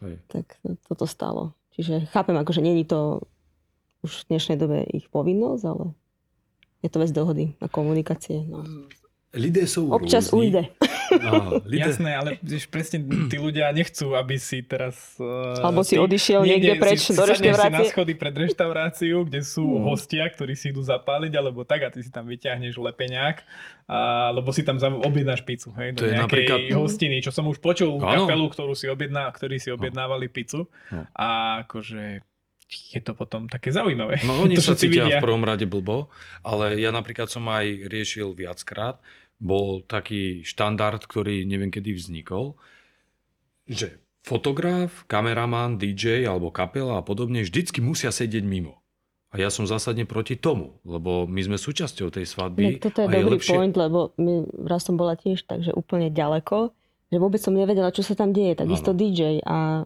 Hej. 0.00 0.18
tak 0.30 0.58
to- 0.62 0.78
toto 0.88 1.06
stalo. 1.06 1.52
Čiže 1.74 2.10
chápem, 2.10 2.34
akože 2.38 2.62
není 2.62 2.84
to 2.84 3.22
už 4.02 4.24
v 4.24 4.28
dnešnej 4.34 4.56
dobe 4.58 4.86
ich 4.94 5.10
povinnosť, 5.10 5.62
ale 5.66 5.94
je 6.82 6.88
to 6.90 6.98
vec 7.02 7.10
dohody 7.10 7.44
a 7.58 7.66
komunikácie. 7.66 8.46
No. 8.46 8.62
Lidé 9.30 9.64
sú 9.64 9.88
Občas 9.88 10.26
rôzni. 10.26 10.40
ujde. 10.50 10.62
Áno, 11.10 11.60
lidé, 11.68 11.84
Jasné, 11.86 12.10
ale 12.12 12.30
vieš, 12.38 12.64
presne 12.66 13.00
tí 13.28 13.36
ľudia 13.36 13.68
nechcú, 13.70 14.12
aby 14.12 14.36
si 14.36 14.60
teraz... 14.62 15.16
Uh, 15.16 15.56
Alebo 15.58 15.80
si 15.80 15.96
odišiel 15.96 16.40
niekde 16.42 16.76
preč 16.76 17.04
do 17.06 17.16
sadneš 17.18 17.36
si 17.36 17.44
na 17.44 17.56
reštaurácie. 17.56 17.88
schody 17.88 18.12
pred 18.14 18.34
reštauráciu, 18.34 19.16
kde 19.22 19.40
sú 19.40 19.64
Hmm. 19.66 19.84
hostia, 19.86 20.24
ktorí 20.26 20.52
si 20.52 20.68
idú 20.68 20.80
zapáliť, 20.80 21.32
alebo 21.34 21.60
tak 21.62 21.80
a 21.82 21.88
ty 21.88 22.00
si 22.00 22.08
tam 22.08 22.24
vyťahneš 22.24 22.76
lepeňák, 22.78 23.36
a, 23.86 23.98
alebo 24.30 24.48
si 24.48 24.60
tam 24.60 24.76
objednáš 24.78 25.40
pizzu, 25.42 25.72
hej, 25.74 25.92
do 25.92 25.98
To 25.98 26.04
je 26.06 26.12
napríklad- 26.14 26.68
hostiny, 26.74 27.20
čo 27.20 27.28
som 27.28 27.44
už 27.44 27.56
počul 27.58 27.96
Áno. 27.96 28.24
kapelu, 28.24 28.44
ktorú 28.46 28.72
si 28.72 28.84
objedná, 28.86 29.28
ktorí 29.28 29.56
si 29.56 29.68
objednávali 29.68 30.24
pizzu 30.26 30.68
No. 30.88 31.04
a 31.10 31.28
akože 31.64 32.20
je 32.68 33.00
to 33.00 33.16
potom 33.16 33.48
také 33.48 33.72
zaujímavé. 33.72 34.20
No 34.28 34.38
oni 34.44 34.60
To 34.60 34.64
sa 34.64 34.76
cítia 34.76 35.08
vidia. 35.08 35.18
v 35.18 35.24
prvom 35.24 35.44
rade 35.44 35.64
blbo, 35.64 36.12
ale 36.44 36.76
ja 36.76 36.92
napríklad 36.92 37.32
som 37.32 37.48
aj 37.48 37.88
riešil 37.88 38.36
viackrát, 38.36 39.00
bol 39.40 39.80
taký 39.86 40.42
štandard, 40.44 41.00
ktorý 41.06 41.46
neviem 41.46 41.70
kedy 41.70 41.94
vznikol, 41.94 42.58
že 43.64 44.02
fotograf, 44.26 45.06
kameraman, 45.08 45.80
DJ 45.80 46.28
alebo 46.28 46.52
kapela 46.52 47.00
a 47.00 47.06
podobne 47.06 47.46
vždycky 47.46 47.80
musia 47.80 48.12
sedieť 48.12 48.44
mimo. 48.44 48.82
A 49.28 49.36
ja 49.36 49.52
som 49.52 49.68
zásadne 49.68 50.08
proti 50.08 50.40
tomu, 50.40 50.80
lebo 50.88 51.28
my 51.28 51.40
sme 51.44 51.56
súčasťou 51.60 52.08
tej 52.08 52.24
svadby. 52.24 52.80
Inak 52.80 52.84
toto 52.88 53.04
je 53.04 53.08
a 53.08 53.12
dobrý 53.12 53.36
lepšie... 53.36 53.52
point, 53.52 53.74
lebo 53.76 54.16
my, 54.16 54.48
raz 54.64 54.88
som 54.88 54.96
bola 54.96 55.20
tiež 55.20 55.44
takže 55.44 55.76
úplne 55.76 56.08
ďaleko, 56.08 56.72
že 57.12 57.16
vôbec 57.20 57.40
som 57.40 57.52
nevedela, 57.52 57.92
čo 57.92 58.00
sa 58.00 58.16
tam 58.16 58.32
deje. 58.32 58.56
Takisto. 58.56 58.96
DJ 58.96 59.44
a 59.44 59.84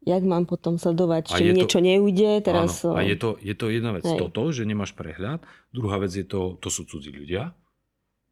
jak 0.00 0.22
mám 0.24 0.48
potom 0.48 0.80
sledovať, 0.80 1.36
či 1.36 1.42
mi 1.44 1.52
to- 1.52 1.58
niečo 1.64 1.80
neujde. 1.80 2.30
Teraz, 2.40 2.84
Áno, 2.84 2.96
a 2.96 3.04
je 3.04 3.16
to, 3.16 3.36
je 3.40 3.52
to 3.52 3.68
jedna 3.68 3.92
vec 3.92 4.04
Hej. 4.08 4.18
toto, 4.18 4.48
že 4.48 4.64
nemáš 4.64 4.96
prehľad. 4.96 5.44
Druhá 5.70 6.00
vec 6.00 6.12
je 6.16 6.24
to, 6.24 6.56
to 6.56 6.68
sú 6.72 6.88
cudzí 6.88 7.12
ľudia. 7.12 7.52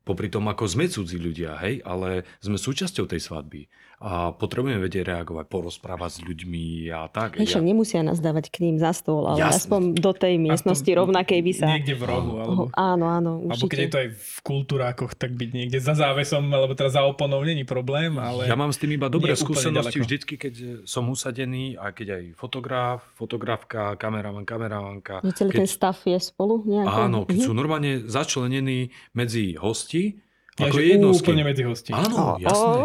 Popri 0.09 0.33
tom, 0.33 0.49
ako 0.49 0.65
sme 0.65 0.89
cudzí 0.89 1.21
ľudia, 1.21 1.61
hej, 1.61 1.85
ale 1.85 2.25
sme 2.41 2.57
súčasťou 2.57 3.05
tej 3.05 3.21
svadby. 3.21 3.69
A 3.99 4.31
potrebujeme 4.31 4.79
vedieť 4.79 5.11
reagovať, 5.11 5.51
porozprávať 5.51 6.11
s 6.11 6.21
ľuďmi 6.23 6.65
a 6.89 7.11
tak. 7.11 7.35
Hej, 7.35 7.51
však 7.51 7.67
nemusia 7.67 7.99
nás 8.01 8.19
dávať 8.19 8.47
k 8.49 8.63
ním 8.63 8.79
za 8.79 8.95
stôl, 8.95 9.27
ale 9.27 9.43
Jasné. 9.43 9.59
aspoň 9.59 9.81
do 9.93 10.13
tej 10.13 10.39
miestnosti 10.39 10.87
Aspoň 10.87 11.01
rovnakej 11.03 11.41
by 11.43 11.53
sa... 11.53 11.67
Niekde 11.67 11.95
v 11.95 12.05
rohu, 12.07 12.33
alebo... 12.39 12.63
Oh, 12.65 12.69
áno, 12.71 13.11
áno, 13.11 13.31
Alebo 13.43 13.67
keď 13.67 13.75
je 13.75 13.83
určite. 13.83 13.91
to 13.91 13.99
aj 13.99 14.09
v 14.15 14.37
kultúrákoch, 14.41 15.13
tak 15.13 15.35
byť 15.35 15.51
niekde 15.51 15.79
za 15.79 15.99
závesom, 15.99 16.47
alebo 16.47 16.73
teda 16.73 16.95
za 16.95 17.03
oponou, 17.03 17.43
není 17.43 17.67
problém, 17.67 18.15
ale... 18.17 18.47
Ja 18.47 18.55
mám 18.55 18.71
s 18.71 18.79
tým 18.79 18.95
iba 18.95 19.11
dobré 19.11 19.35
skúsenosti 19.35 19.99
vždycky, 19.99 20.39
keď 20.39 20.55
som 20.87 21.03
usadený 21.05 21.75
a 21.75 21.91
keď 21.91 22.23
aj 22.23 22.39
fotograf, 22.39 23.03
fotografka, 23.13 23.99
kameraman, 23.99 24.47
kameramanka. 24.47 25.21
Že 25.21 25.33
celý 25.35 25.51
keď, 25.51 25.59
ten 25.59 25.69
stav 25.69 25.99
je 25.99 26.19
spolu 26.23 26.63
nejako? 26.63 26.95
áno, 26.95 27.19
keď 27.27 27.35
Mhm. 27.35 27.43
sú 27.43 27.53
normálne 27.53 27.93
začlenení 28.07 28.79
medzi 29.11 29.59
hosti, 29.59 30.23
Ja, 30.59 30.67
ako 30.67 30.77
že 30.77 30.83
jednostky. 30.85 31.29
úplne 31.31 31.43
medzi 31.47 31.63
hosti. 31.63 31.91
Áno, 31.95 32.37
jasné. 32.37 32.77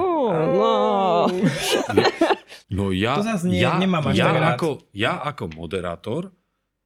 no. 0.53 0.71
No 2.69 2.89
ja, 2.89 3.17
To 3.17 3.23
zas 3.25 3.41
nie- 3.45 3.61
ja, 3.61 3.77
nemám 3.77 4.09
až 4.09 4.17
ja, 4.17 4.25
tak 4.29 4.37
rád. 4.37 4.53
ako, 4.57 4.69
ja 4.93 5.13
ako 5.21 5.43
moderátor 5.53 6.33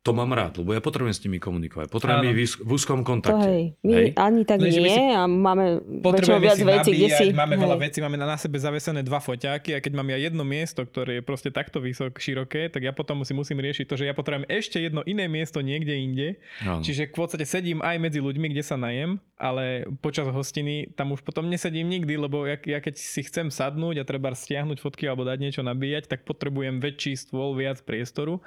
to 0.07 0.15
mám 0.15 0.31
rád, 0.31 0.55
lebo 0.55 0.71
ja 0.71 0.79
potrebujem 0.79 1.11
s 1.11 1.19
nimi 1.19 1.35
komunikovať. 1.35 1.91
Potrebujem 1.91 2.31
byť 2.31 2.31
v 2.31 2.39
úz- 2.39 2.59
v 2.63 2.69
úzkom 2.71 2.99
To 3.03 3.07
kontakte. 3.11 3.43
hej, 3.43 3.63
my 3.83 3.91
Hej. 3.91 4.07
ani 4.15 4.41
tak 4.47 4.63
my 4.63 4.69
nie 4.71 4.87
si 4.87 5.03
a 5.11 5.27
máme 5.27 5.83
väčšinou 5.99 6.39
viac 6.39 6.59
vecí, 6.63 6.91
kde 6.95 7.07
si... 7.11 7.25
máme 7.35 7.59
hej. 7.59 7.63
veľa 7.67 7.75
vecí, 7.75 7.97
máme 7.99 8.15
na, 8.15 8.39
sebe 8.39 8.55
zavesené 8.55 9.03
dva 9.03 9.19
foťáky 9.19 9.75
a 9.75 9.83
keď 9.83 9.99
mám 9.99 10.07
ja 10.07 10.15
jedno 10.15 10.47
miesto, 10.47 10.79
ktoré 10.87 11.19
je 11.19 11.23
proste 11.27 11.51
takto 11.51 11.83
vysok, 11.83 12.23
široké, 12.23 12.71
tak 12.71 12.87
ja 12.87 12.95
potom 12.95 13.19
si 13.27 13.35
musím 13.35 13.59
riešiť 13.59 13.83
to, 13.83 13.99
že 13.99 14.07
ja 14.07 14.15
potrebujem 14.15 14.47
ešte 14.47 14.79
jedno 14.79 15.03
iné 15.03 15.27
miesto 15.27 15.59
niekde 15.59 15.99
inde. 15.99 16.39
Áno. 16.63 16.79
Čiže 16.87 17.11
v 17.11 17.27
podstate 17.27 17.43
sedím 17.43 17.83
aj 17.83 17.99
medzi 17.99 18.23
ľuďmi, 18.23 18.47
kde 18.55 18.63
sa 18.63 18.79
najem, 18.79 19.19
ale 19.37 19.85
počas 20.01 20.25
hostiny 20.27 20.89
tam 20.97 21.13
už 21.13 21.21
potom 21.21 21.45
nesedím 21.45 21.85
nikdy, 21.87 22.17
lebo 22.17 22.43
ja, 22.49 22.57
ja 22.57 22.81
keď 22.81 22.97
si 22.97 23.21
chcem 23.21 23.53
sadnúť 23.53 24.01
a 24.01 24.07
treba 24.09 24.33
stiahnuť 24.33 24.81
fotky 24.81 25.05
alebo 25.05 25.23
dať 25.23 25.37
niečo 25.37 25.61
nabíjať, 25.61 26.09
tak 26.09 26.25
potrebujem 26.25 26.81
väčší 26.81 27.13
stôl, 27.13 27.53
viac 27.53 27.85
priestoru. 27.85 28.41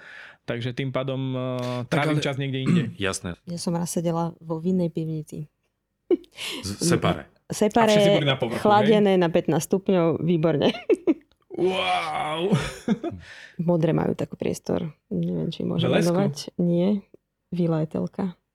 Takže 0.50 0.74
tým 0.74 0.90
pádom 0.90 1.20
uh, 1.32 1.40
trávim 1.86 2.18
ale- 2.18 2.26
čas 2.26 2.36
niekde 2.36 2.58
inde. 2.66 2.82
Jasné, 3.06 3.38
Ja 3.46 3.58
som 3.58 3.78
raz 3.78 3.94
sedela 3.94 4.34
vo 4.42 4.58
vinnej 4.58 4.90
pivnici. 4.90 5.46
Z- 6.66 6.82
separe. 6.82 7.30
Boli 8.18 8.26
na 8.26 8.38
povrchu, 8.38 8.62
chladené 8.62 9.14
na 9.18 9.30
15 9.30 9.58
stupňov, 9.58 10.06
výborne. 10.22 10.74
Wow! 11.50 12.54
Modré 13.60 13.92
majú 13.92 14.14
taký 14.14 14.38
priestor. 14.38 14.94
Neviem, 15.12 15.50
či 15.52 15.66
môžem 15.66 15.90
menovať. 15.92 16.54
Nie. 16.56 17.02
Vila. 17.50 17.82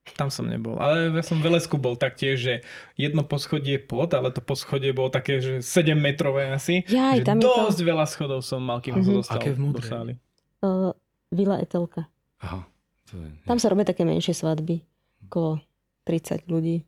Tam 0.08 0.30
som 0.30 0.46
nebol. 0.46 0.78
Ale 0.78 1.10
ja 1.10 1.22
som 1.22 1.38
v 1.38 1.50
Velesku 1.50 1.76
bol 1.76 1.94
taktiež, 1.94 2.38
že 2.38 2.54
jedno 2.94 3.22
poschodie 3.22 3.78
pod, 3.78 4.14
ale 4.14 4.30
to 4.30 4.38
poschodie 4.38 4.92
bolo 4.92 5.10
také, 5.10 5.38
že 5.38 5.60
7 5.60 5.66
metrové 5.92 6.46
asi. 6.48 6.86
Jaj, 6.86 7.20
že 7.20 7.26
tam 7.26 7.38
je 7.38 7.44
to... 7.44 7.52
dosť 7.66 7.80
veľa 7.82 8.06
schodov 8.06 8.40
som 8.40 8.62
mal, 8.62 8.80
kým 8.80 8.94
som 8.94 9.02
Mhm. 9.02 9.10
sa 9.10 9.18
dostal 9.18 9.40
Aké 9.40 9.50
v 9.52 9.60
do 9.66 9.82
sály. 9.82 10.14
Uh, 10.60 10.94
Vila 11.28 11.58
Etelka. 11.58 12.06
Aha. 12.40 12.62
To 13.06 13.18
je, 13.18 13.28
Tam 13.44 13.58
sa 13.58 13.68
robia 13.68 13.84
také 13.84 14.02
menšie 14.02 14.32
svadby. 14.32 14.86
Okolo 15.26 15.58
30 16.04 16.46
ľudí. 16.46 16.86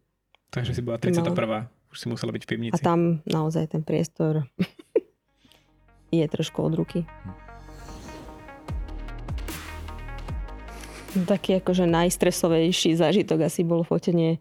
Takže 0.47 0.71
si 0.71 0.81
bola 0.81 0.95
To 0.95 1.09
31. 1.09 1.73
Už 1.87 1.97
si 1.97 2.05
musela 2.05 2.29
byť 2.29 2.41
v 2.41 2.45
A 2.45 2.51
pivnici. 2.51 2.79
tam 2.79 2.99
naozaj 3.23 3.67
ten 3.67 3.81
priestor 3.81 4.45
je 6.11 6.23
trošku 6.23 6.59
od 6.59 6.73
ruky. 6.75 7.01
Taký 11.25 11.63
akože 11.63 11.89
najstresovejší 11.89 12.93
zážitok 12.93 13.49
asi 13.49 13.65
bol 13.65 13.81
fotenie 13.81 14.37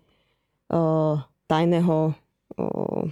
uh, 0.68 1.22
tajného 1.48 2.12
uh, 2.58 3.02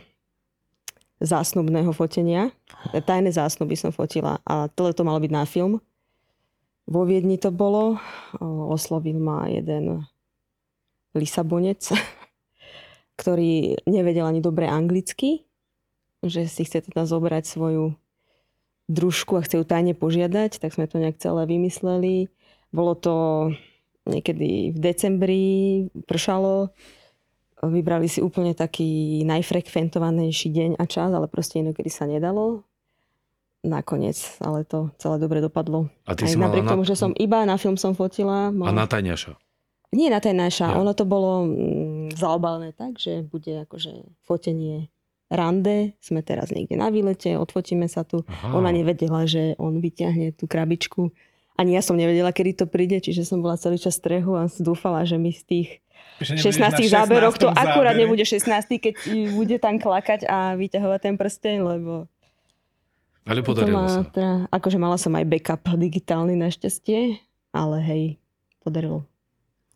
zásnubného 1.24 1.88
fotenia. 1.96 2.52
Tajné 2.92 3.32
zásnuby 3.32 3.78
som 3.78 3.94
fotila 3.94 4.42
a 4.44 4.68
tohle 4.68 4.92
to 4.92 5.06
malo 5.06 5.16
byť 5.22 5.32
na 5.32 5.44
film. 5.48 5.80
Vo 6.84 7.08
Viedni 7.08 7.40
to 7.40 7.48
bolo. 7.48 7.96
Uh, 8.36 8.68
oslovil 8.68 9.16
ma 9.16 9.48
jeden 9.48 10.04
Lisabonec, 11.16 11.80
ktorý 13.20 13.80
nevedel 13.88 14.28
ani 14.28 14.44
dobre 14.44 14.68
anglicky, 14.68 15.46
že 16.20 16.50
si 16.50 16.66
chce 16.66 16.90
teda 16.90 17.08
zobrať 17.08 17.48
svoju 17.48 17.96
družku 18.90 19.40
a 19.40 19.44
chce 19.44 19.60
ju 19.60 19.64
tajne 19.64 19.96
požiadať, 19.96 20.60
tak 20.60 20.76
sme 20.76 20.84
to 20.84 21.00
nejak 21.00 21.16
celé 21.16 21.48
vymysleli. 21.48 22.28
Bolo 22.74 22.98
to 22.98 23.14
niekedy 24.04 24.74
v 24.74 24.78
decembri, 24.82 25.44
pršalo, 26.10 26.74
vybrali 27.62 28.10
si 28.10 28.20
úplne 28.20 28.52
taký 28.52 29.22
najfrekventovanejší 29.24 30.48
deň 30.50 30.70
a 30.76 30.84
čas, 30.84 31.08
ale 31.14 31.30
proste 31.30 31.62
inokedy 31.62 31.88
sa 31.88 32.04
nedalo. 32.04 32.66
Nakoniec, 33.64 34.20
ale 34.44 34.68
to 34.68 34.92
celé 35.00 35.16
dobre 35.16 35.40
dopadlo. 35.40 35.88
a 36.04 36.12
ty 36.12 36.28
Aj 36.28 36.34
si 36.34 36.36
napriek 36.36 36.68
na, 36.68 36.76
tomu, 36.76 36.84
že 36.84 37.00
som 37.00 37.16
iba 37.16 37.48
na 37.48 37.56
film 37.56 37.80
som 37.80 37.96
fotila. 37.96 38.50
a 38.50 38.52
Mala... 38.52 38.84
na 38.84 38.84
tajňaša. 38.84 39.40
Nie 39.94 40.10
na 40.10 40.18
Ja. 40.20 40.74
ono 40.74 40.90
to 40.92 41.06
bolo 41.06 41.46
mm, 41.48 42.18
zaobalené 42.18 42.74
tak, 42.74 42.98
že 42.98 43.22
bude 43.24 43.62
akože 43.64 44.20
fotenie 44.26 44.90
rande, 45.32 45.96
sme 46.02 46.20
teraz 46.20 46.52
niekde 46.52 46.76
na 46.76 46.92
výlete, 46.92 47.38
odfotíme 47.40 47.88
sa 47.88 48.04
tu. 48.04 48.26
Aha. 48.28 48.52
Ona 48.58 48.68
nevedela, 48.74 49.24
že 49.24 49.56
on 49.56 49.80
vyťahne 49.80 50.36
tú 50.36 50.44
krabičku. 50.44 51.14
Ani 51.54 51.78
ja 51.78 51.82
som 51.86 51.94
nevedela, 51.94 52.34
kedy 52.34 52.64
to 52.64 52.66
príde, 52.66 52.98
čiže 52.98 53.22
som 53.22 53.38
bola 53.38 53.54
celý 53.54 53.78
čas 53.78 53.94
strehu 53.94 54.34
a 54.34 54.50
dúfala, 54.58 55.06
že 55.06 55.14
mi 55.14 55.30
z 55.30 55.42
tých 55.46 55.68
Že 56.18 56.42
nebudeš 56.42 56.58
16 56.58 56.82
na 56.82 56.90
záberoch 57.06 57.36
to 57.38 57.46
16. 57.46 57.62
akurát 57.62 57.94
zábere. 57.94 58.02
nebude 58.02 58.24
16, 58.26 58.82
keď 58.82 58.94
bude 59.38 59.56
tam 59.62 59.78
klakať 59.78 60.26
a 60.26 60.58
vyťahovať 60.58 61.00
ten 61.00 61.14
prsteň, 61.14 61.56
lebo 61.62 62.10
Ale 63.22 63.40
to 63.40 63.46
podarilo 63.46 63.86
má, 63.86 63.86
sa. 63.86 64.02
teda, 64.10 64.50
akože 64.50 64.78
mala 64.82 64.98
som 64.98 65.14
aj 65.14 65.24
backup 65.30 65.62
digitálny 65.78 66.34
našťastie, 66.34 67.22
ale 67.54 67.76
hej, 67.86 68.02
podarilo. 68.60 69.06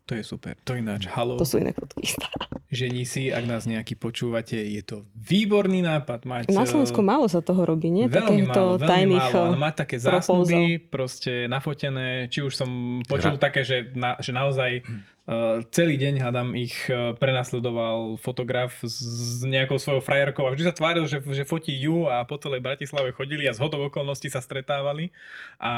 To 0.09 0.17
je 0.17 0.25
super. 0.25 0.57
To 0.65 0.73
ináč. 0.73 1.05
Halo. 1.05 1.37
To 1.37 1.45
sú 1.45 1.61
iné 1.61 1.69
fotky. 1.69 2.09
Žení 2.69 3.05
si, 3.05 3.29
ak 3.29 3.45
nás 3.45 3.65
nejaký 3.65 3.97
počúvate, 3.97 4.57
je 4.57 4.81
to 4.81 5.05
výborný 5.17 5.85
nápad 5.85 6.25
mať... 6.25 6.43
Na 6.53 6.69
Slovensku 6.69 7.01
málo 7.01 7.25
sa 7.25 7.41
toho 7.41 7.65
robí, 7.65 7.89
nie? 7.89 8.05
Veľmi 8.05 8.45
málo, 8.45 8.77
veľmi 8.77 8.89
tajných... 8.89 9.25
málo, 9.33 9.41
ale 9.53 9.57
eh, 9.57 9.63
mať 9.65 9.73
také 9.85 9.97
zásnuby, 9.97 10.77
proste 10.77 11.49
nafotené, 11.49 12.29
či 12.29 12.45
už 12.45 12.53
som 12.53 12.69
počul 13.09 13.37
Gra- 13.37 13.49
také, 13.49 13.65
že, 13.65 13.89
na, 13.97 14.21
že 14.21 14.29
naozaj 14.29 14.85
uh, 14.85 15.65
celý 15.73 15.97
deň, 15.97 16.21
hádam, 16.21 16.53
ich 16.53 16.77
uh, 16.93 17.17
prenasledoval 17.17 18.21
fotograf 18.21 18.77
s, 18.85 19.01
s 19.01 19.41
nejakou 19.41 19.81
svojou 19.81 20.05
frajerkou 20.05 20.45
a 20.45 20.53
vždy 20.53 20.69
sa 20.69 20.77
tváril, 20.77 21.09
že, 21.09 21.25
že 21.25 21.49
fotí 21.49 21.73
ju 21.73 22.05
a 22.05 22.21
po 22.21 22.37
celej 22.37 22.61
Bratislave 22.61 23.17
chodili 23.17 23.49
a 23.49 23.53
z 23.57 23.65
hodov 23.65 23.89
okolností 23.89 24.29
sa 24.29 24.45
stretávali 24.45 25.09
a 25.57 25.73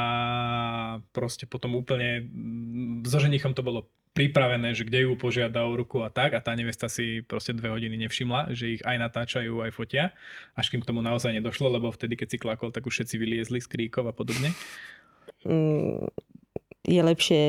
proste 1.16 1.48
potom 1.48 1.72
úplne 1.80 2.28
mm, 2.28 3.08
so 3.08 3.16
ženichom 3.16 3.56
to 3.56 3.64
bolo 3.64 3.88
pripravené, 4.12 4.72
že 4.72 4.84
kde 4.84 5.07
ju 5.07 5.16
požiada 5.16 5.64
o 5.64 5.72
ruku 5.72 5.99
a 5.99 6.09
tak 6.09 6.34
a 6.34 6.39
tá 6.39 6.51
nevesta 6.51 6.86
si 6.86 7.22
proste 7.22 7.51
dve 7.51 7.70
hodiny 7.70 7.95
nevšimla, 7.97 8.51
že 8.51 8.76
ich 8.76 8.82
aj 8.82 8.99
natáčajú, 8.99 9.64
aj 9.64 9.72
fotia, 9.72 10.12
až 10.53 10.68
kým 10.68 10.80
k 10.80 10.88
tomu 10.88 10.99
naozaj 10.99 11.32
nedošlo, 11.32 11.72
lebo 11.72 11.88
vtedy, 11.88 12.16
keď 12.16 12.28
si 12.28 12.38
klakol, 12.38 12.70
tak 12.70 12.84
už 12.84 12.91
všetci 12.93 13.16
vyliezli 13.16 13.57
z 13.57 13.68
kríkov 13.68 14.03
a 14.05 14.14
podobne. 14.14 14.51
Mm, 15.41 16.12
je 16.84 17.01
lepšie, 17.01 17.41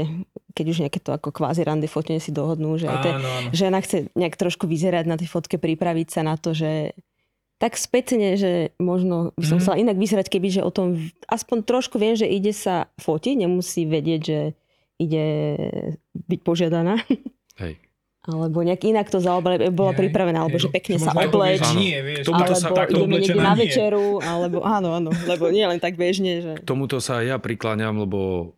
keď 0.52 0.64
už 0.64 0.78
nejaké 0.80 1.00
to 1.00 1.10
ako 1.10 1.34
kvázi 1.34 1.62
rande 1.62 1.88
fotenie 1.88 2.20
si 2.20 2.30
dohodnú, 2.30 2.78
že 2.78 2.86
Áno, 2.86 3.10
áno. 3.18 3.48
žena 3.50 3.80
chce 3.80 4.12
nejak 4.12 4.36
trošku 4.36 4.64
vyzerať 4.64 5.04
na 5.04 5.16
tej 5.16 5.26
fotke, 5.26 5.56
pripraviť 5.56 6.08
sa 6.10 6.22
na 6.22 6.36
to, 6.36 6.52
že 6.52 6.94
tak 7.58 7.74
spätne, 7.74 8.34
že 8.34 8.74
možno 8.76 9.30
by 9.34 9.44
som 9.44 9.58
Mhm. 9.58 9.62
chcela 9.62 9.76
inak 9.78 9.96
vyzerať, 9.96 10.26
keby, 10.28 10.48
že 10.52 10.62
o 10.62 10.70
tom 10.70 10.98
aspoň 11.26 11.58
trošku 11.62 11.94
viem, 11.94 12.14
že 12.14 12.26
ide 12.26 12.50
sa 12.50 12.90
fotiť, 12.98 13.34
nemusí 13.38 13.82
vedieť, 13.82 14.20
že 14.20 14.38
ide 15.03 15.26
byť 16.14 16.40
požiadaná. 16.40 16.96
Hej. 17.62 17.82
Alebo 18.22 18.62
nejak 18.62 18.86
inak 18.86 19.11
to 19.11 19.18
zaobleť, 19.18 19.74
bola 19.74 19.98
pripravená, 19.98 20.46
alebo 20.46 20.55
že 20.55 20.70
pekne 20.70 20.94
Že 20.94 21.11
sa 21.11 21.12
obleč. 21.12 21.59
vieš, 22.07 22.22
tomuto 22.30 22.55
sa 22.55 22.70
alebo 22.70 22.78
takto 22.78 22.98
ideme 23.03 23.14
niekde 23.18 23.34
na 23.34 23.55
večeru, 23.59 24.07
alebo 24.22 24.62
áno, 24.62 24.94
áno, 24.94 25.11
lebo 25.26 25.50
nie 25.50 25.66
len 25.66 25.82
tak 25.82 25.98
bežne, 25.98 26.38
že... 26.38 26.50
K 26.55 26.62
tomuto 26.62 27.03
sa 27.03 27.18
ja 27.18 27.42
prikláňam, 27.42 27.98
lebo 27.98 28.55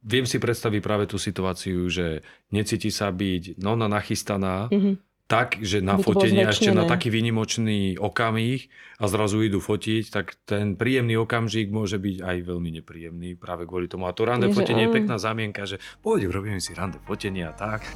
viem 0.00 0.24
si 0.24 0.40
predstaviť 0.40 0.80
práve 0.80 1.04
tú 1.04 1.20
situáciu, 1.20 1.84
že 1.92 2.24
necíti 2.48 2.88
sa 2.88 3.12
byť 3.12 3.60
no, 3.60 3.76
no 3.76 3.92
nachystaná, 3.92 4.72
Mhm. 4.72 4.96
Tak, 5.24 5.56
že 5.64 5.80
na 5.80 5.96
fotenie 5.96 6.44
ešte 6.44 6.68
na 6.76 6.84
taký 6.84 7.08
výnimočný 7.08 7.96
okamih 7.96 8.68
a 9.00 9.08
zrazu 9.08 9.40
idú 9.40 9.56
fotiť, 9.56 10.12
tak 10.12 10.36
ten 10.44 10.76
príjemný 10.76 11.16
okamžik 11.16 11.72
môže 11.72 11.96
byť 11.96 12.20
aj 12.20 12.36
veľmi 12.44 12.70
nepríjemný 12.80 13.32
práve 13.40 13.64
kvôli 13.64 13.88
tomu. 13.88 14.04
A 14.04 14.12
to 14.12 14.28
rande 14.28 14.52
Je, 14.52 14.52
že 14.52 14.58
fotenie 14.60 14.84
je 14.84 14.90
áno. 14.92 14.96
pekná 15.00 15.16
zámienka, 15.16 15.64
že 15.64 15.80
poď, 16.04 16.28
robíme 16.28 16.60
si 16.60 16.76
rande 16.76 17.00
fotenie 17.00 17.48
a 17.48 17.56
tak. 17.56 17.88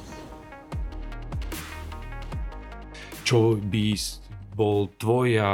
Čo 3.21 3.61
by 3.61 3.85
bol 4.57 4.89
tvoj 4.97 5.29
a 5.37 5.51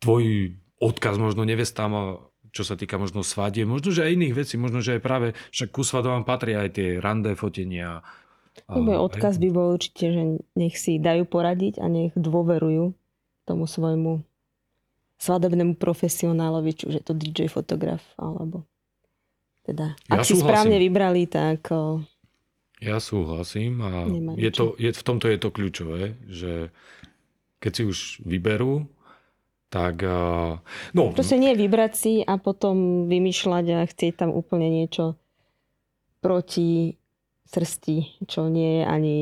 tvoj 0.00 0.56
odkaz 0.80 1.20
možno 1.20 1.44
nevestám 1.44 2.24
čo 2.54 2.62
sa 2.62 2.78
týka 2.78 3.02
možno 3.02 3.26
svadie, 3.26 3.66
možno, 3.66 3.90
že 3.90 4.06
aj 4.06 4.14
iných 4.14 4.34
vecí, 4.38 4.54
možno, 4.54 4.78
že 4.78 4.94
aj 4.96 5.02
práve, 5.02 5.28
však 5.50 5.74
ku 5.74 5.82
svadobám 5.82 6.22
patria 6.22 6.62
aj 6.62 6.78
tie 6.78 7.02
rande 7.02 7.34
fotenia. 7.34 8.06
Môj 8.70 8.98
odkaz 9.02 9.36
by 9.42 9.48
bol 9.50 9.74
určite, 9.74 10.04
že 10.10 10.22
nech 10.54 10.78
si 10.78 11.02
dajú 11.02 11.26
poradiť 11.26 11.82
a 11.82 11.90
nech 11.90 12.14
dôverujú 12.14 12.94
tomu 13.44 13.64
svojmu 13.66 14.22
svadobnému 15.18 15.74
profesionálovi, 15.74 16.70
či 16.74 16.82
už 16.90 16.94
je 17.00 17.04
to 17.04 17.14
DJ 17.14 17.46
fotograf, 17.50 18.02
alebo 18.14 18.66
teda, 19.64 19.96
Ja 20.06 20.20
ak 20.20 20.26
si 20.26 20.36
súhlasím. 20.36 20.44
správne 20.44 20.76
vybrali, 20.78 21.22
tak 21.26 21.66
Ja 22.82 22.98
súhlasím 23.00 23.80
a 23.80 24.04
je 24.36 24.50
to, 24.52 24.76
je, 24.76 24.90
v 24.92 25.02
tomto 25.02 25.26
je 25.30 25.38
to 25.40 25.48
kľúčové, 25.48 26.20
že 26.28 26.68
keď 27.58 27.72
si 27.72 27.82
už 27.88 27.98
vyberú, 28.22 28.84
tak 29.72 30.04
no, 30.94 31.10
proste 31.16 31.40
nie 31.40 31.56
vybrať 31.56 31.92
si 31.96 32.12
a 32.22 32.36
potom 32.38 33.08
vymýšľať 33.10 33.64
a 33.74 33.78
chcieť 33.88 34.12
tam 34.22 34.30
úplne 34.30 34.68
niečo 34.70 35.16
proti 36.20 37.00
srsti, 37.48 38.26
čo 38.28 38.48
nie 38.48 38.80
je 38.80 38.84
ani 38.84 39.18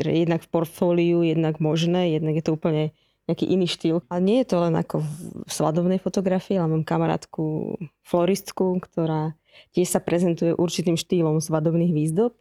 že 0.00 0.16
jednak 0.16 0.40
v 0.40 0.50
portfóliu, 0.50 1.20
jednak 1.20 1.60
možné, 1.60 2.16
jednak 2.16 2.40
je 2.40 2.44
to 2.44 2.56
úplne 2.56 2.96
nejaký 3.28 3.46
iný 3.46 3.68
štýl. 3.68 4.00
A 4.08 4.18
nie 4.18 4.42
je 4.42 4.56
to 4.56 4.64
len 4.64 4.74
ako 4.74 5.04
v 5.46 5.50
svadobnej 5.52 6.00
fotografii, 6.00 6.56
ale 6.56 6.72
mám 6.72 6.88
kamarátku 6.88 7.76
floristku, 8.02 8.80
ktorá 8.80 9.36
tiež 9.76 9.92
sa 9.92 10.00
prezentuje 10.00 10.56
určitým 10.56 10.96
štýlom 10.96 11.38
svadobných 11.38 11.92
výzdob 11.92 12.32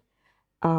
a 0.64 0.74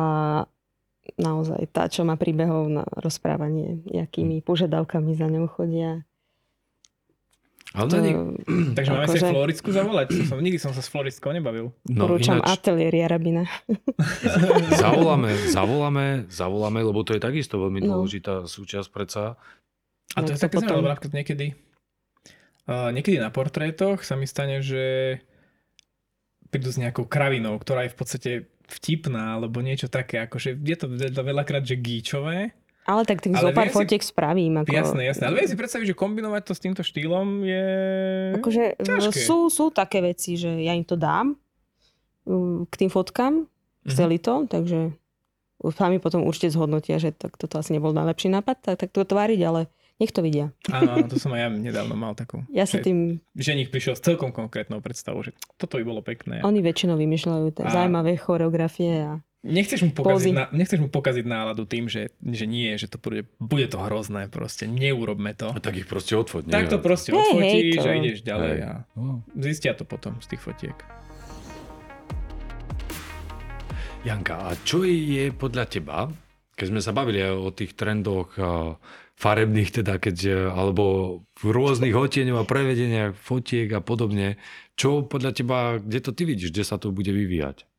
naozaj 1.20 1.68
tá, 1.70 1.86
čo 1.86 2.02
má 2.02 2.16
príbehov 2.16 2.72
na 2.72 2.84
rozprávanie, 2.96 3.84
jakými 3.86 4.40
požiadavkami 4.40 5.12
za 5.14 5.28
ňou 5.28 5.46
chodia. 5.52 6.02
Ale 7.72 7.86
To, 7.86 7.96
nie, 7.98 8.14
Takže 8.76 8.90
máme 8.90 9.06
si 9.06 9.16
Akože- 9.16 9.30
floristku 9.30 9.68
zavolať. 9.70 10.06
To 10.10 10.22
Som, 10.26 10.38
nikdy 10.38 10.58
som 10.58 10.70
sa 10.70 10.78
s 10.78 10.86
floristkou 10.86 11.30
nebavil. 11.30 11.70
no, 11.86 12.00
porúčam 12.00 12.38
ináč 12.38 12.58
ateliér 12.58 12.94
Jarabina. 12.96 13.44
zavoláme, 14.82 15.30
zavoláme, 15.48 16.06
zavoláme, 16.26 16.80
lebo 16.80 17.00
to 17.00 17.12
je 17.12 17.20
takisto 17.20 17.56
veľmi 17.56 17.80
No. 17.80 17.98
dôležitá 17.98 18.44
súčasť 18.44 18.88
predsa. 18.88 19.38
A 20.12 20.20
to 20.20 20.28
Jak 20.28 20.32
je 20.32 20.36
sa 20.36 20.44
také 20.44 20.56
potom- 20.56 20.68
zaujímavé, 20.74 20.90
napríklad 20.90 21.14
niekedy, 21.14 21.46
uh, 22.66 22.90
niekedy 22.90 23.16
na 23.16 23.30
portrétoch 23.30 24.02
sa 24.02 24.14
mi 24.14 24.26
stane, 24.26 24.58
že 24.58 25.16
prídu 26.48 26.68
s 26.68 26.76
nejakou 26.76 27.06
kravinou, 27.06 27.54
ktorá 27.54 27.86
je 27.86 27.94
v 27.94 27.98
podstate 27.98 28.30
vtipná, 28.66 29.38
alebo 29.38 29.58
niečo 29.60 29.86
také, 29.86 30.18
akože 30.20 30.58
je 30.58 30.76
to 30.76 30.86
veľa- 30.88 31.22
veľakrát, 31.24 31.62
že 31.62 31.74
gíčové. 31.76 32.50
Ale 32.82 33.02
tak 33.02 33.20
tých 33.20 33.32
Ale 33.32 33.42
zo 33.42 33.50
pár 33.50 33.64
viem 33.64 33.70
si- 33.70 33.78
fotiek 33.78 34.02
spravím. 34.02 34.52
Ako, 34.58 34.68
Jasné, 34.68 35.02
jasné. 35.04 35.24
Ale 35.24 35.36
viem 35.36 35.46
si 35.46 35.54
predstaviť, 35.54 35.86
že 35.86 35.96
kombinovať 35.96 36.42
to 36.42 36.52
s 36.52 36.60
týmto 36.60 36.82
štýlom 36.82 37.26
je... 37.42 37.64
Akože 38.34 38.62
ťažké. 38.78 39.20
sú, 39.20 39.46
sú 39.46 39.68
také 39.68 40.00
veci, 40.00 40.34
že 40.34 40.50
ja 40.58 40.72
im 40.72 40.82
to 40.82 40.94
dám 40.94 41.36
mm, 42.24 42.66
k 42.66 42.74
tým 42.76 42.88
fotkám, 42.88 43.46
Mhm. 43.80 43.88
chceli 43.88 44.16
to, 44.18 44.44
takže 44.46 44.92
sami 45.70 45.96
potom 45.96 46.20
určite 46.22 46.50
zhodnotia, 46.50 46.96
že 46.96 47.10
tak 47.10 47.32
toto 47.34 47.56
asi 47.56 47.70
nebol 47.70 47.90
najlepší 47.90 48.28
nápad, 48.30 48.56
tak, 48.62 48.76
tak 48.78 48.88
to 48.90 49.02
tváriť, 49.02 49.40
ale 49.42 49.68
nech 49.96 50.08
to 50.08 50.20
vidia. 50.20 50.52
Áno, 50.66 51.00
to 51.02 51.16
som 51.16 51.30
aj 51.30 51.40
ja 51.42 51.48
nedávno 51.50 51.92
mal 51.94 52.12
takú. 52.12 52.44
Ja 52.50 52.64
sa 52.64 52.76
že 52.76 52.84
tým, 52.86 53.20
ženich 53.34 53.68
prišiel 53.68 53.92
s 53.92 54.02
celkom 54.02 54.30
konkrétnou 54.30 54.78
predstavou, 54.78 55.20
že 55.20 55.30
toto 55.54 55.76
by 55.76 55.84
bolo 55.86 56.00
pekné. 56.00 56.40
oni 56.40 56.60
väčšinou 56.60 56.92
vymýšľajú 56.94 57.46
tie 57.52 57.62
A- 57.62 57.72
zaujímavé 57.74 58.16
choreografie 58.16 58.92
a 59.02 59.12
Nechceš 59.40 59.88
mu, 59.88 59.96
pokaziť 59.96 60.32
na, 60.36 60.52
nechceš 60.52 60.84
mu 60.84 60.92
pokaziť 60.92 61.24
náladu 61.24 61.64
tým, 61.64 61.88
že, 61.88 62.12
že 62.20 62.44
nie, 62.44 62.76
že 62.76 62.92
to 62.92 63.00
bude, 63.00 63.24
bude 63.40 63.64
to 63.72 63.80
hrozné 63.80 64.28
proste, 64.28 64.68
neurobme 64.68 65.32
to. 65.32 65.48
A 65.48 65.60
tak 65.64 65.80
ich 65.80 65.88
proste 65.88 66.12
odfoť. 66.12 66.52
Tak 66.52 66.68
to 66.68 66.76
proste 66.76 67.08
Hej, 67.08 67.16
hej, 67.16 67.24
odfotíš 67.24 67.76
to- 67.80 67.88
a 67.88 67.92
ideš 67.96 68.18
ďalej 68.20 68.52
Hej. 68.52 68.60
a 68.68 68.72
zistia 69.40 69.72
to 69.72 69.88
potom 69.88 70.20
z 70.20 70.36
tých 70.36 70.44
fotiek. 70.44 70.76
Janka, 74.04 74.52
a 74.52 74.56
čo 74.60 74.84
je 74.84 75.32
podľa 75.32 75.64
teba, 75.72 76.12
keď 76.52 76.66
sme 76.76 76.80
sa 76.84 76.92
bavili 76.92 77.24
o 77.24 77.48
tých 77.48 77.72
trendoch 77.72 78.36
farebných, 79.16 79.80
teda 79.80 79.96
keď, 79.96 80.52
alebo 80.52 80.84
v 81.40 81.44
rôznych 81.48 81.96
odtieňov 81.96 82.44
a 82.44 82.48
prevedeniach 82.48 83.16
fotiek 83.16 83.72
a 83.72 83.80
podobne, 83.80 84.36
čo 84.76 85.04
podľa 85.04 85.32
teba, 85.32 85.58
kde 85.80 86.00
to 86.00 86.12
ty 86.12 86.28
vidíš, 86.28 86.52
kde 86.52 86.64
sa 86.64 86.76
to 86.76 86.92
bude 86.92 87.08
vyvíjať? 87.08 87.69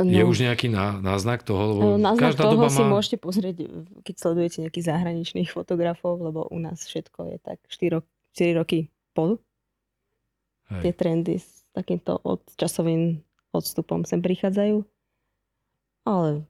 No, 0.00 0.10
Je 0.12 0.22
už 0.24 0.44
nejaký 0.44 0.68
ná, 0.68 1.00
náznak 1.00 1.46
toho? 1.46 1.72
Lebo 1.72 1.80
no, 1.80 1.96
náznak 1.96 2.36
každá 2.36 2.42
toho 2.44 2.52
doba 2.58 2.68
si 2.68 2.82
má... 2.84 2.88
môžete 2.92 3.16
pozrieť, 3.16 3.56
keď 4.04 4.14
sledujete 4.20 4.58
nejakých 4.66 4.88
zahraničných 4.92 5.48
fotografov, 5.48 6.20
lebo 6.20 6.44
u 6.52 6.58
nás 6.60 6.84
všetko 6.84 7.32
je 7.32 7.36
tak 7.40 7.58
4, 7.68 8.04
4 8.36 8.60
roky 8.60 8.92
tie 10.66 10.90
Hej. 10.90 10.98
trendy 10.98 11.34
s 11.38 11.62
takýmto 11.70 12.18
od, 12.26 12.42
časovým 12.58 13.22
odstupom 13.54 14.02
sem 14.02 14.18
prichádzajú. 14.18 14.82
Ale 16.06 16.42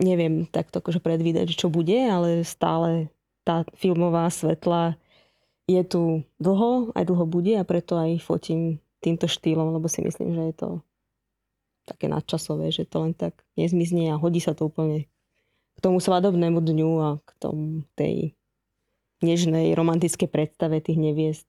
neviem 0.00 0.48
takto 0.48 0.80
akože 0.80 1.00
predvídať, 1.00 1.56
čo 1.56 1.72
bude, 1.72 1.96
ale 1.96 2.44
stále 2.44 3.08
tá 3.44 3.64
filmová 3.76 4.28
svetla 4.28 4.96
je 5.68 5.82
tu 5.86 6.02
dlho, 6.36 6.92
aj 6.92 7.04
dlho 7.06 7.24
bude 7.24 7.54
a 7.56 7.64
preto 7.64 7.96
aj 7.96 8.20
fotím 8.20 8.82
týmto 9.00 9.24
štýlom, 9.24 9.72
lebo 9.72 9.88
si 9.88 10.04
myslím, 10.04 10.36
že 10.36 10.42
je 10.52 10.54
to 10.56 10.68
také 11.90 12.06
nadčasové, 12.06 12.70
že 12.70 12.86
to 12.86 13.02
len 13.02 13.12
tak 13.18 13.34
nezmizne 13.58 14.14
a 14.14 14.20
hodí 14.20 14.38
sa 14.38 14.54
to 14.54 14.70
úplne 14.70 15.10
k 15.74 15.78
tomu 15.82 15.98
svadobnému 15.98 16.62
dňu 16.62 16.90
a 17.02 17.08
k 17.18 17.30
tomu 17.42 17.82
tej 17.98 18.38
nežnej 19.20 19.74
romantickej 19.74 20.30
predstave 20.30 20.78
tých 20.78 20.96
neviest 20.96 21.46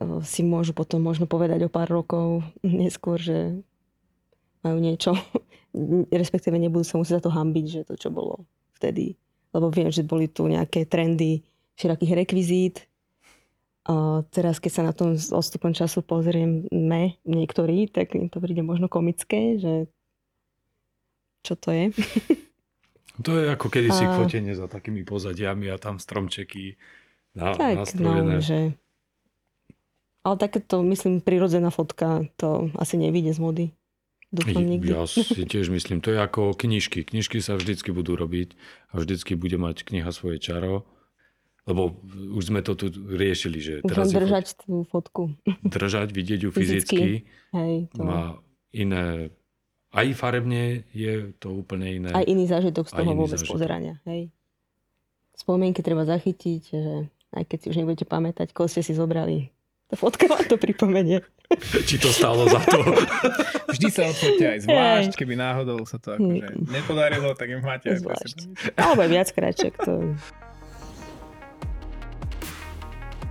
eh, 0.00 0.20
si 0.24 0.40
môžu 0.40 0.72
potom 0.72 1.04
možno 1.04 1.28
povedať 1.28 1.68
o 1.68 1.72
pár 1.72 1.92
rokov 1.92 2.42
neskôr, 2.64 3.20
že 3.20 3.60
majú 4.64 4.78
niečo, 4.80 5.12
respektíve 6.10 6.56
nebudú 6.56 6.82
sa 6.82 6.96
musieť 6.96 7.20
za 7.20 7.24
to 7.28 7.30
hambiť, 7.36 7.66
že 7.68 7.80
to, 7.84 7.94
čo 7.94 8.08
bolo 8.08 8.48
vtedy. 8.80 9.14
Lebo 9.52 9.72
viem, 9.72 9.88
že 9.88 10.04
boli 10.04 10.28
tu 10.28 10.44
nejaké 10.44 10.84
trendy 10.84 11.40
všelakých 11.78 12.12
rekvizít. 12.26 12.87
Teraz, 14.28 14.60
keď 14.60 14.72
sa 14.72 14.82
na 14.84 14.92
tom 14.92 15.16
s 15.16 15.32
odstupom 15.32 15.72
času 15.72 16.04
pozrieme 16.04 16.68
niektorí, 17.24 17.88
tak 17.88 18.12
im 18.12 18.28
to 18.28 18.36
príde 18.36 18.60
možno 18.60 18.84
komické, 18.92 19.56
že 19.56 19.88
čo 21.40 21.56
to 21.56 21.72
je. 21.72 21.84
To 23.18 23.34
je 23.34 23.50
ako 23.50 23.66
kedysi 23.66 24.06
A- 24.06 24.14
fotenie 24.14 24.54
za 24.54 24.70
takými 24.70 25.02
pozadiami 25.02 25.74
a 25.74 25.76
tam 25.82 25.98
stromčeky 25.98 26.78
na, 27.34 27.50
tak, 27.50 27.74
nastrojené. 27.82 28.38
no, 28.38 28.42
že... 28.42 28.78
Ale 30.22 30.36
takéto, 30.38 30.86
myslím, 30.86 31.18
prirodzená 31.18 31.74
fotka, 31.74 32.30
to 32.38 32.70
asi 32.78 32.94
nevíde 32.94 33.34
z 33.34 33.42
mody. 33.42 33.66
Dúfam 34.28 34.62
nikdy. 34.62 34.92
Ja 34.92 35.08
si 35.08 35.24
tiež 35.50 35.72
myslím, 35.72 35.98
to 35.98 36.12
je 36.12 36.20
ako 36.20 36.52
knižky. 36.54 37.02
Knižky 37.02 37.40
sa 37.40 37.56
vždycky 37.56 37.90
budú 37.90 38.14
robiť 38.14 38.54
a 38.92 39.02
vždycky 39.02 39.34
bude 39.34 39.56
mať 39.56 39.88
kniha 39.88 40.14
svoje 40.14 40.38
čaro. 40.38 40.84
Lebo 41.68 42.00
už 42.32 42.48
sme 42.48 42.64
to 42.64 42.72
tu 42.72 42.88
riešili, 42.92 43.60
že 43.60 43.74
teraz 43.84 44.08
je 44.08 44.16
držať 44.16 44.46
tú 44.64 44.88
fotku. 44.88 45.36
fot- 45.36 45.68
držať, 45.76 46.08
vidieť 46.16 46.40
ju 46.48 46.50
Fyzicky. 46.50 46.96
fyzicky, 46.96 47.02
Hej, 47.52 47.74
to... 47.92 48.00
má 48.00 48.40
iné, 48.72 49.28
aj 49.92 50.06
farebne 50.16 50.88
je 50.96 51.32
to 51.36 51.52
úplne 51.52 51.86
iné. 51.88 52.10
Aj 52.16 52.24
iný 52.24 52.48
zážitok 52.48 52.88
z 52.88 52.92
toho 52.96 53.12
vôbec 53.12 53.36
zážitok. 53.36 53.52
pozerania. 53.52 53.94
Hej. 54.08 54.32
Spomienky 55.36 55.84
treba 55.84 56.08
zachytiť, 56.08 56.62
že 56.72 56.82
aj 57.36 57.44
keď 57.44 57.58
si 57.60 57.66
už 57.70 57.76
nebudete 57.84 58.08
pamätať, 58.08 58.50
koho 58.56 58.66
ste 58.66 58.80
si 58.80 58.96
zobrali. 58.96 59.52
Tá 59.88 59.96
fotka 59.96 60.28
vám 60.28 60.44
to 60.44 60.60
pripomenie. 60.60 61.24
Či 61.88 61.96
to 61.96 62.12
stálo 62.12 62.44
za 62.44 62.60
to. 62.68 62.76
Vždy 63.72 63.88
sa 63.88 64.04
odfoďte 64.08 64.44
aj 64.44 64.58
zvlášť, 64.68 65.12
keby 65.16 65.34
náhodou 65.36 65.80
sa 65.88 65.96
to 65.96 66.16
akože 66.16 66.60
nepodarilo, 66.68 67.32
tak 67.32 67.48
im 67.48 67.64
máte 67.64 67.96
aj 67.96 68.04
Zvlášť. 68.04 68.36
Alebo 68.76 69.08
viackrát, 69.08 69.56
to... 69.56 70.12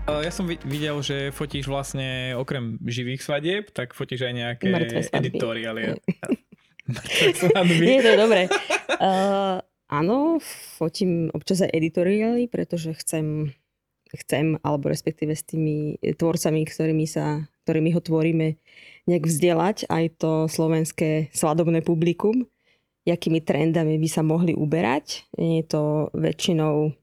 Ja 0.08 0.32
som 0.32 0.48
vi- 0.48 0.60
videl, 0.64 0.96
že 1.04 1.36
fotíš 1.36 1.68
vlastne 1.68 2.32
okrem 2.40 2.80
živých 2.88 3.24
svadieb, 3.28 3.76
tak 3.76 3.92
fotíš 3.92 4.24
aj 4.24 4.34
nejaké 4.34 4.68
editoriály. 5.12 6.00
Nie, 7.84 8.00
to 8.00 8.10
je 8.16 8.20
dobré. 8.20 8.42
Uh, 8.96 9.60
áno, 9.92 10.40
fotím 10.80 11.28
občas 11.36 11.60
aj 11.60 11.76
editoriály, 11.76 12.48
pretože 12.48 12.96
chcem, 12.96 13.52
chcem, 14.16 14.56
alebo 14.64 14.88
respektíve 14.88 15.36
s 15.36 15.44
tými 15.44 16.00
tvorcami, 16.00 16.64
ktorými, 16.64 17.04
sa, 17.04 17.44
ktorými 17.68 17.92
ho 17.92 18.00
tvoríme, 18.00 18.56
nejak 19.12 19.24
vzdelať 19.28 19.92
aj 19.92 20.06
to 20.24 20.48
slovenské 20.48 21.32
svadobné 21.36 21.84
publikum, 21.84 22.48
jakými 23.04 23.44
trendami 23.44 24.00
by 24.00 24.08
sa 24.08 24.24
mohli 24.24 24.56
uberať. 24.56 25.28
Je 25.36 25.64
to 25.68 26.12
väčšinou 26.16 26.96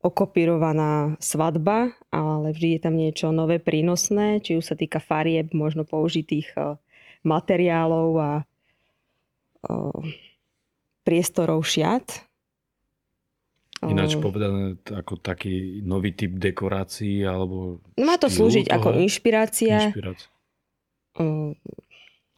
okopírovaná 0.00 1.20
svadba, 1.20 1.92
ale 2.08 2.56
vždy 2.56 2.68
je 2.76 2.80
tam 2.80 2.94
niečo 2.96 3.26
nové, 3.36 3.60
prínosné, 3.60 4.40
či 4.40 4.56
už 4.56 4.64
sa 4.64 4.76
týka 4.76 4.96
farieb, 4.96 5.52
možno 5.52 5.84
použitých 5.84 6.48
eh, 6.56 6.80
materiálov 7.24 8.08
a 8.16 8.32
eh, 8.40 10.00
priestorov 11.04 11.68
šiat. 11.68 12.24
Ináč 13.84 14.16
Eh, 14.16 14.20
povedané 14.20 14.80
ako 14.88 15.20
taký 15.20 15.84
nový 15.84 16.16
typ 16.16 16.36
dekorácií 16.36 17.24
alebo 17.24 17.84
Má 18.00 18.16
to 18.16 18.32
slúžiť 18.32 18.72
toho, 18.72 18.76
ako 18.76 18.88
inšpirácia. 19.04 19.92
inšpirácia. 19.92 20.28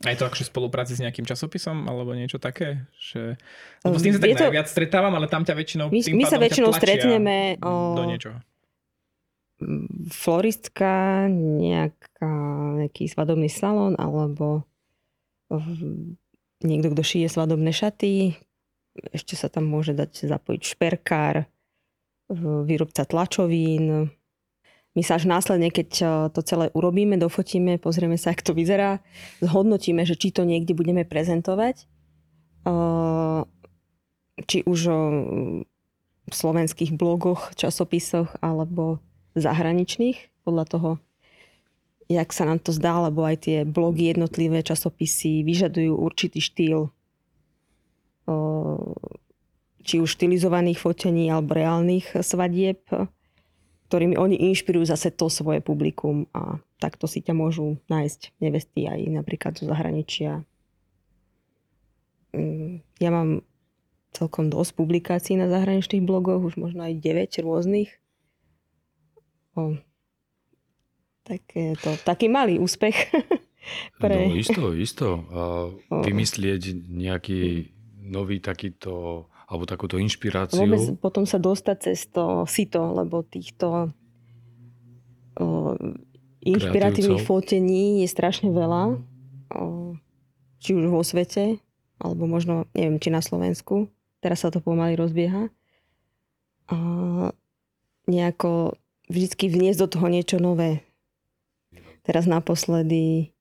Eh, 0.03 0.09
Aj 0.11 0.17
to 0.19 0.27
akože 0.27 0.45
spolupráci 0.45 0.93
s 0.93 1.01
nejakým 1.01 1.23
časopisom 1.23 1.87
alebo 1.87 2.13
niečo 2.13 2.37
také? 2.37 2.85
Že... 2.99 3.39
Lebo 3.83 3.97
s 3.97 4.03
tým 4.03 4.13
sa 4.13 4.19
Je 4.19 4.23
tak 4.23 4.35
to- 4.35 4.45
najviac 4.51 4.67
stretávam, 4.67 5.15
ale 5.15 5.27
tam 5.27 5.47
ťa 5.47 5.55
väčšinou 5.55 5.87
My, 5.89 6.01
my 6.03 6.25
sa 6.27 6.37
väčšinou 6.37 6.71
stretneme 6.75 7.57
do 7.63 8.03
o, 8.03 8.07
niečoho. 8.07 8.39
floristka, 10.11 11.27
nejaká, 11.31 12.33
nejaký 12.83 13.07
svadobný 13.07 13.47
salón 13.47 13.95
alebo 13.95 14.67
niekto, 16.63 16.91
kto 16.91 17.03
šije 17.03 17.29
svadobné 17.29 17.71
šaty. 17.71 18.35
Ešte 19.13 19.39
sa 19.39 19.49
tam 19.49 19.69
môže 19.69 19.95
dať 19.95 20.27
zapojiť 20.29 20.63
šperkár, 20.67 21.47
výrobca 22.67 23.05
tlačovín. 23.05 24.13
My 24.93 25.01
sa 25.01 25.17
až 25.17 25.25
následne, 25.25 25.73
keď 25.73 25.91
eh, 26.05 26.09
to 26.33 26.41
celé 26.45 26.69
urobíme, 26.77 27.17
dofotíme, 27.17 27.81
pozrieme 27.81 28.21
sa, 28.21 28.37
ako 28.37 28.53
to 28.53 28.59
vyzerá, 28.59 29.01
zhodnotíme, 29.41 30.05
že 30.05 30.21
či 30.21 30.29
to 30.33 30.45
niekde 30.45 30.77
budeme 30.77 31.09
prezentovať. 31.09 31.89
Eh, 32.69 33.43
Či 34.43 34.65
už 34.65 34.81
eh, 34.89 34.99
v 36.23 36.35
slovenských 36.35 36.97
blogoch, 36.97 37.53
časopisoch 37.57 38.37
alebo 38.45 39.01
zahraničných, 39.33 40.45
podľa 40.45 40.65
toho, 40.69 40.91
jak 42.13 42.29
sa 42.37 42.45
nám 42.45 42.61
to 42.61 42.77
zdá, 42.77 43.01
lebo 43.09 43.25
aj 43.25 43.49
tie 43.49 43.59
blogy 43.65 44.13
jednotlivé 44.13 44.61
časopisy 44.61 45.41
vyžadujú 45.47 45.97
určitý 45.97 46.41
štýl 46.43 46.93
či 49.83 49.99
už 49.99 50.15
štylizovaných 50.15 50.79
fotení 50.79 51.27
alebo 51.27 51.59
reálnych 51.59 52.23
svadieb, 52.23 52.87
ktorými 53.93 54.17
oni 54.17 54.41
inšpirujú 54.41 54.89
zase 54.89 55.13
to 55.13 55.29
svoje 55.29 55.61
publikum 55.61 56.25
a 56.33 56.57
takto 56.81 57.05
si 57.05 57.21
ťa 57.21 57.37
môžu 57.37 57.77
nájsť 57.93 58.41
nevesty 58.41 58.89
aj 58.89 59.05
napríklad 59.13 59.53
zo 59.61 59.69
zahraničia. 59.69 60.49
Mm, 62.33 62.81
Ja 62.97 63.13
mám 63.13 63.45
celkom 64.17 64.49
dosť 64.49 64.81
publikácií 64.81 65.37
na 65.37 65.53
zahraničných 65.53 66.09
blogoch, 66.09 66.41
už 66.41 66.57
možno 66.57 66.89
aj 66.89 67.05
9 67.05 67.45
rôznych. 67.45 67.93
O, 69.61 69.77
tak 71.29 71.45
je 71.53 71.77
to 71.77 71.93
taký 72.01 72.33
malý 72.33 72.57
úspech. 72.57 72.97
Pre... 74.01 74.17
No 74.17 74.33
isto, 74.33 74.73
isto. 74.73 75.09
A 75.29 75.69
vymyslieť 76.01 76.73
nejaký 76.89 77.69
nový 78.01 78.41
takýto, 78.41 79.29
alebo 79.53 79.69
takúto 79.69 80.01
inšpiráciu. 80.01 80.65
Vôbec 80.65 80.81
potom 80.97 81.29
sa 81.29 81.37
dostať 81.37 81.77
cez 81.77 82.09
to 82.09 82.49
sito, 82.49 82.81
lebo 82.97 83.21
týchto 83.21 83.93
o, 85.37 85.77
inšpiratívnych 86.41 87.21
fotení 87.21 88.01
je 88.01 88.09
strašne 88.09 88.49
veľa. 88.49 88.97
O, 89.53 89.93
či 90.57 90.73
už 90.73 90.89
vo 90.89 91.05
svete, 91.05 91.61
alebo 92.01 92.25
možno, 92.25 92.65
neviem, 92.73 92.97
či 92.97 93.13
na 93.13 93.21
Slovensku. 93.21 93.93
Teraz 94.25 94.41
sa 94.41 94.49
to 94.49 94.65
pomaly 94.65 94.97
rozbieha. 94.97 95.53
A 96.73 96.77
nejako 98.09 98.81
vždycky 99.13 99.53
vniesť 99.53 99.85
do 99.85 99.89
toho 99.93 100.07
niečo 100.09 100.41
nové. 100.41 100.81
Teraz 102.01 102.25
naposledy 102.25 103.37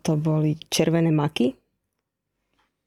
to 0.00 0.12
boli 0.14 0.56
červené 0.70 1.10
maky. 1.10 1.58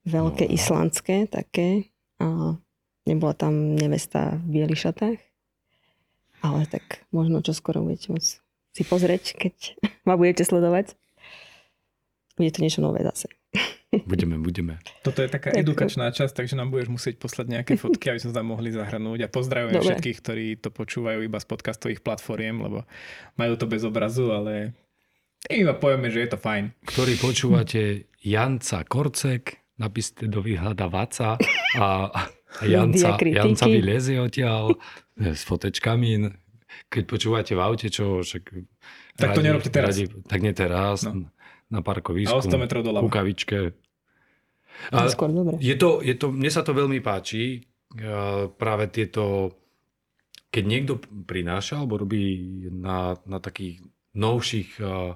Veľké 0.04 0.46
No. 0.46 0.52
islandské 0.52 1.16
také. 1.26 1.92
A 2.18 2.56
nebola 3.04 3.34
tam 3.34 3.74
nevesta 3.74 4.38
v 4.40 4.62
bielých 4.62 4.86
šatách. 4.86 5.18
Ale 6.40 6.64
tak 6.66 7.04
možno 7.10 7.40
čo 7.40 7.52
skoro 7.52 7.82
budete 7.82 8.10
môcť 8.10 8.32
si 8.70 8.84
pozrieť, 8.84 9.36
keď 9.36 9.56
ma 10.08 10.16
budete 10.16 10.42
sledovať. 10.42 10.96
Bude 12.34 12.50
to 12.50 12.60
niečo 12.60 12.80
nové 12.80 13.04
zase. 13.04 13.28
Budeme, 14.06 14.38
budeme. 14.38 14.78
Toto 15.02 15.18
je 15.18 15.28
taká 15.28 15.50
Tak. 15.50 15.60
edukačná 15.60 16.08
časť, 16.08 16.30
takže 16.36 16.54
nám 16.54 16.70
budeš 16.70 16.88
musieť 16.88 17.18
poslať 17.18 17.46
nejaké 17.50 17.74
fotky, 17.82 18.08
aby 18.08 18.22
sme 18.22 18.32
tam 18.32 18.46
mohli 18.48 18.70
zahrnúť. 18.70 19.26
A 19.26 19.28
pozdravujem 19.28 19.76
Dobre. 19.76 19.86
všetkých, 19.90 20.18
ktorí 20.20 20.48
to 20.56 20.70
počúvajú 20.70 21.20
iba 21.20 21.36
z 21.36 21.50
podcastových 21.50 22.00
platformiem, 22.00 22.62
lebo 22.62 22.86
majú 23.34 23.54
to 23.56 23.66
bez 23.66 23.82
obrazu, 23.82 24.30
ale 24.30 24.78
iba 25.50 25.74
povieme, 25.74 26.08
že 26.08 26.22
je 26.22 26.30
to 26.30 26.38
fajn. 26.38 26.70
Ktorí 26.86 27.18
počúvate 27.18 27.82
Janca 28.22 28.86
Korcek, 28.86 29.58
napíšte 29.80 30.28
do 30.28 30.44
vyhľadávaca 30.44 31.40
a, 31.80 31.88
a 32.12 32.20
Janca. 32.68 33.16
Janca 33.16 33.66
vylezie 33.66 34.20
odtiaľ 34.20 34.76
e, 35.16 35.32
s 35.32 35.48
fotečkami. 35.48 36.28
Keď 36.92 37.04
počúvate 37.08 37.54
v 37.56 37.62
aute, 37.64 37.88
čo 37.88 38.20
však... 38.22 38.44
Tak 39.16 39.36
to 39.36 39.42
nerobte 39.42 39.72
teraz. 39.72 40.00
tak 40.28 40.40
nie 40.40 40.52
teraz. 40.54 41.08
No. 41.08 41.32
Na 41.70 41.80
A 41.80 41.86
parkovisku. 41.86 42.34
o 42.34 42.42
100 42.42 42.56
metrov 42.58 42.82
doľava. 42.82 43.06
Ku 43.06 43.12
kavičke. 43.12 43.74
A... 44.90 45.06
A 45.06 45.12
Skôr 45.12 45.30
dobre. 45.30 45.60
je 45.60 45.76
to, 45.76 46.00
je 46.00 46.16
to, 46.16 46.32
mne 46.32 46.50
sa 46.50 46.64
to 46.66 46.72
veľmi 46.74 47.00
páči. 47.00 47.60
e, 47.94 48.08
Práve 48.50 48.90
tieto, 48.90 49.54
keď 50.50 50.64
niekto 50.66 50.94
prináša 51.28 51.84
alebo 51.84 52.00
robí 52.02 52.42
na, 52.74 53.14
na 53.28 53.38
takých 53.38 53.84
novších 54.18 54.82
e, 54.82 55.14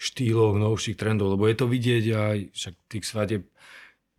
štýloch, 0.00 0.58
novších 0.58 0.98
trendov, 0.98 1.38
lebo 1.38 1.46
je 1.46 1.56
to 1.56 1.66
vidieť 1.70 2.04
aj 2.10 2.36
však 2.50 2.74
tých 2.90 3.04
svadeb, 3.06 3.42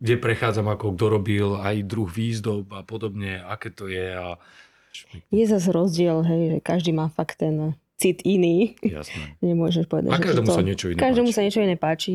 kde 0.04 0.14
prechádzam 0.14 0.68
ako 0.68 0.92
kto 0.92 1.04
robil 1.08 1.46
aj 1.56 1.80
druh 1.82 2.04
výzdob 2.06 2.68
a 2.70 2.82
podobne, 2.82 3.40
aké 3.40 3.68
to 3.68 3.88
je 3.88 4.12
a 4.12 4.36
Je 5.28 5.44
zase 5.44 5.66
rozdiel, 5.66 6.20
hej, 6.22 6.42
že 6.46 6.58
každý 6.60 6.92
má 6.92 7.08
fakt 7.08 7.34
ten 7.36 7.72
cit 7.96 8.20
iný. 8.22 8.76
jasné. 8.78 9.32
Nemôžeš 9.40 9.86
povedať, 9.86 10.12
A 10.12 10.16
že 10.16 10.24
každému 10.28 10.46
to... 10.46 10.52
sa 10.52 10.62
niečo 10.62 10.86
iné 10.86 10.98
Každému 10.98 11.26
páči. 11.26 11.34
sa 11.34 11.42
niečo 11.42 11.60
iné 11.60 11.74
páči. 11.74 12.14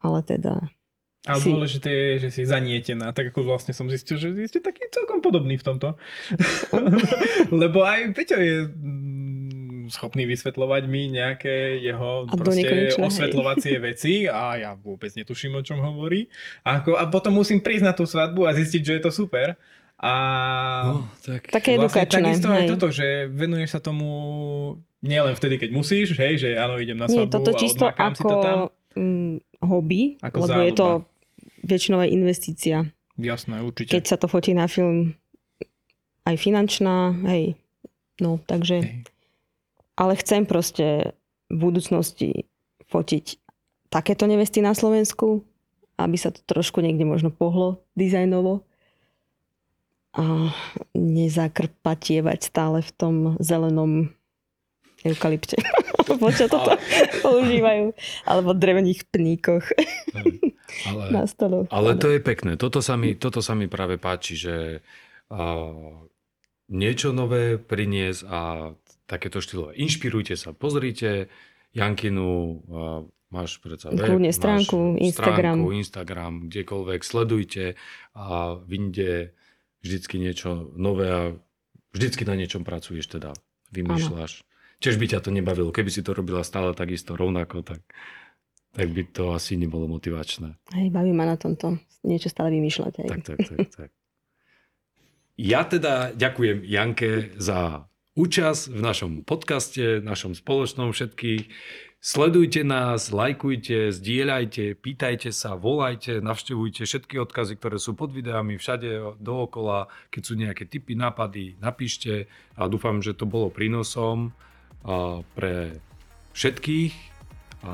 Ale 0.00 0.18
teda... 0.20 0.64
Ale 1.24 1.40
Si- 1.40 1.48
dôležité 1.50 1.88
je, 1.88 2.12
že 2.18 2.30
si 2.30 2.42
zanietená, 2.44 3.08
tak 3.10 3.32
ako 3.32 3.44
vlastne 3.46 3.72
som 3.72 3.88
zistil, 3.88 4.16
že 4.16 4.28
ste 4.44 4.60
taký 4.60 4.84
celkom 4.88 5.20
podobný 5.20 5.56
v 5.56 5.64
tomto. 5.64 5.96
Lebo 7.54 7.80
aj 7.80 8.12
Peťo 8.12 8.36
je 8.36 8.68
schopný 9.88 10.24
vysvetľovať 10.24 10.82
mi 10.84 11.08
nejaké 11.08 11.78
jeho 11.78 12.24
A 12.24 12.34
proste 12.34 12.64
hej. 12.64 12.96
osvetľovacie 12.96 13.76
veci 13.88 14.24
a 14.24 14.54
ja 14.54 14.70
vôbec 14.74 15.10
netuším, 15.10 15.54
o 15.54 15.62
čom 15.62 15.78
hovorí. 15.78 16.28
A, 16.62 16.78
ako, 16.78 16.94
a 16.94 17.04
potom 17.06 17.34
musím 17.34 17.58
prísť 17.58 17.84
na 17.84 17.92
tú 17.92 18.04
svadbu 18.04 18.44
a 18.44 18.52
zistiť, 18.52 18.80
že 18.80 18.92
je 18.94 19.02
to 19.02 19.10
super. 19.10 19.56
A 19.96 20.12
No, 20.84 21.08
tak, 21.22 21.48
Také 21.48 21.78
vlastne 21.78 22.02
edukačné. 22.02 22.20
takisto 22.28 22.48
aj 22.48 22.60
hej. 22.60 22.70
toto, 22.70 22.86
že 22.90 23.06
venuješ 23.26 23.70
sa 23.72 23.80
tomu 23.80 24.08
nielen 25.00 25.32
vtedy, 25.32 25.56
keď 25.56 25.70
musíš, 25.70 26.12
hej, 26.14 26.36
že 26.36 26.48
áno, 26.54 26.76
idem 26.76 26.96
na 26.96 27.06
Nie, 27.06 27.24
svadbu 27.24 27.32
toto 27.32 27.50
a 27.50 27.58
čisto 27.58 27.84
odmakám 27.86 28.12
si 28.12 28.20
to 28.20 28.28
tam. 28.28 28.36
ako 28.36 28.66
mm, 28.94 29.34
hobby, 29.62 30.02
Ako 30.20 30.36
lebo 30.40 30.58
je 30.60 30.72
to 30.72 30.88
záľuba. 31.64 32.02
aj 32.02 32.08
investícia. 32.10 32.76
Jasné, 33.14 33.54
určite. 33.62 33.90
Keď 33.90 34.04
sa 34.04 34.16
to 34.18 34.26
fotí 34.26 34.52
na 34.52 34.66
film, 34.66 35.14
aj 36.24 36.36
finančná, 36.36 36.96
hej. 37.30 37.54
No, 38.18 38.42
takže... 38.44 38.76
Hej. 38.82 39.13
Ale 39.94 40.18
chcem 40.18 40.42
proste 40.46 41.14
v 41.46 41.56
budúcnosti 41.58 42.50
fotiť 42.90 43.38
takéto 43.90 44.26
nevesty 44.26 44.58
na 44.58 44.74
Slovensku, 44.74 45.46
aby 45.94 46.16
sa 46.18 46.34
to 46.34 46.42
trošku 46.42 46.82
niekde 46.82 47.06
možno 47.06 47.30
pohlo 47.30 47.86
dizajnovo 47.94 48.66
a 50.14 50.50
nezakrpatievať 50.94 52.38
stále 52.42 52.82
v 52.82 52.90
tom 52.94 53.14
zelenom 53.42 54.10
eukalypte. 55.02 55.58
Alebo 56.04 56.30
čo 56.30 56.46
toto 56.46 56.74
používajú. 57.22 57.94
Alebo 58.26 58.50
drevených 58.54 59.06
pníkoch 59.10 59.64
Ale, 60.90 61.04
na 61.14 61.22
stoloch. 61.24 61.66
ale 61.70 61.96
to 61.96 62.10
je 62.10 62.20
pekné. 62.20 62.58
Toto 62.58 62.82
sa 62.82 62.98
mi, 62.98 63.14
toto 63.14 63.40
sa 63.40 63.54
mi 63.54 63.70
práve 63.70 63.96
páči, 63.96 64.34
že 64.36 64.56
a, 65.30 65.64
niečo 66.68 67.14
nové 67.14 67.56
priniesť 67.56 68.20
a 68.26 68.40
takéto 69.04 69.40
štýlové. 69.40 69.76
Inšpirujte 69.76 70.34
sa, 70.36 70.56
pozrite 70.56 71.28
Jankinu, 71.74 72.62
máš 73.28 73.58
predsa 73.58 73.90
web, 73.90 74.06
Kľudne 74.06 74.30
máš 74.30 74.38
stránku, 74.38 74.78
Instagram. 75.02 75.58
stránku, 75.58 75.68
Instagram, 75.74 76.32
kdekoľvek, 76.48 77.00
sledujte 77.02 77.64
a 78.14 78.54
vyjde 78.62 79.34
vždycky 79.82 80.16
niečo 80.22 80.70
nové 80.78 81.06
a 81.10 81.22
vždycky 81.92 82.22
na 82.24 82.38
niečom 82.38 82.62
pracuješ 82.62 83.10
teda, 83.10 83.34
vymýšľaš. 83.74 84.46
Tiež 84.80 84.96
by 84.96 85.06
ťa 85.10 85.20
to 85.24 85.30
nebavilo, 85.34 85.74
keby 85.74 85.90
si 85.90 86.00
to 86.00 86.14
robila 86.14 86.46
stále 86.46 86.72
takisto 86.72 87.18
rovnako, 87.18 87.66
tak, 87.66 87.80
tak 88.72 88.86
by 88.90 89.02
to 89.10 89.34
asi 89.34 89.58
nebolo 89.58 89.90
motivačné. 89.90 90.56
Hej, 90.74 90.88
baví 90.94 91.12
ma 91.12 91.28
na 91.28 91.36
tomto 91.36 91.78
niečo 92.04 92.28
stále 92.30 92.54
vymýšľať. 92.54 92.92
Hej. 93.02 93.08
Tak, 93.08 93.20
tak, 93.24 93.38
tak, 93.44 93.58
tak. 93.72 93.90
Ja 95.34 95.66
teda 95.66 96.14
ďakujem 96.14 96.62
Janke 96.62 97.34
za 97.34 97.90
účasť 98.14 98.70
v 98.70 98.80
našom 98.80 99.12
podcaste, 99.26 99.98
našom 100.02 100.38
spoločnom 100.38 100.94
všetkých. 100.94 101.50
Sledujte 102.04 102.60
nás, 102.68 103.08
lajkujte, 103.08 103.88
zdieľajte, 103.88 104.76
pýtajte 104.76 105.32
sa, 105.32 105.56
volajte, 105.56 106.20
navštevujte 106.20 106.84
všetky 106.84 107.16
odkazy, 107.16 107.56
ktoré 107.56 107.80
sú 107.80 107.96
pod 107.96 108.12
videami, 108.12 108.60
všade 108.60 109.16
dookola. 109.24 109.88
Keď 110.12 110.22
sú 110.22 110.36
nejaké 110.36 110.68
tipy, 110.68 111.00
nápady, 111.00 111.56
napíšte 111.64 112.28
a 112.60 112.68
dúfam, 112.68 113.00
že 113.00 113.16
to 113.16 113.24
bolo 113.24 113.48
prínosom 113.48 114.36
pre 115.32 115.80
všetkých 116.36 116.92
a 117.64 117.72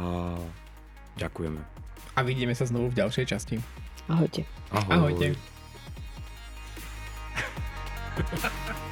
ďakujeme. 1.18 1.58
A 2.14 2.22
vidíme 2.22 2.54
sa 2.54 2.70
znovu 2.70 2.94
v 2.94 3.02
ďalšej 3.02 3.26
časti. 3.26 3.58
Ahojte. 4.06 4.46
Ahoj. 4.70 5.10
Ahojte. 5.10 5.26